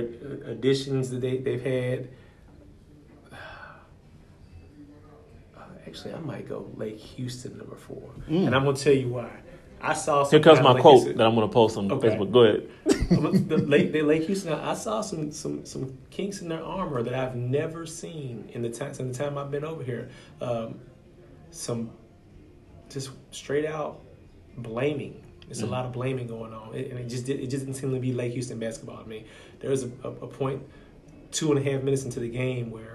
additions 0.51 1.11
that 1.11 1.21
they 1.21 1.39
they've 1.39 1.63
had. 1.63 2.09
uh, 5.57 5.84
Actually, 5.95 6.15
I 6.15 6.19
might 6.19 6.49
go 6.49 6.69
Lake 6.77 6.99
Houston 6.99 7.57
number 7.57 7.77
four, 7.77 8.11
and 8.27 8.53
I'm 8.55 8.65
gonna 8.65 8.77
tell 8.77 8.93
you 8.93 9.09
why. 9.11 9.31
I 9.81 9.93
saw. 9.95 10.25
Mm. 10.25 10.31
Here 10.31 10.41
comes 10.41 10.61
my 10.61 10.73
Lake 10.73 10.83
quote 10.83 10.95
Houston- 10.95 11.19
that 11.19 11.27
I'm 11.27 11.35
going 11.37 11.47
to 11.47 11.53
post 11.53 11.77
on 11.77 11.93
Okay. 11.93 12.09
Facebook. 12.09 12.33
Go 12.33 12.41
ahead. 12.45 13.49
the 13.49 13.59
Lake, 13.59 13.93
the 13.93 14.03
Lake 14.03 14.23
Houston. 14.25 14.55
I 14.55 14.75
saw 14.75 15.03
some 15.03 15.31
some 15.31 15.65
some 15.67 15.97
kinks 16.11 16.41
in 16.41 16.49
their 16.49 16.65
armor 16.65 17.03
that 17.03 17.15
I've 17.15 17.37
never 17.37 17.85
seen 17.87 18.49
in 18.55 18.63
the 18.63 18.71
time 18.71 18.93
in 18.99 19.13
the 19.13 19.15
time 19.15 19.37
I've 19.39 19.51
been 19.51 19.65
over 19.65 19.85
here. 19.85 20.09
Um, 20.41 20.81
some 21.51 21.91
just 22.89 23.11
straight 23.31 23.67
out 23.67 24.01
blaming. 24.57 25.21
It's 25.51 25.61
a 25.63 25.67
lot 25.67 25.85
of 25.85 25.93
blaming 25.93 26.27
going 26.27 26.53
on, 26.55 26.75
it, 26.75 26.91
and 26.91 26.99
it 26.99 27.07
just 27.09 27.27
did, 27.27 27.39
it 27.39 27.49
just 27.49 27.65
didn't 27.67 27.79
seem 27.79 27.93
to 27.93 28.01
be 28.01 28.13
Lake 28.15 28.33
Houston 28.33 28.59
basketball. 28.59 28.97
I 29.05 29.07
mean, 29.07 29.25
there 29.61 29.71
was 29.71 29.85
a, 29.85 29.91
a, 30.03 30.09
a 30.09 30.27
point 30.27 30.63
two 31.31 31.53
and 31.53 31.59
a 31.65 31.71
half 31.71 31.83
minutes 31.83 32.05
into 32.05 32.19
the 32.21 32.29
game 32.31 32.71
where 32.71 32.94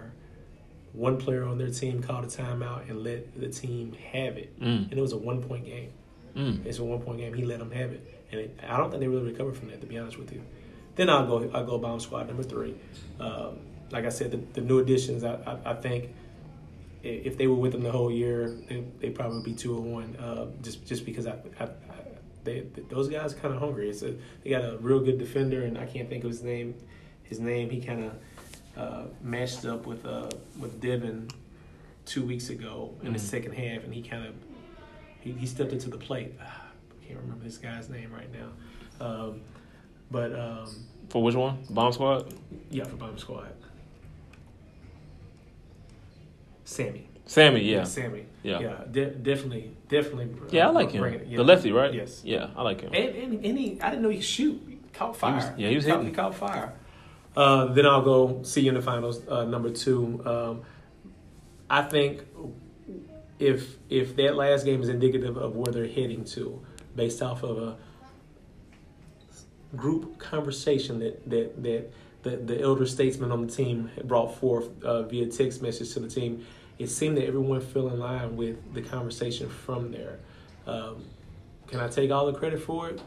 one 0.94 1.18
player 1.18 1.44
on 1.44 1.58
their 1.58 1.70
team 1.70 2.02
called 2.02 2.24
a 2.26 2.28
timeout 2.28 2.90
and 2.90 3.04
let 3.04 3.40
the 3.40 3.48
team 3.50 3.94
have 4.12 4.38
it, 4.38 4.60
Mm. 4.60 4.90
and 4.90 4.94
it 4.94 5.02
was 5.02 5.14
a 5.14 5.18
one 5.18 5.42
point 5.42 5.66
game. 5.66 5.92
Mm. 6.36 6.66
It's 6.66 6.80
a 6.80 6.84
one 6.84 7.00
point 7.02 7.20
game. 7.20 7.34
He 7.34 7.44
let 7.46 7.60
them 7.60 7.72
have 7.72 7.92
it, 7.92 8.22
and 8.32 8.42
it, 8.42 8.60
I 8.68 8.78
don't 8.78 8.90
think 8.90 9.02
they 9.02 9.08
really 9.08 9.32
recovered 9.32 9.56
from 9.58 9.70
that. 9.70 9.82
To 9.82 9.88
be 9.88 9.98
honest 9.98 10.18
with 10.18 10.32
you, 10.34 10.42
then 10.96 11.10
I'll 11.10 11.26
go. 11.28 11.50
I'll 11.54 11.66
go 11.66 11.78
bomb 11.78 12.00
squad 12.00 12.28
number 12.28 12.44
three. 12.44 12.76
Um, 13.20 13.60
like 13.92 14.06
I 14.06 14.10
said, 14.10 14.32
the, 14.32 14.38
the 14.54 14.62
new 14.62 14.80
additions. 14.80 15.24
I, 15.24 15.34
I, 15.46 15.72
I 15.72 15.74
think 15.76 16.10
if 17.02 17.38
they 17.38 17.48
were 17.48 17.56
with 17.56 17.72
them 17.72 17.82
the 17.84 17.92
whole 17.92 18.12
year, 18.12 18.50
they 18.68 18.84
they 19.00 19.10
probably 19.10 19.38
would 19.38 19.46
be 19.46 19.54
two 19.54 19.78
and 19.78 19.92
one. 19.94 20.16
Uh, 20.18 20.48
just 20.62 20.86
just 20.86 21.06
because 21.06 21.28
I, 21.28 21.36
I, 21.60 21.64
I 21.66 21.70
they 22.44 22.66
those 22.90 23.10
guys 23.10 23.34
kind 23.34 23.54
of 23.54 23.60
hungry. 23.60 23.90
It's 23.90 24.02
a 24.02 24.16
they 24.44 24.50
got 24.50 24.64
a 24.64 24.78
real 24.80 25.00
good 25.00 25.18
defender, 25.18 25.64
and 25.64 25.78
I 25.78 25.86
can't 25.86 26.10
think 26.10 26.24
of 26.24 26.30
his 26.30 26.44
name. 26.44 26.76
His 27.24 27.40
name 27.40 27.70
he 27.70 27.80
kind 27.82 28.04
of 28.06 28.14
uh, 28.78 29.04
matched 29.22 29.66
up 29.66 29.86
with 29.86 30.06
uh, 30.06 30.30
with 30.60 30.80
Devin 30.82 31.30
two 32.06 32.24
weeks 32.26 32.50
ago 32.50 32.94
in 33.04 33.14
the 33.14 33.20
Mhm. 33.20 33.22
second 33.22 33.52
half, 33.54 33.84
and 33.84 33.94
he 33.94 34.02
kind 34.02 34.26
of 34.26 34.34
he, 35.22 35.32
he 35.34 35.46
stepped 35.46 35.72
into 35.74 35.90
the 35.90 35.98
plate. 35.98 36.34
I 36.42 37.06
can't 37.08 37.20
remember 37.20 37.44
this 37.44 37.58
guy's 37.58 37.90
name 37.90 38.12
right 38.14 38.30
now, 38.32 39.06
um, 39.06 39.42
but 40.12 40.34
um, 40.40 40.68
For 41.10 41.22
which 41.24 41.36
one? 41.36 41.58
Bomb 41.70 41.92
Squad? 41.94 42.34
yeah, 42.72 42.84
for 42.86 42.96
Bomb 42.96 43.18
Squad, 43.18 43.52
Sammy. 46.64 47.08
Sammy, 47.26 47.62
yeah. 47.62 47.84
Sammy. 47.84 48.26
Yeah. 48.42 48.60
yeah, 48.60 48.76
de- 48.92 49.12
definitely, 49.12 49.72
definitely. 49.88 50.30
Yeah, 50.50 50.66
I 50.68 50.70
uh, 50.70 50.74
like 50.74 50.92
him. 50.92 51.04
it, 51.04 51.28
yeah. 51.28 51.38
The 51.38 51.44
lefty, 51.44 51.72
right? 51.72 51.94
Yes. 51.94 52.22
Yeah, 52.24 52.48
I 52.56 52.64
like 52.64 52.82
him. 52.82 52.92
And, 52.94 53.16
and, 53.16 53.46
and 53.46 53.58
he, 53.58 53.80
I 53.82 53.90
didn't 53.92 54.02
know 54.02 54.10
he 54.10 54.18
could 54.18 54.26
shoot. 54.26 54.60
He 54.68 54.78
caught 54.94 55.16
fire. 55.16 55.36
was- 55.36 55.46
yeah, 55.58 55.70
he 55.70 55.76
was 55.76 55.86
caught, 55.86 55.92
hitting. 55.98 56.08
he 56.08 56.14
caught 56.14 56.34
fire. 56.36 56.74
Uh, 57.36 57.66
then 57.66 57.86
I'll 57.86 58.02
go 58.02 58.42
see 58.44 58.62
you 58.62 58.70
in 58.70 58.76
the 58.76 58.82
finals. 58.82 59.26
Uh, 59.28 59.46
number 59.46 59.70
two. 59.70 60.22
Um, 60.26 60.62
I 61.70 61.84
think 61.84 62.26
if 63.38 63.78
if 63.90 64.16
that 64.18 64.36
last 64.36 64.66
game 64.66 64.82
is 64.82 64.90
indicative 64.90 65.38
of 65.38 65.56
where 65.56 65.72
they're 65.72 65.88
heading 65.88 66.26
to, 66.26 66.62
based 66.96 67.22
off 67.22 67.44
of 67.44 67.58
a 67.58 67.78
group 69.76 70.18
conversation 70.18 71.00
that 71.00 71.30
that 71.30 71.64
that 71.64 71.92
the, 72.24 72.32
the 72.38 72.62
elder 72.62 72.86
statesman 72.86 73.32
on 73.32 73.46
the 73.46 73.52
team 73.52 73.90
brought 74.04 74.38
forth 74.38 74.84
uh, 74.84 75.04
via 75.04 75.28
text 75.28 75.62
message 75.62 75.94
to 75.94 76.00
the 76.00 76.10
team, 76.10 76.46
it 76.78 76.88
seemed 76.88 77.18
that 77.18 77.26
everyone 77.26 77.62
fell 77.62 77.88
in 77.88 78.00
line 78.00 78.36
with 78.36 78.74
the 78.74 78.82
conversation 78.82 79.50
from 79.50 79.92
there. 79.92 80.20
Um, 80.68 81.06
can 81.68 81.80
I 81.80 81.88
take 81.88 82.12
all 82.12 82.26
the 82.26 82.38
credit 82.38 82.62
for 82.62 82.90
it? 82.90 83.02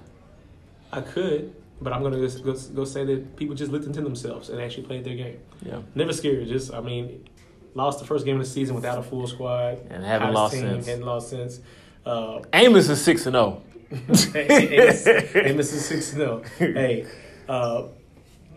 I 0.93 1.01
could, 1.01 1.55
but 1.83 1.93
I'm 1.93 2.03
gonna 2.03 2.21
just 2.21 2.45
go, 2.45 2.55
go 2.75 2.85
say 2.85 3.05
that 3.05 3.37
people 3.37 3.55
just 3.55 3.73
looked 3.73 3.87
into 3.87 4.01
themselves 4.01 4.49
and 4.49 4.61
actually 4.61 4.85
played 4.85 5.05
their 5.05 5.17
game. 5.17 5.39
Yeah. 5.63 5.81
Never 5.95 6.13
scared. 6.13 6.47
Just 6.49 6.73
I 6.73 6.81
mean, 6.81 7.29
lost 7.75 7.99
the 7.99 8.07
first 8.07 8.25
game 8.25 8.37
of 8.37 8.43
the 8.43 8.51
season 8.51 8.75
without 8.75 8.99
a 8.99 9.03
full 9.03 9.27
squad 9.27 9.79
And 9.91 10.05
haven't 10.05 10.33
lost 10.33 10.55
team, 10.55 10.63
since. 10.63 10.87
Hadn't 10.87 11.05
lost 11.05 11.31
since. 11.31 11.61
Uh, 12.05 12.41
Amos 12.53 12.89
is 12.89 13.03
6 13.03 13.27
and 13.27 13.37
oh. 13.37 13.63
0. 14.15 14.35
Amos, 14.35 15.07
Amos 15.35 15.73
is 15.73 15.85
six 15.85 16.13
zero. 16.13 16.43
Hey, 16.59 17.07
uh, 17.49 17.89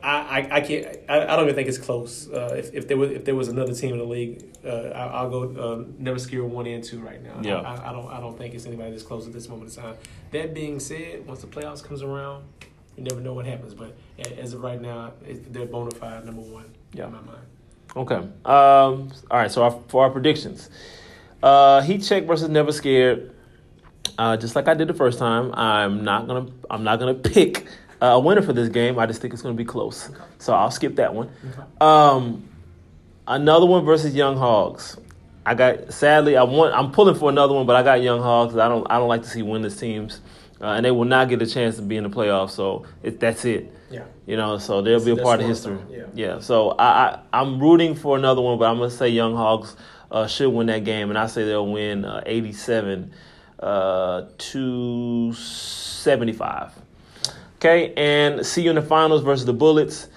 I, 0.02 0.12
I, 0.12 0.48
I 0.52 0.62
can't. 0.62 0.86
I, 1.10 1.24
I 1.24 1.36
don't 1.36 1.46
even 1.46 1.56
think 1.56 1.68
it's 1.68 1.78
close. 1.78 2.30
Uh, 2.30 2.56
if, 2.58 2.74
if 2.74 2.88
there 2.88 2.98
was 2.98 3.12
if 3.12 3.26
there 3.26 3.36
was 3.36 3.48
another 3.48 3.74
team 3.74 3.92
in 3.92 3.98
the 3.98 4.06
league, 4.06 4.44
uh, 4.64 4.70
I, 4.70 5.08
I'll 5.08 5.30
go 5.30 5.44
uh, 5.44 5.86
never 5.98 6.20
scare 6.20 6.44
one 6.44 6.68
and 6.68 6.84
two 6.84 7.00
right 7.00 7.22
now. 7.22 7.40
Yeah. 7.42 7.58
I, 7.58 7.90
I 7.90 7.92
don't 7.92 8.08
I 8.10 8.20
don't 8.20 8.38
think 8.38 8.54
it's 8.54 8.66
anybody 8.66 8.92
that's 8.92 9.04
close 9.04 9.28
at 9.28 9.34
this 9.34 9.50
moment 9.50 9.76
in 9.76 9.84
time. 9.84 9.96
That 10.32 10.54
being 10.54 10.80
said, 10.80 11.26
once 11.26 11.42
the 11.42 11.48
playoffs 11.48 11.84
comes 11.84 12.02
around, 12.02 12.46
you 12.98 13.04
never 13.04 13.22
know 13.22 13.34
what 13.34 13.46
happens. 13.46 13.74
But 13.74 13.96
as 14.38 14.54
of 14.54 14.62
right 14.64 14.82
now, 14.82 15.14
they're 15.50 15.66
bona 15.66 15.92
fide 15.92 16.26
number 16.26 16.42
one 16.42 16.66
Yeah. 16.94 17.06
in 17.08 17.14
my 17.14 17.22
mind. 17.22 17.42
Okay. 17.96 18.16
Um, 18.16 18.32
all 18.46 19.12
right. 19.32 19.52
So 19.52 19.64
our, 19.64 19.80
for 19.88 20.04
our 20.04 20.10
predictions, 20.10 20.70
uh, 21.44 21.82
Heat 21.82 22.04
check 22.04 22.26
versus 22.26 22.50
Never 22.50 22.72
Scared. 22.72 23.32
Uh, 24.18 24.38
just 24.38 24.56
like 24.56 24.68
I 24.68 24.74
did 24.74 24.88
the 24.88 24.94
first 24.94 25.20
time, 25.20 25.54
I'm 25.54 26.04
not 26.04 26.28
gonna 26.28 26.48
I'm 26.70 26.84
not 26.84 27.00
gonna 27.00 27.14
pick 27.14 27.66
a 28.02 28.20
winner 28.20 28.42
for 28.42 28.54
this 28.54 28.70
game. 28.70 28.98
I 29.00 29.06
just 29.06 29.22
think 29.22 29.34
it's 29.34 29.42
gonna 29.42 29.56
be 29.56 29.66
close. 29.66 30.10
So 30.38 30.54
I'll 30.54 30.72
skip 30.72 30.96
that 30.98 31.14
one. 31.14 31.30
Um, 31.82 32.48
another 33.28 33.66
one 33.66 33.84
versus 33.86 34.16
Young 34.16 34.38
Hogs. 34.38 34.98
I 35.46 35.54
got 35.54 35.94
sadly 35.94 36.38
I 36.38 36.44
want 36.44 36.74
I'm 36.74 36.92
pulling 36.92 37.16
for 37.16 37.30
another 37.30 37.54
one, 37.54 37.66
but 37.66 37.76
I 37.76 37.84
got 37.84 38.02
Young 38.02 38.22
Hogs. 38.22 38.56
I 38.58 38.68
don't 38.70 38.86
I 38.90 38.98
don't 38.98 39.08
like 39.10 39.24
to 39.24 39.30
see 39.30 39.42
winless 39.42 39.80
teams, 39.80 40.22
uh, 40.62 40.68
and 40.68 40.86
they 40.86 40.92
will 40.92 41.06
not 41.06 41.30
get 41.30 41.42
a 41.42 41.48
chance 41.48 41.76
to 41.76 41.82
be 41.82 41.98
in 41.98 42.04
the 42.04 42.10
playoffs. 42.10 42.52
So 42.52 42.86
it, 43.04 43.20
that's 43.20 43.46
it. 43.46 43.74
Yeah. 43.90 44.06
You 44.26 44.38
know, 44.38 44.58
so 44.58 44.82
they'll 44.82 45.04
be 45.04 45.12
a 45.12 45.18
part 45.18 45.40
of 45.40 45.48
history. 45.48 45.78
song, 45.78 45.88
Yeah. 46.14 46.40
So 46.40 46.72
I, 46.72 46.86
I 46.86 47.20
I'm 47.34 47.60
rooting 47.60 47.96
for 47.96 48.18
another 48.18 48.42
one, 48.42 48.58
but 48.58 48.66
I'm 48.66 48.78
gonna 48.78 48.90
say 48.90 49.10
Young 49.10 49.36
Hogs 49.36 49.76
uh, 50.12 50.28
should 50.28 50.50
win 50.50 50.68
that 50.68 50.84
game, 50.84 51.10
and 51.10 51.18
I 51.18 51.28
say 51.28 51.46
they'll 51.46 51.72
win 51.72 52.06
uh, 52.06 52.24
87 52.26 53.12
uh, 53.60 54.26
to 54.38 55.34
75. 55.34 56.74
Okay, 57.58 57.94
and 57.96 58.46
see 58.46 58.64
you 58.64 58.70
in 58.70 58.76
the 58.76 58.82
finals 58.82 59.24
versus 59.24 59.46
the 59.46 59.54
Bullets. 59.54 60.08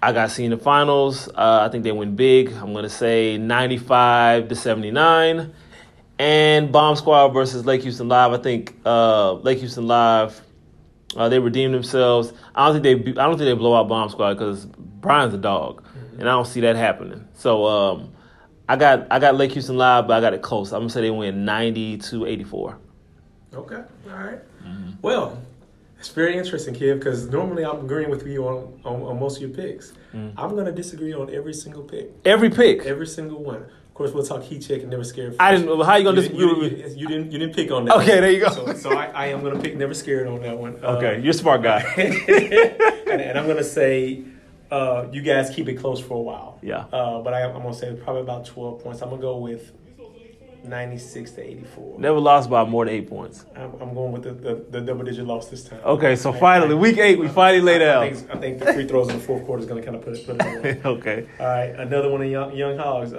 I 0.00 0.12
got 0.12 0.30
see 0.30 0.44
in 0.44 0.50
the 0.50 0.58
finals. 0.58 1.28
Uh, 1.28 1.66
I 1.66 1.68
think 1.70 1.84
they 1.84 1.92
win 1.92 2.14
big. 2.14 2.52
I'm 2.52 2.72
gonna 2.72 2.88
say 2.88 3.36
95 3.36 4.48
to 4.48 4.54
79. 4.54 5.52
And 6.18 6.72
Bomb 6.72 6.96
Squad 6.96 7.28
versus 7.28 7.64
Lake 7.64 7.82
Houston 7.82 8.08
Live. 8.08 8.32
I 8.32 8.38
think 8.38 8.74
uh, 8.84 9.34
Lake 9.34 9.58
Houston 9.58 9.86
Live 9.86 10.40
uh, 11.16 11.28
they 11.28 11.38
redeemed 11.38 11.74
themselves. 11.74 12.32
I 12.54 12.66
don't 12.66 12.82
think 12.82 13.04
they. 13.04 13.10
I 13.12 13.26
don't 13.26 13.38
think 13.38 13.46
they 13.48 13.54
blow 13.54 13.74
out 13.74 13.88
Bomb 13.88 14.10
Squad 14.10 14.34
because 14.34 14.66
Brian's 14.66 15.34
a 15.34 15.38
dog, 15.38 15.82
and 16.18 16.22
I 16.22 16.32
don't 16.32 16.46
see 16.46 16.60
that 16.60 16.76
happening. 16.76 17.26
So 17.34 17.64
um, 17.66 18.12
I 18.68 18.76
got 18.76 19.06
I 19.10 19.18
got 19.18 19.34
Lake 19.34 19.52
Houston 19.52 19.76
Live, 19.76 20.06
but 20.06 20.16
I 20.16 20.20
got 20.20 20.34
it 20.34 20.42
close. 20.42 20.72
I'm 20.72 20.80
gonna 20.80 20.90
say 20.90 21.00
they 21.00 21.10
win 21.10 21.44
90 21.44 21.98
to 21.98 22.26
84. 22.26 22.78
Okay. 23.54 23.76
All 23.76 24.16
right. 24.16 24.38
Mm-hmm. 24.62 24.90
Well, 25.00 25.42
it's 25.98 26.10
very 26.10 26.36
interesting, 26.36 26.74
Kev, 26.74 26.98
because 26.98 27.28
normally 27.28 27.64
I'm 27.64 27.80
agreeing 27.80 28.10
with 28.10 28.26
you 28.26 28.46
on, 28.46 28.80
on, 28.84 29.02
on 29.02 29.18
most 29.18 29.36
of 29.36 29.42
your 29.42 29.50
picks. 29.50 29.94
Mm. 30.14 30.34
I'm 30.36 30.50
going 30.50 30.66
to 30.66 30.72
disagree 30.72 31.14
on 31.14 31.34
every 31.34 31.54
single 31.54 31.82
pick. 31.82 32.10
Every 32.24 32.50
pick. 32.50 32.82
Every 32.82 33.06
single 33.06 33.42
one. 33.42 33.64
Of 33.98 34.02
course, 34.02 34.14
we'll 34.14 34.24
talk 34.24 34.44
heat 34.44 34.60
check 34.60 34.82
and 34.82 34.90
never 34.90 35.02
scared. 35.02 35.34
I 35.40 35.56
didn't. 35.56 35.84
How 35.84 35.96
you 35.96 36.04
gonna 36.04 36.20
you, 36.20 36.28
disagree 36.28 36.46
you, 36.46 36.56
with 36.56 36.70
you, 36.78 36.84
me? 36.84 36.94
you 36.94 37.08
didn't. 37.08 37.32
You 37.32 37.38
didn't 37.40 37.56
pick 37.56 37.72
on 37.72 37.86
that. 37.86 37.96
Okay, 37.96 38.20
there 38.20 38.30
you 38.30 38.38
go. 38.38 38.48
So, 38.50 38.72
so 38.74 38.96
I, 38.96 39.06
I 39.06 39.26
am 39.26 39.42
to 39.42 39.58
pick 39.58 39.74
never 39.76 39.92
scared 39.92 40.28
on 40.28 40.40
that 40.42 40.56
one. 40.56 40.78
Uh, 40.84 40.98
Okay, 40.98 41.20
you're 41.20 41.32
a 41.32 41.34
smart 41.34 41.64
guy. 41.64 41.80
and, 41.96 43.20
and 43.20 43.36
I'm 43.36 43.48
to 43.48 43.64
say 43.64 44.22
uh, 44.70 45.06
you 45.10 45.20
guys 45.20 45.50
keep 45.50 45.68
it 45.68 45.74
close 45.74 46.00
for 46.00 46.14
a 46.14 46.20
while. 46.20 46.60
Yeah. 46.62 46.84
Uh, 46.92 47.22
but 47.22 47.34
I, 47.34 47.42
I'm 47.42 47.60
going 47.60 47.72
to 47.72 47.74
say 47.74 47.92
probably 48.04 48.22
about 48.22 48.46
12 48.46 48.84
points. 48.84 49.02
I'm 49.02 49.10
to 49.10 49.16
go 49.16 49.38
with 49.38 49.72
96 50.64 51.32
to 51.32 51.42
84. 51.42 51.98
Never 51.98 52.20
lost 52.20 52.48
by 52.48 52.64
more 52.64 52.84
than 52.84 52.94
eight 52.94 53.08
points. 53.08 53.46
I'm, 53.56 53.72
I'm 53.80 53.94
going 53.94 54.12
with 54.12 54.22
the, 54.22 54.32
the, 54.32 54.64
the 54.70 54.80
double 54.80 55.04
digit 55.04 55.26
loss 55.26 55.48
this 55.48 55.64
time. 55.64 55.80
Okay, 55.84 56.14
so 56.14 56.32
finally, 56.32 56.74
week 56.76 56.98
eight, 56.98 57.18
we 57.18 57.26
finally 57.26 57.62
laid 57.62 57.82
I, 57.82 57.88
out. 57.88 58.02
I 58.04 58.12
think, 58.12 58.30
I 58.30 58.38
think 58.38 58.58
the 58.60 58.72
free 58.72 58.86
throws 58.86 59.08
in 59.08 59.18
the 59.18 59.24
fourth 59.24 59.44
quarter 59.44 59.60
is 59.60 59.68
going 59.68 59.82
to 59.82 59.84
kind 59.84 59.96
of 59.96 60.04
put 60.04 60.14
it, 60.14 60.24
put 60.24 60.36
it 60.36 60.58
away. 60.58 60.80
okay. 60.98 61.28
All 61.40 61.46
right, 61.46 61.70
another 61.70 62.10
one 62.10 62.22
of 62.22 62.30
young, 62.30 62.54
young 62.54 62.76
hogs. 62.78 63.12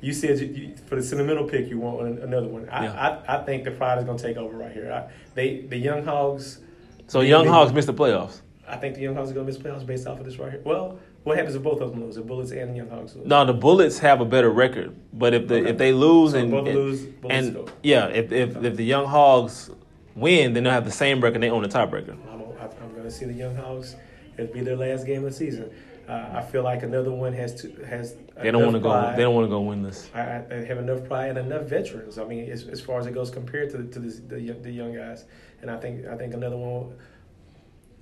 You 0.00 0.12
said 0.12 0.38
you, 0.38 0.46
you, 0.46 0.74
for 0.86 0.96
the 0.96 1.02
sentimental 1.02 1.44
pick, 1.48 1.68
you 1.68 1.78
want 1.78 2.06
an- 2.06 2.18
another 2.22 2.48
one. 2.48 2.68
I, 2.70 2.84
Yeah. 2.84 3.20
I, 3.28 3.38
I 3.40 3.44
think 3.44 3.64
the 3.64 3.70
Pride 3.70 3.98
is 3.98 4.04
going 4.04 4.18
to 4.18 4.22
take 4.22 4.36
over 4.36 4.56
right 4.56 4.72
here. 4.72 4.92
I, 4.92 5.10
they 5.34 5.60
the 5.62 5.76
young 5.76 6.04
hogs. 6.04 6.60
So 7.06 7.20
they- 7.20 7.28
Young 7.28 7.44
they- 7.44 7.50
Hogs 7.50 7.72
missed 7.72 7.86
the 7.86 7.94
playoffs. 7.94 8.40
I 8.68 8.76
think 8.76 8.96
the 8.96 9.00
young 9.00 9.14
hogs 9.14 9.30
are 9.30 9.34
going 9.34 9.46
to 9.46 9.52
miss 9.52 9.62
playoffs 9.62 9.86
based 9.86 10.06
off 10.08 10.18
of 10.18 10.24
this 10.26 10.38
right 10.38 10.50
here. 10.50 10.60
Well, 10.64 10.98
what 11.22 11.36
happens 11.36 11.54
if 11.54 11.62
both 11.62 11.80
of 11.80 11.92
them 11.92 12.02
lose? 12.04 12.16
The 12.16 12.22
Bullets 12.22 12.50
and 12.50 12.72
the 12.72 12.76
young 12.76 12.88
hogs 12.90 13.14
lose? 13.14 13.24
No, 13.26 13.44
the 13.44 13.52
Bullets 13.54 13.98
have 14.00 14.20
a 14.20 14.24
better 14.24 14.50
record, 14.50 14.94
but 15.12 15.34
if 15.34 15.46
the 15.46 15.56
Okay. 15.60 15.70
if 15.70 15.78
they 15.78 15.92
lose 15.92 16.32
So 16.32 16.38
and 16.38 16.50
both 16.50 16.66
and, 16.66 16.76
lose, 16.76 17.04
Bullets 17.06 17.46
and 17.46 17.54
go. 17.54 17.66
yeah, 17.84 18.06
if 18.08 18.32
if 18.32 18.62
if 18.64 18.76
the 18.76 18.84
Young 18.84 19.06
Hogs 19.06 19.70
win, 20.16 20.52
then 20.52 20.64
they'll 20.64 20.72
have 20.72 20.84
the 20.84 20.90
same 20.90 21.20
record. 21.20 21.36
And 21.36 21.42
they 21.44 21.50
own 21.50 21.62
the 21.62 21.68
tiebreaker. 21.68 22.16
I'm, 22.32 22.42
I'm 22.82 22.90
going 22.92 23.04
to 23.04 23.10
see 23.10 23.24
the 23.24 23.32
young 23.34 23.54
hogs. 23.54 23.94
It'll 24.36 24.52
be 24.52 24.60
their 24.62 24.76
last 24.76 25.06
game 25.06 25.18
of 25.24 25.30
the 25.30 25.36
season. 25.36 25.70
Uh, 26.08 26.30
I 26.34 26.42
feel 26.42 26.62
like 26.62 26.82
another 26.84 27.10
one 27.10 27.32
has 27.32 27.60
to 27.62 27.84
has. 27.84 28.14
They 28.40 28.50
don't 28.50 28.62
want 28.62 28.74
to 28.74 28.80
go. 28.80 29.12
They 29.16 29.22
don't 29.22 29.34
want 29.34 29.46
to 29.46 29.50
go 29.50 29.60
win 29.60 29.82
this. 29.82 30.08
I, 30.14 30.42
I 30.50 30.54
have 30.64 30.78
enough 30.78 31.04
pride 31.04 31.36
and 31.36 31.38
enough 31.52 31.64
veterans. 31.64 32.16
I 32.18 32.24
mean, 32.24 32.48
as, 32.50 32.68
as 32.68 32.80
far 32.80 33.00
as 33.00 33.06
it 33.06 33.12
goes 33.12 33.30
compared 33.30 33.70
to 33.70 33.78
the, 33.78 33.92
to 33.92 33.98
this, 33.98 34.20
the 34.28 34.40
young- 34.40 34.62
the 34.62 34.70
young 34.70 34.94
guys, 34.94 35.24
and 35.62 35.70
I 35.70 35.76
think 35.78 36.06
I 36.06 36.16
think 36.16 36.34
another 36.34 36.56
one. 36.56 36.94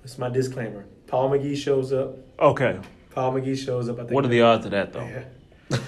It's 0.03 0.19
my 0.19 0.29
disclaimer. 0.29 0.85
Paul 1.07 1.31
McGee 1.31 1.57
shows 1.57 1.91
up. 1.91 2.15
Okay. 2.39 2.79
Paul 3.09 3.33
McGee 3.33 3.57
shows 3.57 3.89
up. 3.89 3.95
I 3.95 4.01
think. 4.01 4.11
What 4.11 4.23
are 4.25 4.27
the 4.27 4.41
odds 4.41 4.65
of 4.65 4.71
that 4.71 4.93
though? 4.93 4.99
Yeah. 5.01 5.23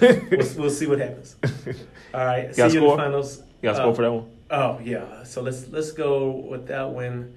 we'll, 0.30 0.54
we'll 0.56 0.70
see 0.70 0.86
what 0.86 0.98
happens. 0.98 1.36
All 2.12 2.24
right. 2.24 2.46
a 2.46 2.54
see 2.54 2.62
you 2.62 2.82
in 2.84 2.90
the 2.90 2.96
finals. 2.96 3.38
You 3.62 3.68
got 3.68 3.72
a 3.74 3.76
score 3.76 3.92
Uh, 3.92 3.94
for 3.94 4.02
that 4.02 4.12
one? 4.12 4.30
Oh 4.50 4.80
yeah. 4.82 5.22
So 5.22 5.40
let's 5.42 5.68
let's 5.68 5.92
go 5.92 6.30
with 6.30 6.66
that 6.66 6.92
win. 6.92 7.36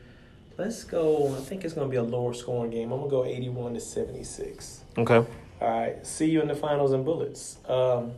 Let's 0.62 0.84
go. 0.84 1.36
I 1.36 1.40
think 1.40 1.66
it's 1.66 1.74
going 1.74 1.88
to 1.88 1.92
be 1.92 1.98
a 1.98 2.04
lower 2.04 2.36
scoring 2.36 2.70
game. 2.70 2.92
I'm 2.92 3.00
gonna 3.00 3.10
go 3.10 3.26
81 3.26 3.74
to 3.74 3.80
76. 3.80 4.82
Okay. 4.96 5.16
All 5.16 5.28
right. 5.60 6.06
See 6.06 6.30
you 6.30 6.40
in 6.40 6.48
the 6.48 6.54
finals 6.54 6.92
and 6.92 7.04
bullets. 7.04 7.58
Um, 7.68 8.12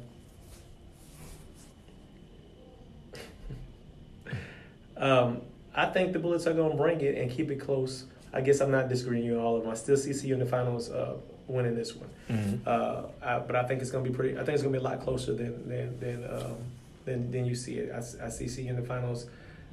um, 4.97 5.41
I 5.73 5.85
think 5.85 6.11
the 6.11 6.19
Bullets 6.19 6.45
are 6.45 6.53
going 6.53 6.71
to 6.71 6.77
bring 6.77 6.99
it 6.99 7.17
and 7.17 7.31
keep 7.31 7.49
it 7.49 7.61
close. 7.61 8.03
I 8.33 8.41
guess 8.41 8.59
I'm 8.59 8.71
not 8.71 8.89
disagreeing 8.89 9.23
with 9.23 9.31
you 9.31 9.39
on 9.39 9.45
all 9.45 9.55
of 9.55 9.63
them. 9.63 9.71
I 9.71 9.75
still 9.75 9.95
see 9.95 10.13
CU 10.13 10.33
in 10.33 10.39
the 10.39 10.45
finals 10.45 10.89
uh, 10.89 11.15
winning 11.47 11.75
this 11.75 11.95
one. 11.95 12.09
Mm-hmm. 12.29 12.67
Uh, 12.67 13.03
I, 13.25 13.39
but 13.39 13.55
I 13.55 13.63
think 13.63 13.81
it's 13.81 13.89
going 13.89 14.03
to 14.03 14.09
be 14.09 14.13
pretty. 14.13 14.33
I 14.33 14.43
think 14.43 14.49
it's 14.49 14.63
going 14.63 14.73
to 14.73 14.79
be 14.81 14.85
a 14.85 14.89
lot 14.89 14.99
closer 14.99 15.33
than 15.33 15.69
than 15.69 15.97
than 16.01 16.25
um, 16.29 16.57
than, 17.05 17.31
than 17.31 17.45
you 17.45 17.55
see 17.55 17.75
it. 17.75 17.89
I 17.93 18.27
see 18.27 18.49
CU 18.53 18.69
in 18.69 18.75
the 18.75 18.81
finals 18.81 19.27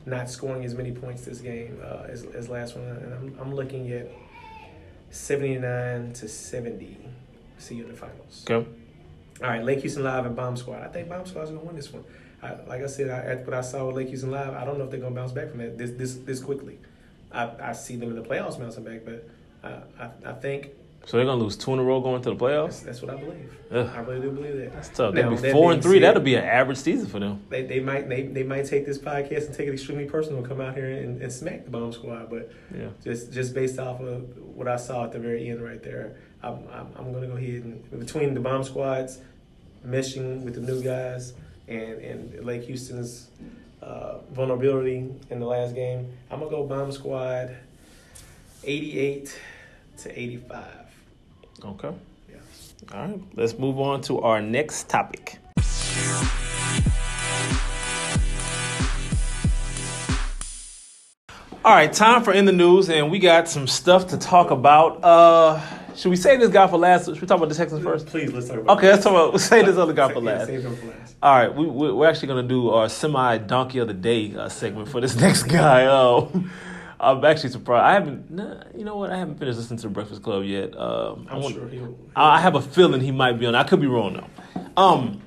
not 0.06 0.30
scoring 0.30 0.64
as 0.64 0.74
many 0.74 0.92
points 0.92 1.24
this 1.24 1.40
game 1.40 1.78
uh, 1.84 2.06
as 2.08 2.24
as 2.24 2.48
last 2.48 2.76
one, 2.76 2.86
and 2.86 3.14
I'm 3.14 3.38
I'm 3.40 3.54
looking 3.54 3.92
at 3.92 4.10
79 5.10 6.12
to 6.14 6.28
70. 6.28 6.96
CU 7.60 7.74
in 7.74 7.88
the 7.88 7.94
finals. 7.94 8.44
Okay. 8.48 8.66
All 9.42 9.48
right, 9.48 9.64
Lake 9.64 9.80
Houston 9.80 10.04
Live 10.04 10.26
and 10.26 10.36
Bomb 10.36 10.56
Squad. 10.56 10.82
I 10.82 10.88
think 10.88 11.08
Bomb 11.08 11.26
Squad's 11.26 11.50
gonna 11.50 11.62
win 11.62 11.76
this 11.76 11.92
one. 11.92 12.04
I, 12.42 12.54
like 12.66 12.82
I 12.82 12.86
said, 12.86 13.10
I, 13.10 13.32
at 13.32 13.46
what 13.46 13.54
I 13.54 13.60
saw 13.60 13.86
with 13.86 13.96
Lake 13.96 14.08
Houston 14.08 14.30
Live, 14.30 14.54
I 14.54 14.64
don't 14.64 14.78
know 14.78 14.84
if 14.84 14.90
they're 14.90 15.00
gonna 15.00 15.14
bounce 15.14 15.32
back 15.32 15.50
from 15.50 15.58
that 15.58 15.78
this 15.78 15.90
this 15.92 16.14
this 16.14 16.40
quickly. 16.40 16.78
I, 17.32 17.50
I 17.60 17.72
see 17.72 17.96
them 17.96 18.10
in 18.10 18.16
the 18.16 18.22
playoffs 18.22 18.58
bouncing 18.58 18.84
back, 18.84 19.04
but 19.04 19.28
I, 19.62 20.02
I, 20.02 20.30
I 20.30 20.32
think 20.32 20.70
So 21.06 21.16
they're 21.16 21.26
gonna 21.26 21.42
lose 21.42 21.56
two 21.56 21.72
in 21.72 21.78
a 21.78 21.82
row 21.82 22.00
going 22.00 22.22
to 22.22 22.30
the 22.30 22.36
playoffs. 22.36 22.82
that's 22.84 23.02
what 23.02 23.10
I 23.12 23.16
believe. 23.16 23.52
Ugh. 23.72 23.90
I 23.94 24.00
really 24.00 24.20
do 24.20 24.30
believe 24.30 24.56
that. 24.58 24.72
That's 24.74 24.88
tough. 24.90 25.14
Now, 25.14 25.30
They'd 25.34 25.42
be 25.42 25.50
four 25.52 25.72
and 25.72 25.82
three. 25.82 25.94
said- 25.94 26.02
That'll 26.02 26.22
be 26.22 26.34
an 26.34 26.44
average 26.44 26.78
season 26.78 27.06
for 27.08 27.18
them. 27.18 27.42
They, 27.48 27.62
they 27.64 27.80
might 27.80 28.08
they, 28.08 28.22
they 28.22 28.42
might 28.42 28.66
take 28.66 28.84
this 28.86 28.98
podcast 28.98 29.46
and 29.46 29.54
take 29.54 29.68
it 29.68 29.72
extremely 29.72 30.04
personal, 30.04 30.38
and 30.38 30.46
come 30.48 30.60
out 30.60 30.74
here 30.74 30.90
and, 30.90 31.20
and 31.22 31.32
smack 31.32 31.64
the 31.64 31.70
Bomb 31.70 31.92
Squad, 31.92 32.28
but 32.30 32.52
Yeah. 32.76 32.88
just 33.02 33.32
just 33.32 33.54
based 33.54 33.78
off 33.78 34.00
of 34.00 34.36
what 34.54 34.68
I 34.68 34.76
saw 34.76 35.04
at 35.04 35.12
the 35.12 35.18
very 35.18 35.48
end 35.48 35.62
right 35.62 35.82
there, 35.82 36.16
I'm, 36.42 36.58
I'm, 36.72 36.86
I'm 36.96 37.10
going 37.12 37.22
to 37.22 37.28
go 37.28 37.36
ahead 37.36 37.64
and 37.64 37.98
between 38.00 38.34
the 38.34 38.40
bomb 38.40 38.62
squads, 38.64 39.18
meshing 39.86 40.42
with 40.42 40.54
the 40.54 40.60
new 40.60 40.82
guys, 40.82 41.32
and 41.66 41.98
and 42.00 42.44
Lake 42.44 42.64
Houston's 42.64 43.28
uh, 43.82 44.18
vulnerability 44.32 45.08
in 45.30 45.40
the 45.40 45.46
last 45.46 45.74
game, 45.74 46.12
I'm 46.30 46.40
gonna 46.40 46.50
go 46.50 46.64
bomb 46.66 46.92
squad, 46.92 47.56
88 48.64 49.38
to 50.02 50.18
85. 50.18 50.64
Okay. 51.64 51.92
Yeah. 52.30 52.36
All 52.94 53.06
right. 53.06 53.20
Let's 53.34 53.58
move 53.58 53.78
on 53.78 54.00
to 54.02 54.20
our 54.20 54.40
next 54.40 54.88
topic. 54.88 55.38
All 61.62 61.74
right, 61.74 61.92
time 61.92 62.24
for 62.24 62.32
in 62.32 62.46
the 62.46 62.52
news, 62.52 62.88
and 62.88 63.10
we 63.10 63.18
got 63.18 63.46
some 63.46 63.66
stuff 63.66 64.06
to 64.08 64.16
talk 64.16 64.50
about. 64.50 65.04
Uh, 65.04 65.60
should 65.94 66.08
we 66.08 66.16
save 66.16 66.40
this 66.40 66.48
guy 66.48 66.66
for 66.66 66.78
last? 66.78 67.04
Should 67.04 67.20
we 67.20 67.26
talk 67.26 67.36
about 67.36 67.50
the 67.50 67.54
Texans 67.54 67.84
first? 67.84 68.06
Please 68.06 68.32
let's 68.32 68.48
talk 68.48 68.60
about. 68.60 68.78
Okay, 68.78 68.90
let's 68.90 69.04
talk 69.04 69.12
about. 69.12 69.32
Let's 69.32 69.44
save 69.44 69.66
this 69.66 69.76
other 69.76 69.92
guy 69.92 70.10
for 70.10 70.20
last. 70.20 70.46
For 70.46 70.58
last. 70.58 71.16
All 71.22 71.34
right, 71.34 71.54
we, 71.54 71.66
we 71.66 71.92
we're 71.92 72.08
actually 72.08 72.28
gonna 72.28 72.48
do 72.48 72.70
our 72.70 72.88
semi 72.88 73.36
donkey 73.36 73.78
of 73.78 73.88
the 73.88 73.94
day 73.94 74.34
uh, 74.34 74.48
segment 74.48 74.88
for 74.88 75.02
this 75.02 75.14
next 75.20 75.42
guy. 75.42 75.84
Uh, 75.84 76.28
I'm 77.02 77.24
actually 77.24 77.50
surprised. 77.50 77.82
I 77.84 77.92
haven't. 77.94 78.30
Nah, 78.30 78.62
you 78.76 78.84
know 78.84 78.96
what? 78.96 79.10
I 79.10 79.16
haven't 79.16 79.38
finished 79.38 79.58
listening 79.58 79.78
to 79.78 79.84
the 79.88 79.94
Breakfast 79.94 80.22
Club 80.22 80.44
yet. 80.44 80.76
Um, 80.76 81.26
I 81.30 81.34
I'm 81.34 81.42
want- 81.42 81.54
sure 81.54 81.66
he'll. 81.68 81.98
I 82.14 82.36
I 82.36 82.40
have 82.40 82.54
a 82.54 82.60
feeling 82.60 83.00
he 83.00 83.10
might 83.12 83.38
be 83.38 83.46
on. 83.46 83.54
I 83.54 83.64
could 83.64 83.80
be 83.80 83.86
wrong 83.86 84.14
though. 84.14 84.82
Um, 84.82 85.22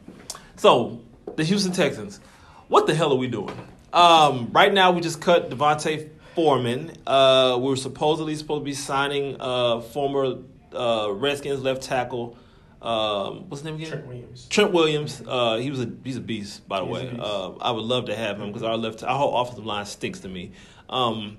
so 0.55 1.01
the 1.35 1.43
Houston 1.43 1.71
Texans, 1.71 2.19
what 2.67 2.85
the 2.87 2.93
hell 2.93 3.11
are 3.11 3.17
we 3.17 3.27
doing? 3.27 3.55
Um, 3.91 4.49
right 4.51 4.73
now 4.73 4.91
we 4.91 5.01
just 5.01 5.19
cut 5.21 5.49
Devontae 5.49 6.09
Foreman. 6.35 6.91
Uh, 7.05 7.57
we 7.59 7.69
were 7.69 7.75
supposedly 7.75 8.35
supposed 8.35 8.61
to 8.61 8.65
be 8.65 8.73
signing 8.73 9.37
uh 9.39 9.81
former 9.81 10.39
uh, 10.73 11.09
Redskins 11.11 11.61
left 11.61 11.83
tackle. 11.83 12.37
Um, 12.81 13.47
what's 13.49 13.61
his 13.61 13.65
name 13.65 13.75
again? 13.75 13.87
Trent 13.89 14.07
Williams. 14.07 14.45
Trent 14.49 14.71
Williams. 14.73 15.21
Uh, 15.25 15.57
he 15.57 15.69
was 15.69 15.79
a 15.81 15.91
he's 16.03 16.17
a 16.17 16.21
beast, 16.21 16.67
by 16.67 16.79
the 16.79 16.85
He's 16.85 16.93
way. 16.93 17.17
Uh, 17.19 17.51
I 17.61 17.71
would 17.71 17.85
love 17.85 18.05
to 18.05 18.15
have 18.15 18.39
him 18.41 18.47
because 18.47 18.63
our 18.63 18.77
left 18.77 19.03
our 19.03 19.17
whole 19.17 19.37
offensive 19.41 19.65
line 19.65 19.85
stinks 19.85 20.19
to 20.21 20.27
me. 20.29 20.51
Um, 20.89 21.37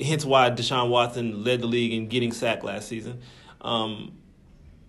hence 0.00 0.24
why 0.24 0.50
Deshaun 0.50 0.88
Watson 0.90 1.44
led 1.44 1.60
the 1.60 1.66
league 1.66 1.92
in 1.92 2.08
getting 2.08 2.32
sacked 2.32 2.64
last 2.64 2.88
season. 2.88 3.20
Um, 3.60 4.12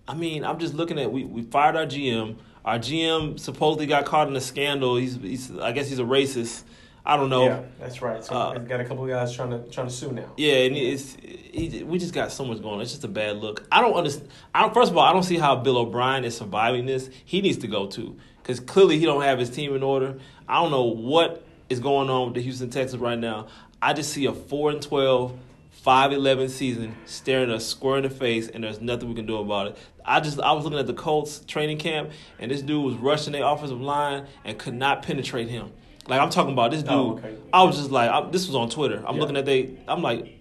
I 0.07 0.13
mean, 0.15 0.43
I'm 0.45 0.59
just 0.59 0.73
looking 0.73 0.99
at 0.99 1.11
we, 1.11 1.23
we 1.23 1.41
fired 1.43 1.75
our 1.75 1.85
GM. 1.85 2.37
Our 2.63 2.79
GM 2.79 3.39
supposedly 3.39 3.85
got 3.85 4.05
caught 4.05 4.27
in 4.27 4.35
a 4.35 4.41
scandal. 4.41 4.97
He's, 4.97 5.15
he's 5.15 5.57
I 5.57 5.71
guess 5.71 5.89
he's 5.89 5.99
a 5.99 6.03
racist. 6.03 6.63
I 7.05 7.15
don't 7.15 7.29
know. 7.29 7.45
Yeah, 7.45 7.61
that's 7.79 8.01
right. 8.01 8.21
So 8.21 8.35
Uh, 8.35 8.57
got 8.57 8.81
a 8.81 8.85
couple 8.85 9.05
of 9.05 9.09
guys 9.09 9.33
trying 9.33 9.51
to 9.51 9.59
trying 9.71 9.87
to 9.87 9.93
sue 9.93 10.11
now. 10.11 10.29
Yeah, 10.35 10.55
and 10.55 10.75
it's 10.75 11.15
he, 11.21 11.81
we 11.85 11.99
just 11.99 12.13
got 12.13 12.33
so 12.33 12.43
much 12.43 12.61
going 12.61 12.75
on. 12.75 12.81
It's 12.81 12.91
just 12.91 13.05
a 13.05 13.07
bad 13.07 13.37
look. 13.37 13.65
I 13.71 13.79
don't 13.79 13.93
understand. 13.93 14.27
I 14.53 14.61
don't, 14.61 14.73
first 14.73 14.91
of 14.91 14.97
all, 14.97 15.05
I 15.05 15.13
don't 15.13 15.23
see 15.23 15.37
how 15.37 15.55
Bill 15.55 15.77
O'Brien 15.77 16.25
is 16.25 16.35
surviving 16.35 16.85
this. 16.85 17.09
He 17.23 17.39
needs 17.39 17.59
to 17.59 17.67
go 17.67 17.87
too, 17.87 18.17
because 18.43 18.59
clearly 18.59 18.99
he 18.99 19.05
don't 19.05 19.21
have 19.21 19.39
his 19.39 19.49
team 19.49 19.73
in 19.73 19.83
order. 19.83 20.19
I 20.49 20.61
don't 20.61 20.69
know 20.69 20.83
what 20.83 21.46
is 21.69 21.79
going 21.79 22.09
on 22.09 22.25
with 22.27 22.35
the 22.35 22.41
Houston 22.41 22.69
Texans 22.69 23.01
right 23.01 23.17
now. 23.19 23.47
I 23.81 23.93
just 23.93 24.11
see 24.11 24.25
a 24.25 24.33
four 24.33 24.71
and 24.71 24.81
12, 24.81 25.37
5-11 25.85 26.49
season 26.49 26.95
staring 27.05 27.49
us 27.51 27.65
square 27.65 27.97
in 27.97 28.03
the 28.03 28.09
face, 28.09 28.47
and 28.47 28.63
there's 28.63 28.81
nothing 28.81 29.09
we 29.09 29.15
can 29.15 29.25
do 29.25 29.37
about 29.37 29.67
it. 29.67 29.77
I 30.03 30.19
just 30.19 30.39
I 30.39 30.53
was 30.53 30.63
looking 30.63 30.79
at 30.79 30.87
the 30.87 30.93
Colts 30.93 31.39
training 31.47 31.77
camp, 31.77 32.11
and 32.39 32.49
this 32.49 32.61
dude 32.61 32.83
was 32.83 32.95
rushing 32.95 33.33
their 33.33 33.43
offensive 33.45 33.81
line 33.81 34.25
and 34.45 34.57
could 34.57 34.73
not 34.73 35.03
penetrate 35.03 35.49
him. 35.49 35.71
Like 36.07 36.21
I'm 36.21 36.29
talking 36.29 36.53
about 36.53 36.71
this 36.71 36.81
dude. 36.81 36.91
Oh, 36.91 37.17
okay. 37.17 37.35
I 37.51 37.63
was 37.63 37.77
just 37.77 37.91
like, 37.91 38.09
I, 38.09 38.21
this 38.29 38.47
was 38.47 38.55
on 38.55 38.69
Twitter. 38.69 39.03
I'm 39.05 39.15
Yeah. 39.15 39.21
looking 39.21 39.35
at 39.37 39.45
they. 39.45 39.77
I'm 39.87 40.01
like, 40.01 40.33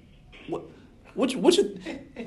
what? 0.48 0.62
What 1.14 1.32
you, 1.32 1.38
what 1.40 1.56
you? 1.56 1.78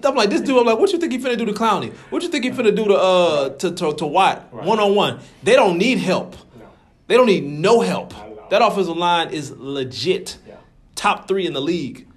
I'm 0.03 0.15
like 0.15 0.29
this 0.29 0.41
dude. 0.41 0.57
I'm 0.57 0.65
like, 0.65 0.79
what 0.79 0.91
you 0.91 0.97
think 0.99 1.11
he 1.13 1.19
finna 1.19 1.37
do 1.37 1.45
to 1.45 1.53
Clowney? 1.53 1.93
What 2.09 2.23
you 2.23 2.29
think 2.29 2.43
he 2.43 2.49
finna 2.51 2.75
do 2.75 2.85
to 2.85 2.95
uh 2.95 3.49
to 3.49 3.71
to, 3.71 3.93
to 3.93 4.05
Watt 4.05 4.51
one 4.51 4.79
on 4.79 4.93
one? 4.95 5.19
They 5.43 5.53
don't 5.55 5.77
need 5.77 5.99
help. 5.99 6.35
No. 6.57 6.65
They 7.07 7.15
don't 7.15 7.27
need 7.27 7.45
no 7.45 7.81
help. 7.81 8.13
Not 8.51 8.55
at 8.57 8.61
all. 8.61 8.69
That 8.69 8.73
offensive 8.73 8.97
line 8.97 9.29
is 9.29 9.51
legit. 9.51 10.37
Yeah. 10.47 10.55
Top 10.95 11.27
three 11.27 11.45
in 11.47 11.53
the 11.53 11.61
league. 11.61 12.07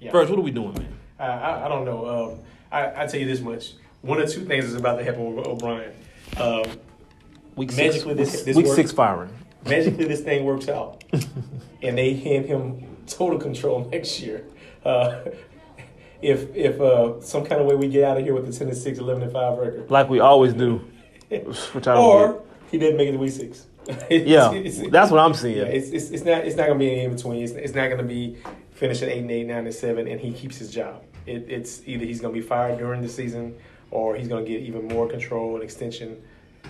Yeah. 0.00 0.10
First, 0.12 0.30
what 0.30 0.38
are 0.38 0.42
we 0.42 0.50
doing, 0.50 0.72
man? 0.74 0.94
I, 1.18 1.26
I, 1.26 1.64
I 1.66 1.68
don't 1.68 1.84
know. 1.84 2.06
Um, 2.32 2.38
I 2.72 3.02
I 3.02 3.06
tell 3.06 3.20
you 3.20 3.26
this 3.26 3.40
much. 3.40 3.74
One 4.02 4.18
or 4.18 4.26
two 4.26 4.44
things 4.46 4.64
is 4.64 4.74
about 4.74 4.96
to 4.96 5.04
happen 5.04 5.34
with 5.34 5.46
O'Brien. 5.46 5.92
Um, 6.38 6.64
Week 7.56 7.76
Magically, 7.76 8.16
six. 8.16 8.32
this- 8.32 8.42
this 8.44 8.56
week 8.56 8.66
works. 8.66 8.76
six 8.76 8.92
firing. 8.92 9.30
magically, 9.66 10.06
this 10.06 10.22
thing 10.22 10.44
works 10.44 10.68
out, 10.68 11.04
and 11.82 11.98
they 11.98 12.14
hand 12.14 12.46
him 12.46 12.86
total 13.06 13.38
control 13.38 13.84
next 13.92 14.20
year. 14.20 14.46
Uh, 14.84 15.20
if 16.22 16.54
if 16.56 16.80
uh, 16.80 17.20
some 17.20 17.44
kind 17.44 17.60
of 17.60 17.66
way 17.66 17.74
we 17.74 17.88
get 17.88 18.04
out 18.04 18.16
of 18.16 18.24
here 18.24 18.32
with 18.34 18.46
the 18.46 18.52
10 18.52 18.68
and 18.68 18.76
6, 18.76 18.98
11 18.98 19.22
and 19.24 19.32
5 19.32 19.58
record, 19.58 19.90
Like 19.90 20.08
we 20.08 20.20
always 20.20 20.54
do. 20.54 20.80
Which 21.72 21.86
I 21.86 21.96
or 21.96 22.42
he 22.70 22.78
didn't 22.78 22.96
make 22.96 23.08
it 23.08 23.12
to 23.12 23.18
week 23.18 23.32
six. 23.32 23.66
yeah, 24.10 24.52
It's- 24.54 24.90
that's 24.90 25.10
what 25.10 25.20
I'm 25.20 25.34
seeing. 25.34 25.58
Yeah, 25.58 25.64
it's, 25.64 25.90
it's, 25.90 26.10
it's 26.10 26.24
not 26.24 26.44
it's 26.44 26.56
not 26.56 26.66
gonna 26.66 26.78
be 26.78 26.92
an 26.92 26.98
in 27.10 27.16
between. 27.16 27.42
It's, 27.42 27.52
it's 27.52 27.74
not 27.74 27.88
gonna 27.90 28.02
be 28.02 28.38
finishing 28.72 29.08
eight 29.08 29.18
and 29.20 29.30
eight, 29.30 29.46
nine 29.46 29.64
and 29.66 29.74
seven, 29.74 30.06
and 30.08 30.20
he 30.20 30.32
keeps 30.32 30.56
his 30.58 30.70
job. 30.72 31.02
It, 31.26 31.46
it's 31.48 31.82
either 31.86 32.04
he's 32.04 32.20
gonna 32.20 32.32
be 32.34 32.40
fired 32.40 32.78
during 32.78 33.02
the 33.02 33.08
season, 33.08 33.56
or 33.90 34.16
he's 34.16 34.28
gonna 34.28 34.44
get 34.44 34.60
even 34.62 34.88
more 34.88 35.08
control 35.08 35.54
and 35.54 35.62
extension 35.64 36.22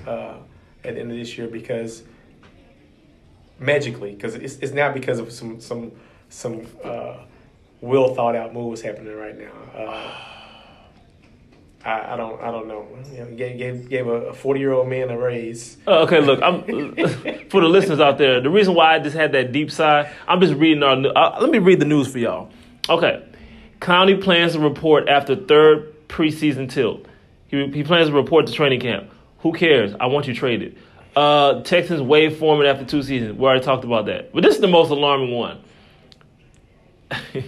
uh, 0.07 0.37
at 0.85 0.95
the 0.95 1.01
end 1.01 1.11
of 1.13 1.17
this 1.17 1.37
year 1.39 1.47
because 1.49 2.03
magically, 3.59 4.13
because 4.15 4.35
it's, 4.35 4.57
it's 4.59 4.73
not 4.73 4.95
because 4.95 5.19
of 5.19 5.31
some 5.33 5.61
some 5.61 5.93
some 6.29 6.67
uh, 6.85 7.17
well 7.81 8.15
thought 8.15 8.35
out 8.37 8.55
moves 8.55 8.81
happening 8.81 9.15
right 9.17 9.39
now. 9.39 9.53
Uh, 9.75 10.15
I, 11.85 12.13
I 12.13 12.17
don't 12.17 12.41
I 12.43 12.51
don't 12.51 12.69
know. 12.69 12.87
You 13.13 13.25
know, 13.25 13.35
gave 13.35 13.59
gave, 13.59 13.89
gave 13.89 14.07
a 14.07 14.35
forty 14.35 14.61
year 14.61 14.73
old 14.73 14.89
man 14.89 15.11
a 15.11 15.19
raise. 15.19 15.79
Uh, 15.87 16.01
okay, 16.03 16.21
look, 16.21 16.43
I'm 16.43 16.63
for 17.49 17.63
the 17.63 17.69
listeners 17.69 18.01
out 18.01 18.19
there. 18.19 18.41
The 18.41 18.51
reason 18.51 18.75
why 18.75 18.95
I 18.95 18.99
just 18.99 19.17
had 19.17 19.33
that 19.33 19.53
deep 19.53 19.71
sigh, 19.71 20.13
I'm 20.29 20.41
just 20.41 20.55
reading 20.55 20.83
our. 20.83 20.93
Uh, 20.93 21.41
let 21.41 21.51
me 21.51 21.59
read 21.59 21.81
the 21.81 21.87
news 21.87 22.09
for 22.13 22.19
y'all. 22.19 22.51
Okay, 22.89 23.25
Clowney 23.81 24.23
plans 24.23 24.53
to 24.53 24.61
report 24.61 25.09
after 25.09 25.35
third 25.35 26.09
preseason 26.09 26.71
tilt. 26.71 27.07
He, 27.49 27.67
he 27.69 27.83
plans 27.83 28.09
to 28.09 28.15
report 28.15 28.47
to 28.49 28.53
training 28.53 28.81
camp. 28.81 29.11
Who 29.39 29.53
cares? 29.53 29.95
I 29.99 30.07
want 30.07 30.27
you 30.27 30.35
traded. 30.35 30.77
Uh, 31.17 31.63
Texans 31.63 32.03
waive 32.03 32.37
Foreman 32.37 32.67
after 32.67 32.85
two 32.85 33.03
seasons. 33.03 33.39
We 33.39 33.45
already 33.45 33.65
talked 33.65 33.85
about 33.85 34.07
that, 34.07 34.33
but 34.35 34.43
this 34.43 34.55
is 34.55 34.61
the 34.61 34.69
most 34.69 34.91
alarming 34.91 35.35
one. 35.35 35.61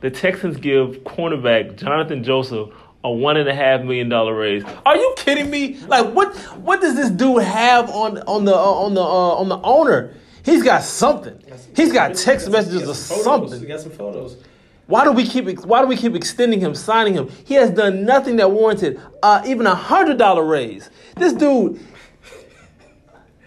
the 0.00 0.10
Texans 0.10 0.56
give 0.56 0.98
cornerback 1.04 1.74
Johnathan 1.74 2.22
Joseph 2.22 2.70
a 3.04 3.10
one 3.10 3.36
and 3.36 3.48
a 3.48 3.54
half 3.54 3.82
million 3.82 4.08
dollar 4.08 4.34
raise. 4.34 4.64
Are 4.86 4.96
you 4.96 5.14
kidding 5.16 5.50
me? 5.50 5.76
Like 5.86 6.12
what? 6.12 6.34
What 6.58 6.80
does 6.80 6.94
this 6.94 7.10
dude 7.10 7.42
have 7.42 7.90
on 7.90 8.18
on 8.20 8.44
the 8.44 8.54
uh, 8.54 8.58
on 8.58 8.94
the 8.94 9.02
uh, 9.02 9.04
on 9.04 9.48
the 9.48 9.58
owner? 9.62 10.14
He's 10.44 10.62
got 10.62 10.82
something. 10.82 11.40
He's 11.76 11.92
got 11.92 12.14
text 12.14 12.50
messages 12.50 12.88
or 12.88 12.94
something. 12.94 13.60
He 13.60 13.66
got 13.66 13.80
some 13.80 13.92
photos. 13.92 14.36
Why 14.86 15.04
do 15.04 15.12
we 15.12 15.24
keep 15.24 15.46
why 15.64 15.80
do 15.80 15.86
we 15.86 15.96
keep 15.96 16.14
extending 16.14 16.60
him, 16.60 16.74
signing 16.74 17.14
him? 17.14 17.28
He 17.44 17.54
has 17.54 17.70
done 17.70 18.04
nothing 18.04 18.36
that 18.36 18.50
warranted 18.50 19.00
uh, 19.22 19.42
even 19.46 19.66
a 19.66 19.74
hundred 19.74 20.18
dollar 20.18 20.44
raise. 20.44 20.90
This 21.16 21.32
dude, 21.32 21.80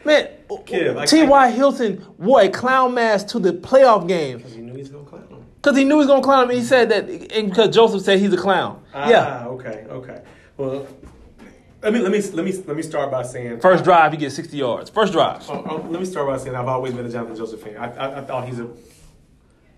man, 0.05 0.29
I- 0.49 1.05
T.Y. 1.05 1.51
Hilton 1.51 2.05
wore 2.17 2.41
a 2.41 2.49
clown 2.49 2.93
mask 2.93 3.27
to 3.27 3.39
the 3.39 3.51
playoff 3.53 4.07
game 4.07 4.43
You 4.55 4.61
knew 4.63 4.73
he 4.73 4.79
was 4.79 4.89
gonna 4.89 5.05
clown 5.05 5.27
him. 5.27 5.45
Because 5.65 5.79
he 5.79 5.83
knew 5.83 5.95
he 5.95 5.97
was 5.97 6.07
gonna 6.07 6.21
clown 6.21 6.43
him. 6.43 6.51
And 6.51 6.59
he 6.59 6.63
said 6.63 6.89
that 6.89 7.09
and 7.09 7.49
because 7.49 7.73
Joseph 7.73 8.03
said 8.03 8.19
he's 8.19 8.31
a 8.31 8.37
clown. 8.37 8.83
Ah, 8.93 9.09
yeah, 9.09 9.47
okay, 9.47 9.87
okay. 9.89 10.21
Well, 10.57 10.87
let 11.81 11.91
me 11.91 12.01
let 12.01 12.11
me 12.11 12.21
let 12.21 12.45
me 12.45 12.51
let 12.67 12.77
me 12.77 12.83
start 12.83 13.09
by 13.09 13.23
saying 13.23 13.61
first 13.61 13.83
drive 13.83 14.11
he 14.11 14.19
gets 14.19 14.35
sixty 14.35 14.57
yards. 14.57 14.91
First 14.91 15.11
drive. 15.11 15.43
Oh, 15.49 15.65
oh, 15.67 15.87
let 15.89 15.99
me 15.99 16.05
start 16.05 16.27
by 16.27 16.37
saying 16.37 16.55
I've 16.55 16.67
always 16.67 16.93
been 16.93 17.07
a 17.07 17.09
Johnathan 17.09 17.35
Joseph 17.35 17.63
fan. 17.63 17.77
I, 17.77 17.87
I, 17.95 18.19
I 18.19 18.21
thought 18.23 18.47
he's 18.47 18.59
a 18.59 18.69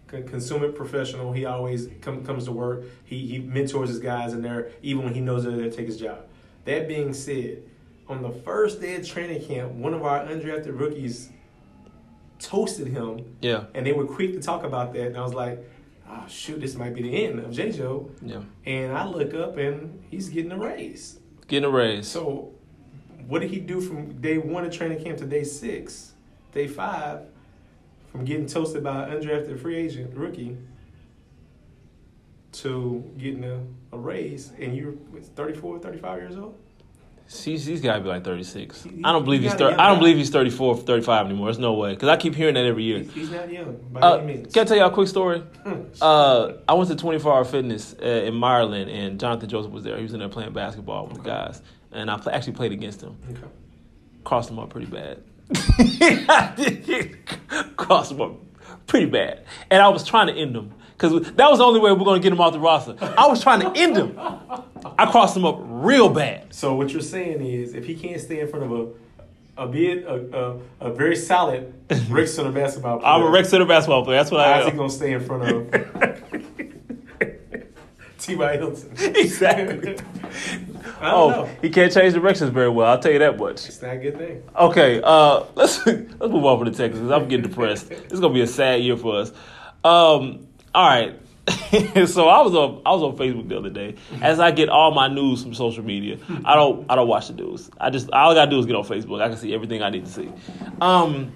consummate 0.09 0.75
professional. 0.75 1.31
He 1.31 1.45
always 1.45 1.87
come, 2.01 2.25
comes 2.25 2.43
to 2.45 2.51
work. 2.51 2.83
He 3.05 3.25
he 3.25 3.39
mentors 3.39 3.87
his 3.87 3.99
guys 3.99 4.33
in 4.33 4.41
there, 4.41 4.71
even 4.81 5.05
when 5.05 5.13
he 5.13 5.21
knows 5.21 5.45
that 5.45 5.51
they'll 5.51 5.71
take 5.71 5.87
his 5.87 5.97
job. 5.97 6.19
That 6.65 6.89
being 6.89 7.13
said, 7.13 7.63
on 8.09 8.23
the 8.23 8.31
first 8.31 8.81
day 8.81 8.95
of 8.95 9.07
training 9.07 9.47
camp, 9.47 9.71
one 9.71 9.93
of 9.93 10.03
our 10.03 10.25
undrafted 10.25 10.77
rookies 10.77 11.29
toasted 12.39 12.87
him, 12.87 13.35
Yeah, 13.41 13.65
and 13.73 13.85
they 13.85 13.93
were 13.93 14.05
quick 14.05 14.33
to 14.33 14.41
talk 14.41 14.65
about 14.65 14.91
that. 14.93 15.07
And 15.07 15.17
I 15.17 15.21
was 15.21 15.33
like, 15.33 15.59
"Oh 16.09 16.25
shoot, 16.27 16.59
this 16.61 16.75
might 16.75 16.93
be 16.95 17.01
the 17.01 17.25
end 17.25 17.39
of 17.39 17.51
J. 17.51 17.71
Joe." 17.71 18.09
yeah, 18.21 18.41
And 18.65 18.91
I 18.93 19.05
look 19.07 19.33
up, 19.33 19.57
and 19.57 20.03
he's 20.09 20.29
getting 20.29 20.51
a 20.51 20.57
raise. 20.57 21.19
getting 21.47 21.69
a 21.69 21.71
raise. 21.73 22.07
So, 22.07 22.53
what 23.27 23.39
did 23.39 23.51
he 23.51 23.59
do 23.59 23.81
from 23.81 24.19
day 24.21 24.37
one 24.37 24.65
of 24.65 24.71
training 24.71 25.03
camp 25.03 25.17
to 25.19 25.25
day 25.25 25.43
six, 25.43 26.13
day 26.53 26.67
five, 26.67 27.21
from 28.11 28.23
getting 28.25 28.45
toasted 28.47 28.83
by 28.83 29.07
an 29.07 29.21
undrafted 29.21 29.59
free 29.59 29.75
agent 29.77 30.15
rookie 30.15 30.57
to 32.53 33.03
getting 33.17 33.43
a, 33.43 33.61
a 33.91 33.97
raise? 33.97 34.51
And 34.59 34.75
you're 34.75 34.91
what, 34.91 35.25
34, 35.25 35.79
35 35.79 36.19
years 36.19 36.37
old? 36.37 36.57
He's, 37.29 37.65
he's 37.65 37.81
got 37.81 37.95
to 37.95 38.01
be 38.01 38.07
like 38.07 38.23
36. 38.23 38.83
He- 38.83 39.01
I 39.03 39.11
don't 39.11 39.25
believe 39.25 39.41
he 39.41 39.47
he's 39.47 39.55
thir- 39.57 39.71
young 39.71 39.79
I 39.79 39.87
don't 39.89 39.97
believe 39.99 40.15
he's 40.17 40.29
34, 40.29 40.77
35 40.77 41.25
anymore. 41.25 41.47
There's 41.47 41.59
no 41.59 41.73
way 41.73 41.93
because 41.93 42.07
I 42.09 42.15
keep 42.15 42.35
hearing 42.35 42.53
that 42.53 42.65
every 42.65 42.83
year. 42.83 42.99
He's, 42.99 43.13
he's 43.13 43.31
not 43.31 43.51
young 43.51 43.75
by 43.91 43.99
Uh, 43.99 44.15
any 44.17 44.27
means. 44.35 44.53
can 44.53 44.61
I 44.61 44.65
tell 44.65 44.77
y'all 44.77 44.87
a 44.87 44.91
quick 44.93 45.09
story? 45.09 45.39
Hmm. 45.39 45.81
Uh, 46.01 46.53
I 46.69 46.73
went 46.73 46.89
to 46.89 46.95
24 46.95 47.33
Hour 47.33 47.43
Fitness 47.43 47.95
uh, 48.01 48.05
in 48.05 48.39
Maryland, 48.39 48.89
and 48.89 49.19
Johnathan 49.19 49.47
Joseph 49.47 49.71
was 49.73 49.83
there. 49.83 49.97
He 49.97 50.03
was 50.03 50.13
in 50.13 50.19
there 50.19 50.29
playing 50.29 50.53
basketball 50.53 51.07
with 51.07 51.17
the 51.17 51.23
guys, 51.23 51.61
and 51.91 52.09
I 52.09 52.17
actually 52.31 52.53
played 52.53 52.71
against 52.71 53.01
him. 53.01 53.17
Okay. 53.29 53.41
Crossed 54.23 54.49
him 54.49 54.59
up 54.59 54.69
pretty 54.69 54.87
bad. 54.87 55.21
Crossed 57.77 58.11
him 58.11 58.21
up 58.21 58.33
pretty 58.87 59.05
bad, 59.07 59.43
and 59.69 59.81
I 59.81 59.89
was 59.89 60.05
trying 60.05 60.27
to 60.27 60.33
end 60.33 60.55
him 60.55 60.73
because 60.97 61.31
that 61.33 61.49
was 61.49 61.59
the 61.59 61.63
only 61.63 61.79
way 61.79 61.91
we 61.91 62.01
are 62.01 62.05
going 62.05 62.19
to 62.19 62.23
get 62.23 62.33
him 62.33 62.41
off 62.41 62.53
the 62.53 62.59
roster. 62.59 62.95
I 62.99 63.27
was 63.27 63.43
trying 63.43 63.59
to 63.59 63.71
end 63.79 63.95
him. 63.95 64.17
I 64.97 65.05
crossed 65.11 65.37
him 65.37 65.45
up 65.45 65.59
real 65.61 66.09
bad. 66.09 66.51
So 66.53 66.73
what 66.73 66.89
you're 66.91 67.01
saying 67.03 67.39
is, 67.45 67.75
if 67.75 67.85
he 67.85 67.93
can't 67.93 68.19
stay 68.19 68.39
in 68.39 68.47
front 68.47 68.65
of 68.65 68.71
a 68.71 68.87
a 69.59 69.67
bit 69.67 70.03
a, 70.05 70.37
a, 70.37 70.59
a 70.81 70.93
very 70.93 71.15
solid 71.15 71.73
Rick 72.09 72.27
Center 72.27 72.51
basketball 72.51 72.99
player, 72.99 73.11
I'm 73.11 73.23
a 73.23 73.29
rec 73.29 73.45
center 73.45 73.65
basketball 73.65 74.03
player. 74.05 74.17
That's 74.17 74.31
what 74.31 74.41
I 74.41 74.61
how's 74.61 74.71
he 74.71 74.77
gonna 74.77 74.89
stay 74.89 75.13
in 75.13 75.19
front 75.19 75.43
of 75.43 75.71
T.Y. 78.19 78.57
Hilton? 78.57 78.91
Exactly. 79.15 79.97
Oh, 80.99 81.29
know. 81.29 81.49
he 81.61 81.69
can't 81.69 81.93
change 81.93 82.15
directions 82.15 82.49
very 82.49 82.69
well. 82.69 82.87
I'll 82.87 82.99
tell 82.99 83.11
you 83.11 83.19
that 83.19 83.37
much. 83.37 83.67
It's 83.67 83.79
not 83.83 83.93
a 83.93 83.97
good 83.97 84.17
thing. 84.17 84.41
Okay, 84.55 84.99
uh, 85.03 85.43
let's 85.53 85.85
let's 85.85 86.09
move 86.21 86.43
on 86.43 86.57
from 86.57 86.71
the 86.71 86.75
Texans. 86.75 87.11
I'm 87.11 87.27
getting 87.27 87.47
depressed. 87.47 87.91
It's 87.91 88.19
gonna 88.19 88.33
be 88.33 88.41
a 88.41 88.47
sad 88.47 88.81
year 88.81 88.97
for 88.97 89.19
us. 89.19 89.31
Um, 89.83 90.47
all 90.77 90.87
right. 90.87 91.19
so 92.07 92.27
I 92.27 92.41
was 92.41 92.53
on 92.53 92.81
I 92.85 92.91
was 92.91 93.01
on 93.03 93.17
Facebook 93.17 93.47
the 93.49 93.57
other 93.57 93.69
day. 93.69 93.95
As 94.21 94.39
I 94.39 94.51
get 94.51 94.69
all 94.69 94.91
my 94.93 95.07
news 95.07 95.41
from 95.41 95.53
social 95.53 95.83
media, 95.83 96.17
I 96.45 96.55
don't 96.55 96.85
I 96.89 96.95
don't 96.95 97.07
watch 97.07 97.27
the 97.29 97.33
news. 97.33 97.69
I 97.79 97.89
just 97.89 98.11
all 98.11 98.31
I 98.31 98.35
gotta 98.35 98.51
do 98.51 98.59
is 98.59 98.65
get 98.65 98.75
on 98.75 98.83
Facebook. 98.83 99.21
I 99.21 99.29
can 99.29 99.37
see 99.37 99.53
everything 99.55 99.81
I 99.81 99.89
need 99.89 100.05
to 100.05 100.11
see. 100.11 100.29
Um, 100.81 101.31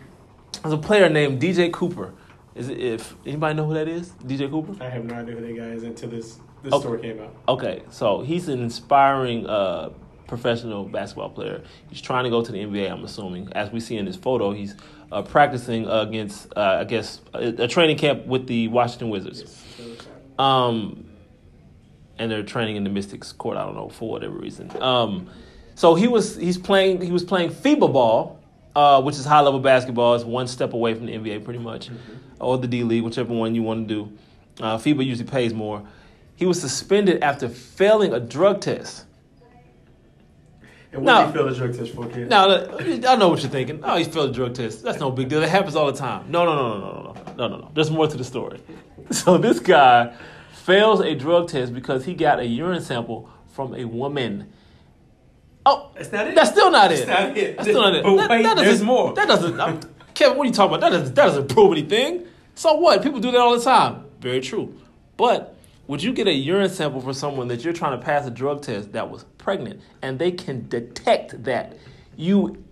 there's 0.62 0.74
a 0.74 0.78
player 0.78 1.10
named 1.10 1.42
DJ 1.42 1.72
Cooper. 1.72 2.14
Is 2.56 2.70
it 2.70 2.78
if 2.80 3.16
anybody 3.26 3.56
know 3.56 3.66
who 3.66 3.74
that 3.74 3.88
is? 3.88 4.10
DJ 4.26 4.50
Cooper. 4.50 4.76
I 4.84 4.90
have 4.90 5.06
no 5.06 5.16
idea 5.16 5.36
who 5.36 5.42
that 5.48 5.58
guy 5.58 5.70
is 5.70 5.84
until 5.84 6.10
this 6.10 6.40
this 6.62 6.74
Oh. 6.74 6.80
story 6.82 7.02
came 7.02 7.20
out. 7.22 7.34
Okay, 7.48 7.82
so 7.90 8.22
he's 8.22 8.48
an 8.50 8.62
inspiring 8.62 9.48
uh, 9.48 9.90
professional 10.28 10.84
basketball 10.84 11.30
player. 11.30 11.64
He's 11.90 12.02
trying 12.02 12.26
to 12.26 12.30
go 12.30 12.44
to 12.44 12.52
the 12.52 12.60
NBA. 12.60 12.92
I'm 12.92 13.04
assuming, 13.04 13.52
as 13.54 13.72
we 13.72 13.80
see 13.80 13.98
in 13.98 14.06
this 14.06 14.18
photo, 14.18 14.52
he's 14.52 14.76
uh, 15.12 15.22
practicing 15.22 15.88
against, 15.88 16.48
uh, 16.56 16.78
I 16.80 16.84
guess, 16.86 17.22
a, 17.34 17.64
a 17.64 17.68
training 17.68 17.98
camp 17.98 18.26
with 18.26 18.48
the 18.48 18.68
Washington 18.70 19.10
Wizards. 19.10 19.64
Um, 20.40 21.06
and 22.18 22.32
they're 22.32 22.44
training 22.44 22.76
in 22.76 22.84
the 22.84 22.90
Mystics 22.90 23.32
court. 23.32 23.58
I 23.58 23.66
don't 23.66 23.76
know 23.76 23.90
for 23.90 24.10
whatever 24.10 24.34
reason. 24.34 24.72
Um, 24.82 25.30
so 25.76 25.96
he 25.96 26.08
was 26.08 26.36
he's 26.36 26.58
playing 26.58 27.02
he 27.02 27.12
was 27.12 27.24
playing 27.24 27.50
FIBA 27.50 27.92
ball, 27.92 28.40
uh, 28.76 29.02
which 29.02 29.16
is 29.16 29.26
high 29.26 29.42
level 29.42 29.60
basketball. 29.60 30.16
It's 30.16 30.24
one 30.24 30.48
step 30.48 30.74
away 30.74 30.94
from 30.94 31.08
the 31.08 31.14
NBA, 31.14 31.44
pretty 31.44 31.60
much, 31.60 31.90
or 32.40 32.58
the 32.58 32.68
D 32.68 32.84
League, 32.84 33.04
whichever 33.04 33.34
one 33.34 33.56
you 33.56 33.64
want 33.64 33.88
to 33.88 33.94
do. 33.94 34.18
Uh, 34.64 34.78
FIBA 34.78 35.06
usually 35.06 35.30
pays 35.30 35.54
more. 35.54 35.84
He 36.36 36.46
was 36.46 36.60
suspended 36.60 37.24
after 37.24 37.50
failing 37.50 38.14
a 38.14 38.20
drug 38.20 38.62
test. 38.62 39.06
And 40.94 41.04
No. 41.04 41.14
what 41.26 41.34
do 41.34 41.40
you 41.40 41.46
feel 41.46 41.54
the 41.54 41.56
drug 41.68 41.78
test 41.78 41.94
for, 41.96 42.06
kid? 42.08 42.30
Look, 42.30 43.06
I 43.06 43.16
know 43.16 43.30
what 43.30 43.42
you're 43.42 43.50
thinking. 43.50 43.80
Oh, 43.84 43.96
he 43.96 44.04
failed 44.04 44.32
a 44.32 44.34
drug 44.34 44.54
test. 44.56 44.84
That's 44.84 45.00
no 45.00 45.10
big 45.12 45.30
deal. 45.30 45.42
It 45.42 45.50
happens 45.50 45.76
all 45.76 45.90
the 45.92 45.98
time. 45.98 46.26
No, 46.30 46.44
no, 46.44 46.56
no, 46.56 46.68
no, 46.68 46.80
no, 46.80 47.02
no, 47.14 47.34
no, 47.38 47.48
no, 47.48 47.58
no. 47.62 47.72
There's 47.74 47.90
more 47.90 48.08
to 48.08 48.18
the 48.18 48.24
story. 48.24 48.60
So 49.12 49.38
this 49.38 49.60
guy 49.60 50.14
fails 50.54 51.02
a 51.02 51.16
drug 51.16 51.50
test 51.50 51.74
because 51.74 52.06
he 52.06 52.14
got 52.14 52.40
a 52.40 52.46
urine 52.46 52.82
sample 52.82 53.30
from 53.52 53.76
a 53.76 53.84
woman. 53.84 54.48
Oh, 55.66 55.92
That's 55.96 56.12
not 56.14 56.28
it. 56.28 56.36
that's 56.36 56.50
still 56.52 56.72
not 56.72 56.92
it. 56.94 57.06
That's 57.06 57.10
not 57.30 57.38
it. 57.38 57.58
That's 57.58 57.68
still 57.70 57.82
not 57.82 57.96
it. 57.96 58.04
But 58.04 58.16
That- 58.16 58.30
wait, 58.30 58.44
that 58.44 58.56
there's 58.58 58.70
doesn't- 58.70 58.88
more. 58.88 59.14
That 59.14 59.28
doesn't. 59.28 59.60
I'm, 59.60 59.80
Kevin, 60.14 60.38
what 60.38 60.46
are 60.46 60.48
you 60.48 60.54
talking 60.54 60.76
about? 60.76 60.82
That 60.92 60.98
doesn't. 60.98 61.16
That 61.16 61.26
doesn't 61.26 61.48
prove 61.50 61.72
anything. 61.74 62.24
So 62.56 62.74
what? 62.76 63.02
People 63.04 63.20
do 63.20 63.32
that 63.32 63.40
all 63.40 63.58
the 63.58 63.64
time. 63.64 64.06
Very 64.22 64.40
true. 64.40 64.74
But 65.18 65.56
would 65.92 66.02
you 66.02 66.14
get 66.14 66.26
a 66.26 66.32
urine 66.32 66.70
sample 66.70 67.02
for 67.02 67.14
someone 67.14 67.50
that 67.50 67.66
you're 67.66 67.74
trying 67.74 68.00
to 68.00 68.06
pass 68.06 68.26
a 68.26 68.32
drug 68.32 68.62
test 68.62 68.94
that 68.94 69.10
was 69.12 69.26
pregnant, 69.38 69.82
and 70.02 70.18
they 70.18 70.32
can 70.32 70.66
detect 70.70 71.44
that? 71.44 71.78
You 72.16 72.64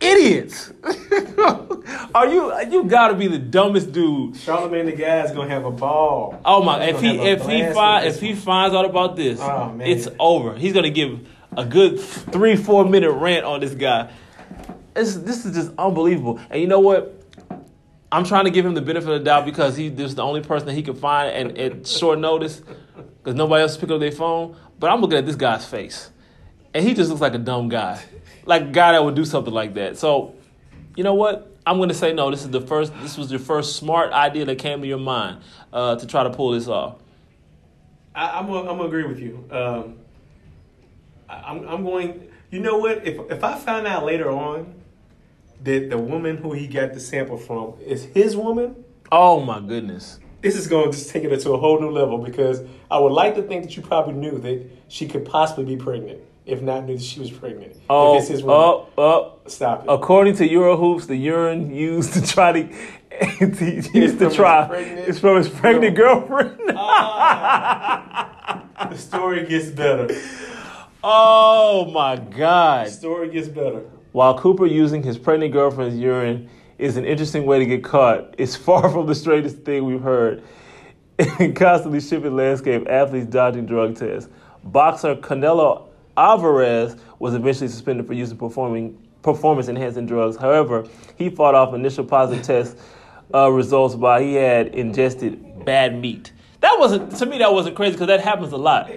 idiots! 0.00 0.72
are 2.14 2.28
you? 2.28 2.56
You 2.70 2.84
got 2.84 3.08
to 3.08 3.14
be 3.14 3.26
the 3.26 3.40
dumbest 3.40 3.90
dude. 3.90 4.34
Charlamagne 4.34 4.84
the 4.84 4.92
guy 4.92 5.24
is 5.24 5.32
gonna 5.32 5.50
have 5.50 5.64
a 5.64 5.72
ball. 5.72 6.40
Oh 6.44 6.62
my! 6.62 6.86
He's 6.86 6.94
If 6.94 7.00
he 7.00 7.18
if 7.18 7.46
he 7.46 7.74
find 7.74 8.06
if 8.06 8.20
he 8.20 8.36
finds 8.36 8.76
out 8.76 8.84
about 8.84 9.16
this, 9.16 9.40
Oh, 9.40 9.76
it's 9.80 10.06
over. 10.20 10.54
He's 10.54 10.72
gonna 10.72 10.88
give 10.90 11.26
a 11.56 11.64
good 11.64 11.98
three 11.98 12.54
four 12.54 12.84
minute 12.84 13.10
rant 13.10 13.44
on 13.44 13.58
this 13.58 13.74
guy. 13.74 14.08
It's, 14.94 15.16
this 15.16 15.44
is 15.44 15.52
just 15.52 15.72
unbelievable. 15.76 16.38
And 16.48 16.60
you 16.60 16.68
know 16.68 16.78
what? 16.78 17.17
I'm 18.10 18.24
trying 18.24 18.44
to 18.44 18.50
give 18.50 18.64
him 18.64 18.74
the 18.74 18.80
benefit 18.80 19.08
of 19.08 19.18
the 19.18 19.24
doubt 19.24 19.44
because 19.44 19.76
he 19.76 19.88
this 19.88 20.10
is 20.10 20.14
the 20.14 20.22
only 20.24 20.40
person 20.40 20.66
that 20.66 20.74
he 20.74 20.82
could 20.82 20.98
find 20.98 21.30
and 21.30 21.58
at 21.58 21.86
short 21.86 22.18
notice 22.18 22.62
because 23.18 23.34
nobody 23.34 23.62
else 23.62 23.76
picked 23.76 23.92
up 23.92 24.00
their 24.00 24.12
phone. 24.12 24.56
But 24.78 24.90
I'm 24.90 25.00
looking 25.00 25.18
at 25.18 25.26
this 25.26 25.36
guy's 25.36 25.66
face, 25.66 26.10
and 26.72 26.86
he 26.86 26.94
just 26.94 27.10
looks 27.10 27.20
like 27.20 27.34
a 27.34 27.38
dumb 27.38 27.68
guy, 27.68 28.02
like 28.46 28.62
a 28.62 28.66
guy 28.66 28.92
that 28.92 29.04
would 29.04 29.14
do 29.14 29.24
something 29.24 29.52
like 29.52 29.74
that. 29.74 29.98
So, 29.98 30.34
you 30.96 31.04
know 31.04 31.14
what? 31.14 31.54
I'm 31.66 31.76
going 31.76 31.90
to 31.90 31.94
say 31.94 32.14
no. 32.14 32.30
This 32.30 32.42
is 32.42 32.50
the 32.50 32.62
first. 32.62 32.92
This 33.02 33.18
was 33.18 33.30
your 33.30 33.40
first 33.40 33.76
smart 33.76 34.12
idea 34.12 34.46
that 34.46 34.56
came 34.56 34.80
to 34.80 34.86
your 34.86 34.98
mind 34.98 35.42
uh, 35.72 35.96
to 35.96 36.06
try 36.06 36.22
to 36.22 36.30
pull 36.30 36.52
this 36.52 36.66
off. 36.66 36.96
I, 38.14 38.38
I'm 38.38 38.46
gonna, 38.46 38.70
I'm 38.70 38.78
gonna 38.78 38.84
agree 38.84 39.04
with 39.04 39.20
you. 39.20 39.44
Um, 39.50 39.98
I, 41.28 41.34
I'm 41.34 41.68
I'm 41.68 41.84
going. 41.84 42.28
You 42.50 42.60
know 42.60 42.78
what? 42.78 43.06
If 43.06 43.30
if 43.30 43.44
I 43.44 43.58
find 43.58 43.86
out 43.86 44.06
later 44.06 44.30
on 44.30 44.77
that 45.62 45.90
the 45.90 45.98
woman 45.98 46.36
who 46.38 46.52
he 46.52 46.66
got 46.66 46.94
the 46.94 47.00
sample 47.00 47.36
from 47.36 47.74
is 47.84 48.04
his 48.04 48.36
woman, 48.36 48.84
Oh 49.10 49.40
my 49.40 49.60
goodness. 49.60 50.18
this 50.42 50.54
is 50.54 50.66
going 50.66 50.90
to 50.90 50.96
just 50.96 51.10
take 51.10 51.24
it 51.24 51.40
to 51.40 51.52
a 51.52 51.58
whole 51.58 51.80
new 51.80 51.90
level 51.90 52.18
because 52.18 52.62
I 52.90 52.98
would 52.98 53.12
like 53.12 53.34
to 53.36 53.42
think 53.42 53.64
that 53.64 53.76
you 53.76 53.82
probably 53.82 54.14
knew 54.14 54.38
that 54.38 54.70
she 54.88 55.08
could 55.08 55.24
possibly 55.24 55.64
be 55.64 55.76
pregnant, 55.82 56.20
if 56.46 56.60
not 56.62 56.84
knew 56.84 56.96
that 56.96 57.02
she 57.02 57.18
was 57.20 57.30
pregnant. 57.30 57.74
Oh, 57.90 58.14
if 58.16 58.20
it's 58.22 58.28
his 58.30 58.42
woman, 58.42 58.56
oh, 58.56 58.88
oh. 58.98 59.38
stop 59.48 59.82
it. 59.84 59.86
According 59.88 60.36
to 60.36 60.48
Eurohoops, 60.48 61.06
the 61.06 61.16
urine 61.16 61.74
used 61.74 62.12
to 62.14 62.22
try 62.26 62.52
to 62.52 62.62
he 63.38 63.98
used 63.98 64.18
to 64.20 64.30
try 64.30 64.66
pregnant- 64.68 65.08
it's 65.08 65.18
from 65.18 65.38
his 65.38 65.48
pregnant 65.48 65.96
girlfriend. 65.96 66.60
Ah. 66.76 68.62
the 68.90 68.96
story 68.96 69.44
gets 69.46 69.70
better. 69.70 70.06
oh 71.02 71.90
my 71.92 72.16
god. 72.16 72.86
The 72.86 72.90
story 72.90 73.30
gets 73.30 73.48
better. 73.48 73.82
While 74.12 74.38
Cooper 74.38 74.66
using 74.66 75.02
his 75.02 75.18
pregnant 75.18 75.52
girlfriend's 75.52 75.96
urine 75.96 76.48
is 76.78 76.96
an 76.96 77.04
interesting 77.04 77.44
way 77.44 77.58
to 77.58 77.66
get 77.66 77.84
caught, 77.84 78.34
it's 78.38 78.56
far 78.56 78.90
from 78.90 79.06
the 79.06 79.14
straightest 79.14 79.58
thing 79.58 79.84
we've 79.84 80.00
heard. 80.00 80.42
In 81.40 81.54
constantly 81.56 82.00
shipping 82.00 82.36
landscape, 82.36 82.86
athletes 82.88 83.26
dodging 83.26 83.66
drug 83.66 83.96
tests. 83.96 84.30
Boxer 84.64 85.16
Canelo 85.16 85.88
Alvarez 86.16 86.96
was 87.18 87.34
eventually 87.34 87.68
suspended 87.68 88.06
for 88.06 88.12
using 88.12 88.38
performing 88.38 88.96
performance 89.22 89.68
enhancing 89.68 90.06
drugs. 90.06 90.36
However, 90.36 90.86
he 91.16 91.28
fought 91.28 91.54
off 91.54 91.74
initial 91.74 92.04
positive 92.04 92.44
test 92.44 92.78
uh, 93.34 93.50
results 93.50 93.94
by 93.94 94.22
he 94.22 94.34
had 94.34 94.68
ingested 94.68 95.64
bad 95.64 96.00
meat. 96.00 96.32
That 96.60 96.76
wasn't 96.78 97.14
to 97.16 97.26
me. 97.26 97.38
That 97.38 97.52
wasn't 97.52 97.76
crazy 97.76 97.92
because 97.92 98.06
that 98.08 98.20
happens 98.20 98.52
a 98.52 98.56
lot. 98.56 98.90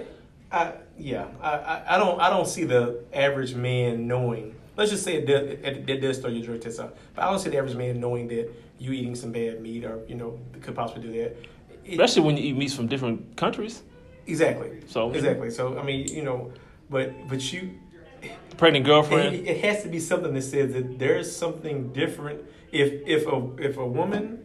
I, 0.50 0.72
yeah, 0.98 1.26
I, 1.40 1.50
I, 1.50 1.94
I 1.94 1.98
don't 1.98 2.20
I 2.20 2.30
don't 2.30 2.46
see 2.46 2.64
the 2.64 3.04
average 3.12 3.54
man 3.54 4.06
knowing. 4.06 4.54
Let's 4.76 4.90
just 4.90 5.04
say 5.04 5.14
it 5.16 5.26
does, 5.26 5.42
it, 5.88 6.00
does 6.00 6.18
throw 6.18 6.30
your 6.30 6.44
drug 6.44 6.60
test 6.62 6.80
out, 6.80 6.96
but 7.14 7.22
I 7.24 7.30
don't 7.30 7.38
see 7.38 7.50
the 7.50 7.58
average 7.58 7.76
man 7.76 8.00
knowing 8.00 8.28
that 8.28 8.50
you 8.78 8.92
eating 8.92 9.14
some 9.14 9.30
bad 9.32 9.60
meat 9.60 9.84
or 9.84 10.00
you 10.08 10.14
know 10.14 10.38
could 10.62 10.74
possibly 10.74 11.02
do 11.02 11.12
that. 11.18 11.36
It- 11.84 11.92
Especially 11.92 12.22
when 12.22 12.36
you 12.36 12.44
eat 12.44 12.56
meats 12.56 12.74
from 12.74 12.86
different 12.86 13.36
countries. 13.36 13.82
exactly. 14.26 14.80
So- 14.86 15.10
exactly. 15.12 15.50
So 15.50 15.78
I 15.78 15.82
mean, 15.82 16.08
you 16.08 16.22
know, 16.22 16.52
but 16.88 17.12
but 17.28 17.52
you, 17.52 17.78
Pregnant 18.56 18.84
girlfriend. 18.86 19.34
it, 19.34 19.46
it 19.46 19.64
has 19.64 19.82
to 19.82 19.88
be 19.88 19.98
something 19.98 20.32
that 20.34 20.42
says 20.42 20.72
that 20.74 20.98
there 20.98 21.16
is 21.16 21.34
something 21.34 21.92
different. 21.92 22.40
If 22.70 23.06
if 23.06 23.26
a 23.26 23.50
if 23.58 23.76
a 23.76 23.86
woman 23.86 24.44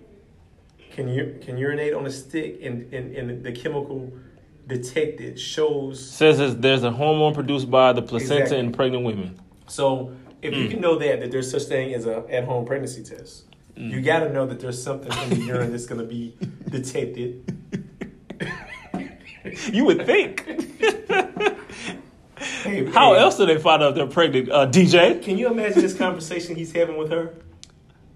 can 0.92 1.08
u- 1.08 1.38
can 1.42 1.58
urinate 1.58 1.94
on 1.94 2.06
a 2.06 2.12
stick 2.12 2.60
and 2.64 2.92
and, 2.94 3.16
and 3.16 3.44
the 3.44 3.52
chemical 3.54 4.12
detected 4.68 5.40
shows 5.40 5.98
says 6.12 6.38
there's, 6.40 6.56
there's 6.58 6.84
a 6.84 6.92
hormone 6.92 7.34
produced 7.34 7.72
by 7.72 7.94
the 7.94 8.02
placenta 8.02 8.42
Exactly. 8.42 8.60
in 8.60 8.72
pregnant 8.74 9.06
women. 9.06 9.40
So 9.68 10.12
if 10.42 10.54
Mm. 10.54 10.64
you 10.64 10.70
can 10.70 10.82
know 10.82 10.98
that 10.98 11.20
that 11.22 11.32
there's 11.32 11.50
such 11.52 11.64
thing 11.64 11.94
as 11.94 12.06
a 12.06 12.24
at 12.30 12.44
home 12.46 12.66
pregnancy 12.66 13.04
test, 13.04 13.44
Mm. 13.78 13.92
you 13.92 14.02
got 14.02 14.20
to 14.22 14.34
know 14.34 14.46
that 14.48 14.60
there's 14.60 14.82
something 14.82 15.12
in 15.24 15.30
the 15.40 15.46
urine 15.46 15.72
that's 15.72 15.86
going 15.86 16.02
to 16.02 16.08
be 16.08 16.36
detected. 16.70 17.44
You 19.72 19.86
would 19.86 20.06
think. 20.06 20.46
Hey, 22.64 22.86
How 22.92 23.14
else 23.14 23.38
do 23.38 23.46
they 23.46 23.58
find 23.58 23.82
out 23.82 23.96
they're 23.96 24.06
pregnant? 24.06 24.50
Uh, 24.52 24.68
DJ? 24.68 25.22
Can 25.24 25.38
you 25.38 25.48
imagine 25.50 25.82
this 25.82 25.94
conversation 25.98 26.56
he's 26.56 26.72
having 26.74 26.98
with 26.98 27.10
her? 27.12 27.34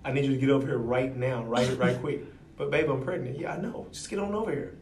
I 0.04 0.12
need 0.12 0.26
you 0.26 0.32
to 0.32 0.38
get 0.38 0.50
over 0.50 0.68
here 0.68 0.78
right 0.78 1.16
now, 1.16 1.44
right, 1.44 1.78
right 1.78 1.98
quick. 2.00 2.22
But 2.58 2.70
babe, 2.70 2.90
I'm 2.90 3.02
pregnant. 3.02 3.40
Yeah, 3.40 3.54
I 3.54 3.58
know. 3.62 3.88
Just 3.92 4.10
get 4.10 4.20
on 4.20 4.36
over 4.36 4.52
here. 4.52 4.76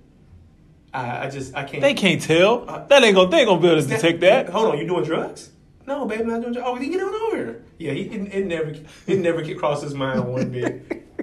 I, 0.93 1.27
I 1.27 1.29
just 1.29 1.55
I 1.55 1.63
can't. 1.65 1.81
They 1.81 1.93
can't 1.93 2.21
tell. 2.21 2.65
That 2.65 3.03
ain't 3.03 3.15
gonna. 3.15 3.29
They 3.29 3.39
ain't 3.41 3.47
gonna 3.47 3.61
be 3.61 3.67
able 3.69 3.81
to 3.81 3.87
detect 3.87 4.21
that. 4.21 4.49
Hold 4.49 4.71
on, 4.73 4.79
you 4.79 4.87
doing 4.87 5.03
drugs? 5.05 5.51
No, 5.89 6.05
babe, 6.05 6.21
I'm 6.21 6.27
not 6.27 6.41
doing 6.41 6.53
drugs. 6.53 6.69
Oh, 6.69 6.77
get 6.77 7.01
on 7.01 7.15
over 7.15 7.35
here. 7.35 7.63
Yeah, 7.79 7.93
he 7.93 8.01
it, 8.01 8.31
it 8.31 8.45
never 8.45 8.75
it 9.07 9.19
never 9.19 9.41
get 9.41 9.57
cross 9.57 9.81
his 9.81 9.95
mind 9.95 10.23
one 10.31 10.51
bit. 10.51 11.05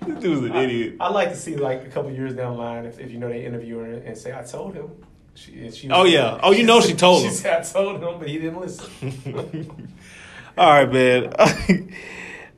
This 0.00 0.18
dude's 0.18 0.46
an 0.46 0.56
idiot. 0.56 0.96
I, 0.98 1.10
like 1.10 1.28
to 1.28 1.36
see 1.36 1.56
like 1.56 1.84
a 1.84 1.88
couple 1.88 2.10
years 2.10 2.34
down 2.34 2.56
the 2.56 2.62
line 2.62 2.86
if, 2.86 2.98
if 2.98 3.12
you 3.12 3.18
know 3.18 3.28
they 3.28 3.44
interview 3.44 3.78
her 3.78 3.92
and 3.92 4.18
say 4.18 4.36
I 4.36 4.42
told 4.42 4.74
him. 4.74 4.90
She, 5.34 5.70
she 5.70 5.88
Oh, 5.90 6.04
yeah. 6.04 6.40
Oh, 6.42 6.50
you 6.50 6.64
know 6.64 6.80
she 6.80 6.94
told 6.94 7.22
him. 7.22 7.30
she 7.30 7.36
him. 7.36 7.40
said 7.40 7.60
I 7.60 7.62
told 7.62 8.02
him, 8.02 8.18
but 8.18 8.26
he 8.28 8.38
didn't 8.38 8.60
listen. 8.60 9.94
All 10.58 10.70
right, 10.70 10.92
man. 10.92 11.32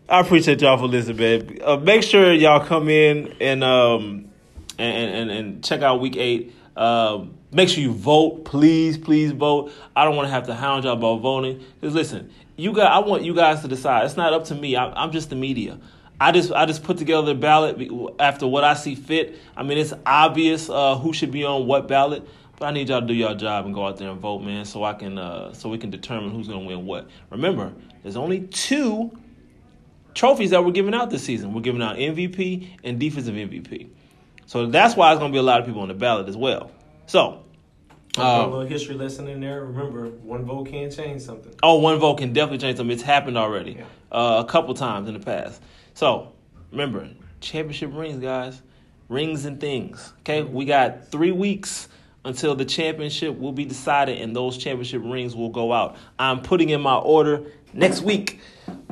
I 0.09 0.21
appreciate 0.21 0.63
y'all 0.63 0.79
for 0.79 0.87
listening, 0.87 1.17
man. 1.19 1.59
Uh, 1.63 1.77
make 1.77 2.03
sure 2.03 2.33
y'all 2.33 2.65
come 2.65 2.89
in 2.89 3.35
and 3.41 3.63
um 3.63 4.31
and 4.79 5.15
and, 5.15 5.31
and 5.31 5.65
check 5.65 5.83
out 5.83 6.01
week 6.01 6.17
eight. 6.17 6.55
Um, 6.77 7.35
make 7.53 7.68
sure 7.68 7.83
you 7.83 7.93
vote, 7.93 8.45
please, 8.45 8.97
please 8.97 9.33
vote. 9.33 9.73
I 9.95 10.05
don't 10.05 10.16
want 10.16 10.27
to 10.27 10.31
have 10.31 10.47
to 10.47 10.55
hound 10.55 10.85
y'all 10.85 10.95
about 10.95 11.20
voting. 11.20 11.64
Cause 11.81 11.95
listen, 11.95 12.31
you 12.57 12.73
got. 12.73 12.91
I 12.93 13.07
want 13.07 13.23
you 13.25 13.35
guys 13.35 13.61
to 13.62 13.68
decide. 13.68 14.05
It's 14.05 14.16
not 14.16 14.33
up 14.33 14.45
to 14.47 14.55
me. 14.55 14.77
I, 14.77 14.91
I'm 14.93 15.12
just 15.12 15.31
the 15.31 15.37
media. 15.37 15.79
I 16.20 16.31
just 16.31 16.53
I 16.53 16.66
just 16.66 16.85
put 16.85 16.99
together 16.99 17.27
the 17.27 17.35
ballot 17.35 17.91
after 18.18 18.47
what 18.47 18.64
I 18.64 18.75
see 18.75 18.95
fit. 18.95 19.39
I 19.57 19.62
mean, 19.62 19.79
it's 19.79 19.93
obvious 20.07 20.70
uh, 20.70 20.97
who 20.97 21.12
should 21.12 21.33
be 21.33 21.45
on 21.45 21.66
what 21.66 21.89
ballot. 21.89 22.27
But 22.59 22.66
I 22.66 22.70
need 22.70 22.91
y'all 22.91 23.01
to 23.01 23.07
do 23.07 23.14
your 23.14 23.35
job 23.35 23.64
and 23.66 23.75
go 23.75 23.85
out 23.85 23.97
there 23.97 24.09
and 24.09 24.20
vote, 24.20 24.39
man, 24.39 24.64
so 24.64 24.85
I 24.85 24.95
can 24.95 25.18
uh, 25.18 25.53
so 25.53 25.68
we 25.68 25.79
can 25.79 25.91
determine 25.91 26.31
who's 26.31 26.47
gonna 26.47 26.64
win 26.64 26.87
what. 26.87 27.09
Remember, 27.31 27.73
there's 28.03 28.16
only 28.16 28.43
two 28.43 29.11
trophies 30.14 30.51
that 30.51 30.64
we're 30.64 30.70
giving 30.70 30.95
out 30.95 31.11
this 31.11 31.25
season. 31.25 31.55
We're 31.55 31.62
giving 31.62 31.83
out 31.83 31.97
MVP 31.97 32.68
and 32.85 33.01
defensive 33.01 33.35
MVP. 33.35 33.89
So 34.47 34.66
that's 34.66 34.97
why 34.97 35.12
it's 35.12 35.18
gonna 35.20 35.32
be 35.32 35.38
a 35.38 35.43
lot 35.43 35.61
of 35.61 35.66
people 35.66 35.82
on 35.82 35.88
the 35.88 35.95
ballot 35.95 36.28
as 36.28 36.36
well. 36.36 36.70
So, 37.07 37.45
a 38.18 38.20
uh, 38.22 38.47
little 38.47 38.61
history 38.66 38.95
lesson 38.95 39.26
in 39.28 39.40
there. 39.40 39.64
Remember, 39.64 40.07
one 40.09 40.45
vote 40.45 40.68
can 40.68 40.90
change 40.90 41.22
something. 41.22 41.55
oh, 41.62 41.76
one 41.78 41.99
vote 41.99 42.18
can 42.18 42.32
definitely 42.32 42.59
change 42.59 42.76
something. 42.76 42.93
It's 42.93 43.03
happened 43.03 43.38
already 43.38 43.72
Yeah. 43.78 43.84
uh, 44.11 44.43
a 44.47 44.49
couple 44.49 44.74
times 44.74 45.09
in 45.09 45.14
the 45.14 45.20
past. 45.20 45.62
So 45.95 46.32
remember, 46.70 47.09
championship 47.40 47.90
rings, 47.95 48.18
guys. 48.22 48.61
rings 49.09 49.45
and 49.45 49.61
things. 49.61 50.12
Okay, 50.20 50.43
we 50.43 50.64
got 50.64 51.09
three 51.09 51.32
weeks 51.32 51.88
until 52.24 52.55
the 52.55 52.64
championship 52.64 53.38
will 53.38 53.53
be 53.53 53.64
decided 53.64 54.20
and 54.22 54.34
those 54.36 54.57
championship 54.57 55.03
rings 55.05 55.34
will 55.34 55.49
go 55.51 55.72
out. 55.72 55.97
I'm 56.18 56.40
putting 56.40 56.68
in 56.70 56.80
my 56.80 56.95
order 56.97 57.45
next 57.72 58.03
week. 58.03 58.40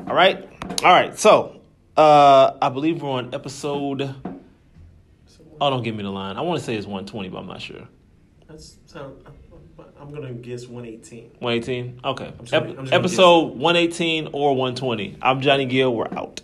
All 0.09 0.15
right, 0.15 0.49
all 0.83 0.93
right. 0.93 1.19
So 1.19 1.61
uh, 1.97 2.53
I 2.61 2.69
believe 2.71 3.03
we're 3.03 3.11
on 3.11 3.35
episode. 3.35 4.15
Oh, 5.61 5.71
don't 5.71 5.83
give 5.83 5.95
me 5.95 6.03
the 6.03 6.11
line. 6.11 6.37
I 6.37 6.41
want 6.41 6.59
to 6.59 6.65
say 6.65 6.75
it's 6.77 6.87
120, 6.87 7.29
but 7.29 7.39
I'm 7.39 7.47
not 7.47 7.61
sure. 7.61 7.87
That's 8.49 8.79
sound. 8.87 9.17
I'm 10.01 10.13
gonna 10.15 10.33
guess 10.33 10.67
118. 10.67 11.31
118. 11.41 12.01
Okay. 12.05 12.33
I'm 12.39 12.47
Ep- 12.53 12.79
I'm 12.79 12.93
episode 12.93 13.57
118 13.57 14.31
or 14.33 14.57
120. 14.57 15.19
I'm 15.21 15.41
Johnny 15.43 15.67
Gill. 15.67 15.95
We're 15.95 16.09
out. 16.17 16.41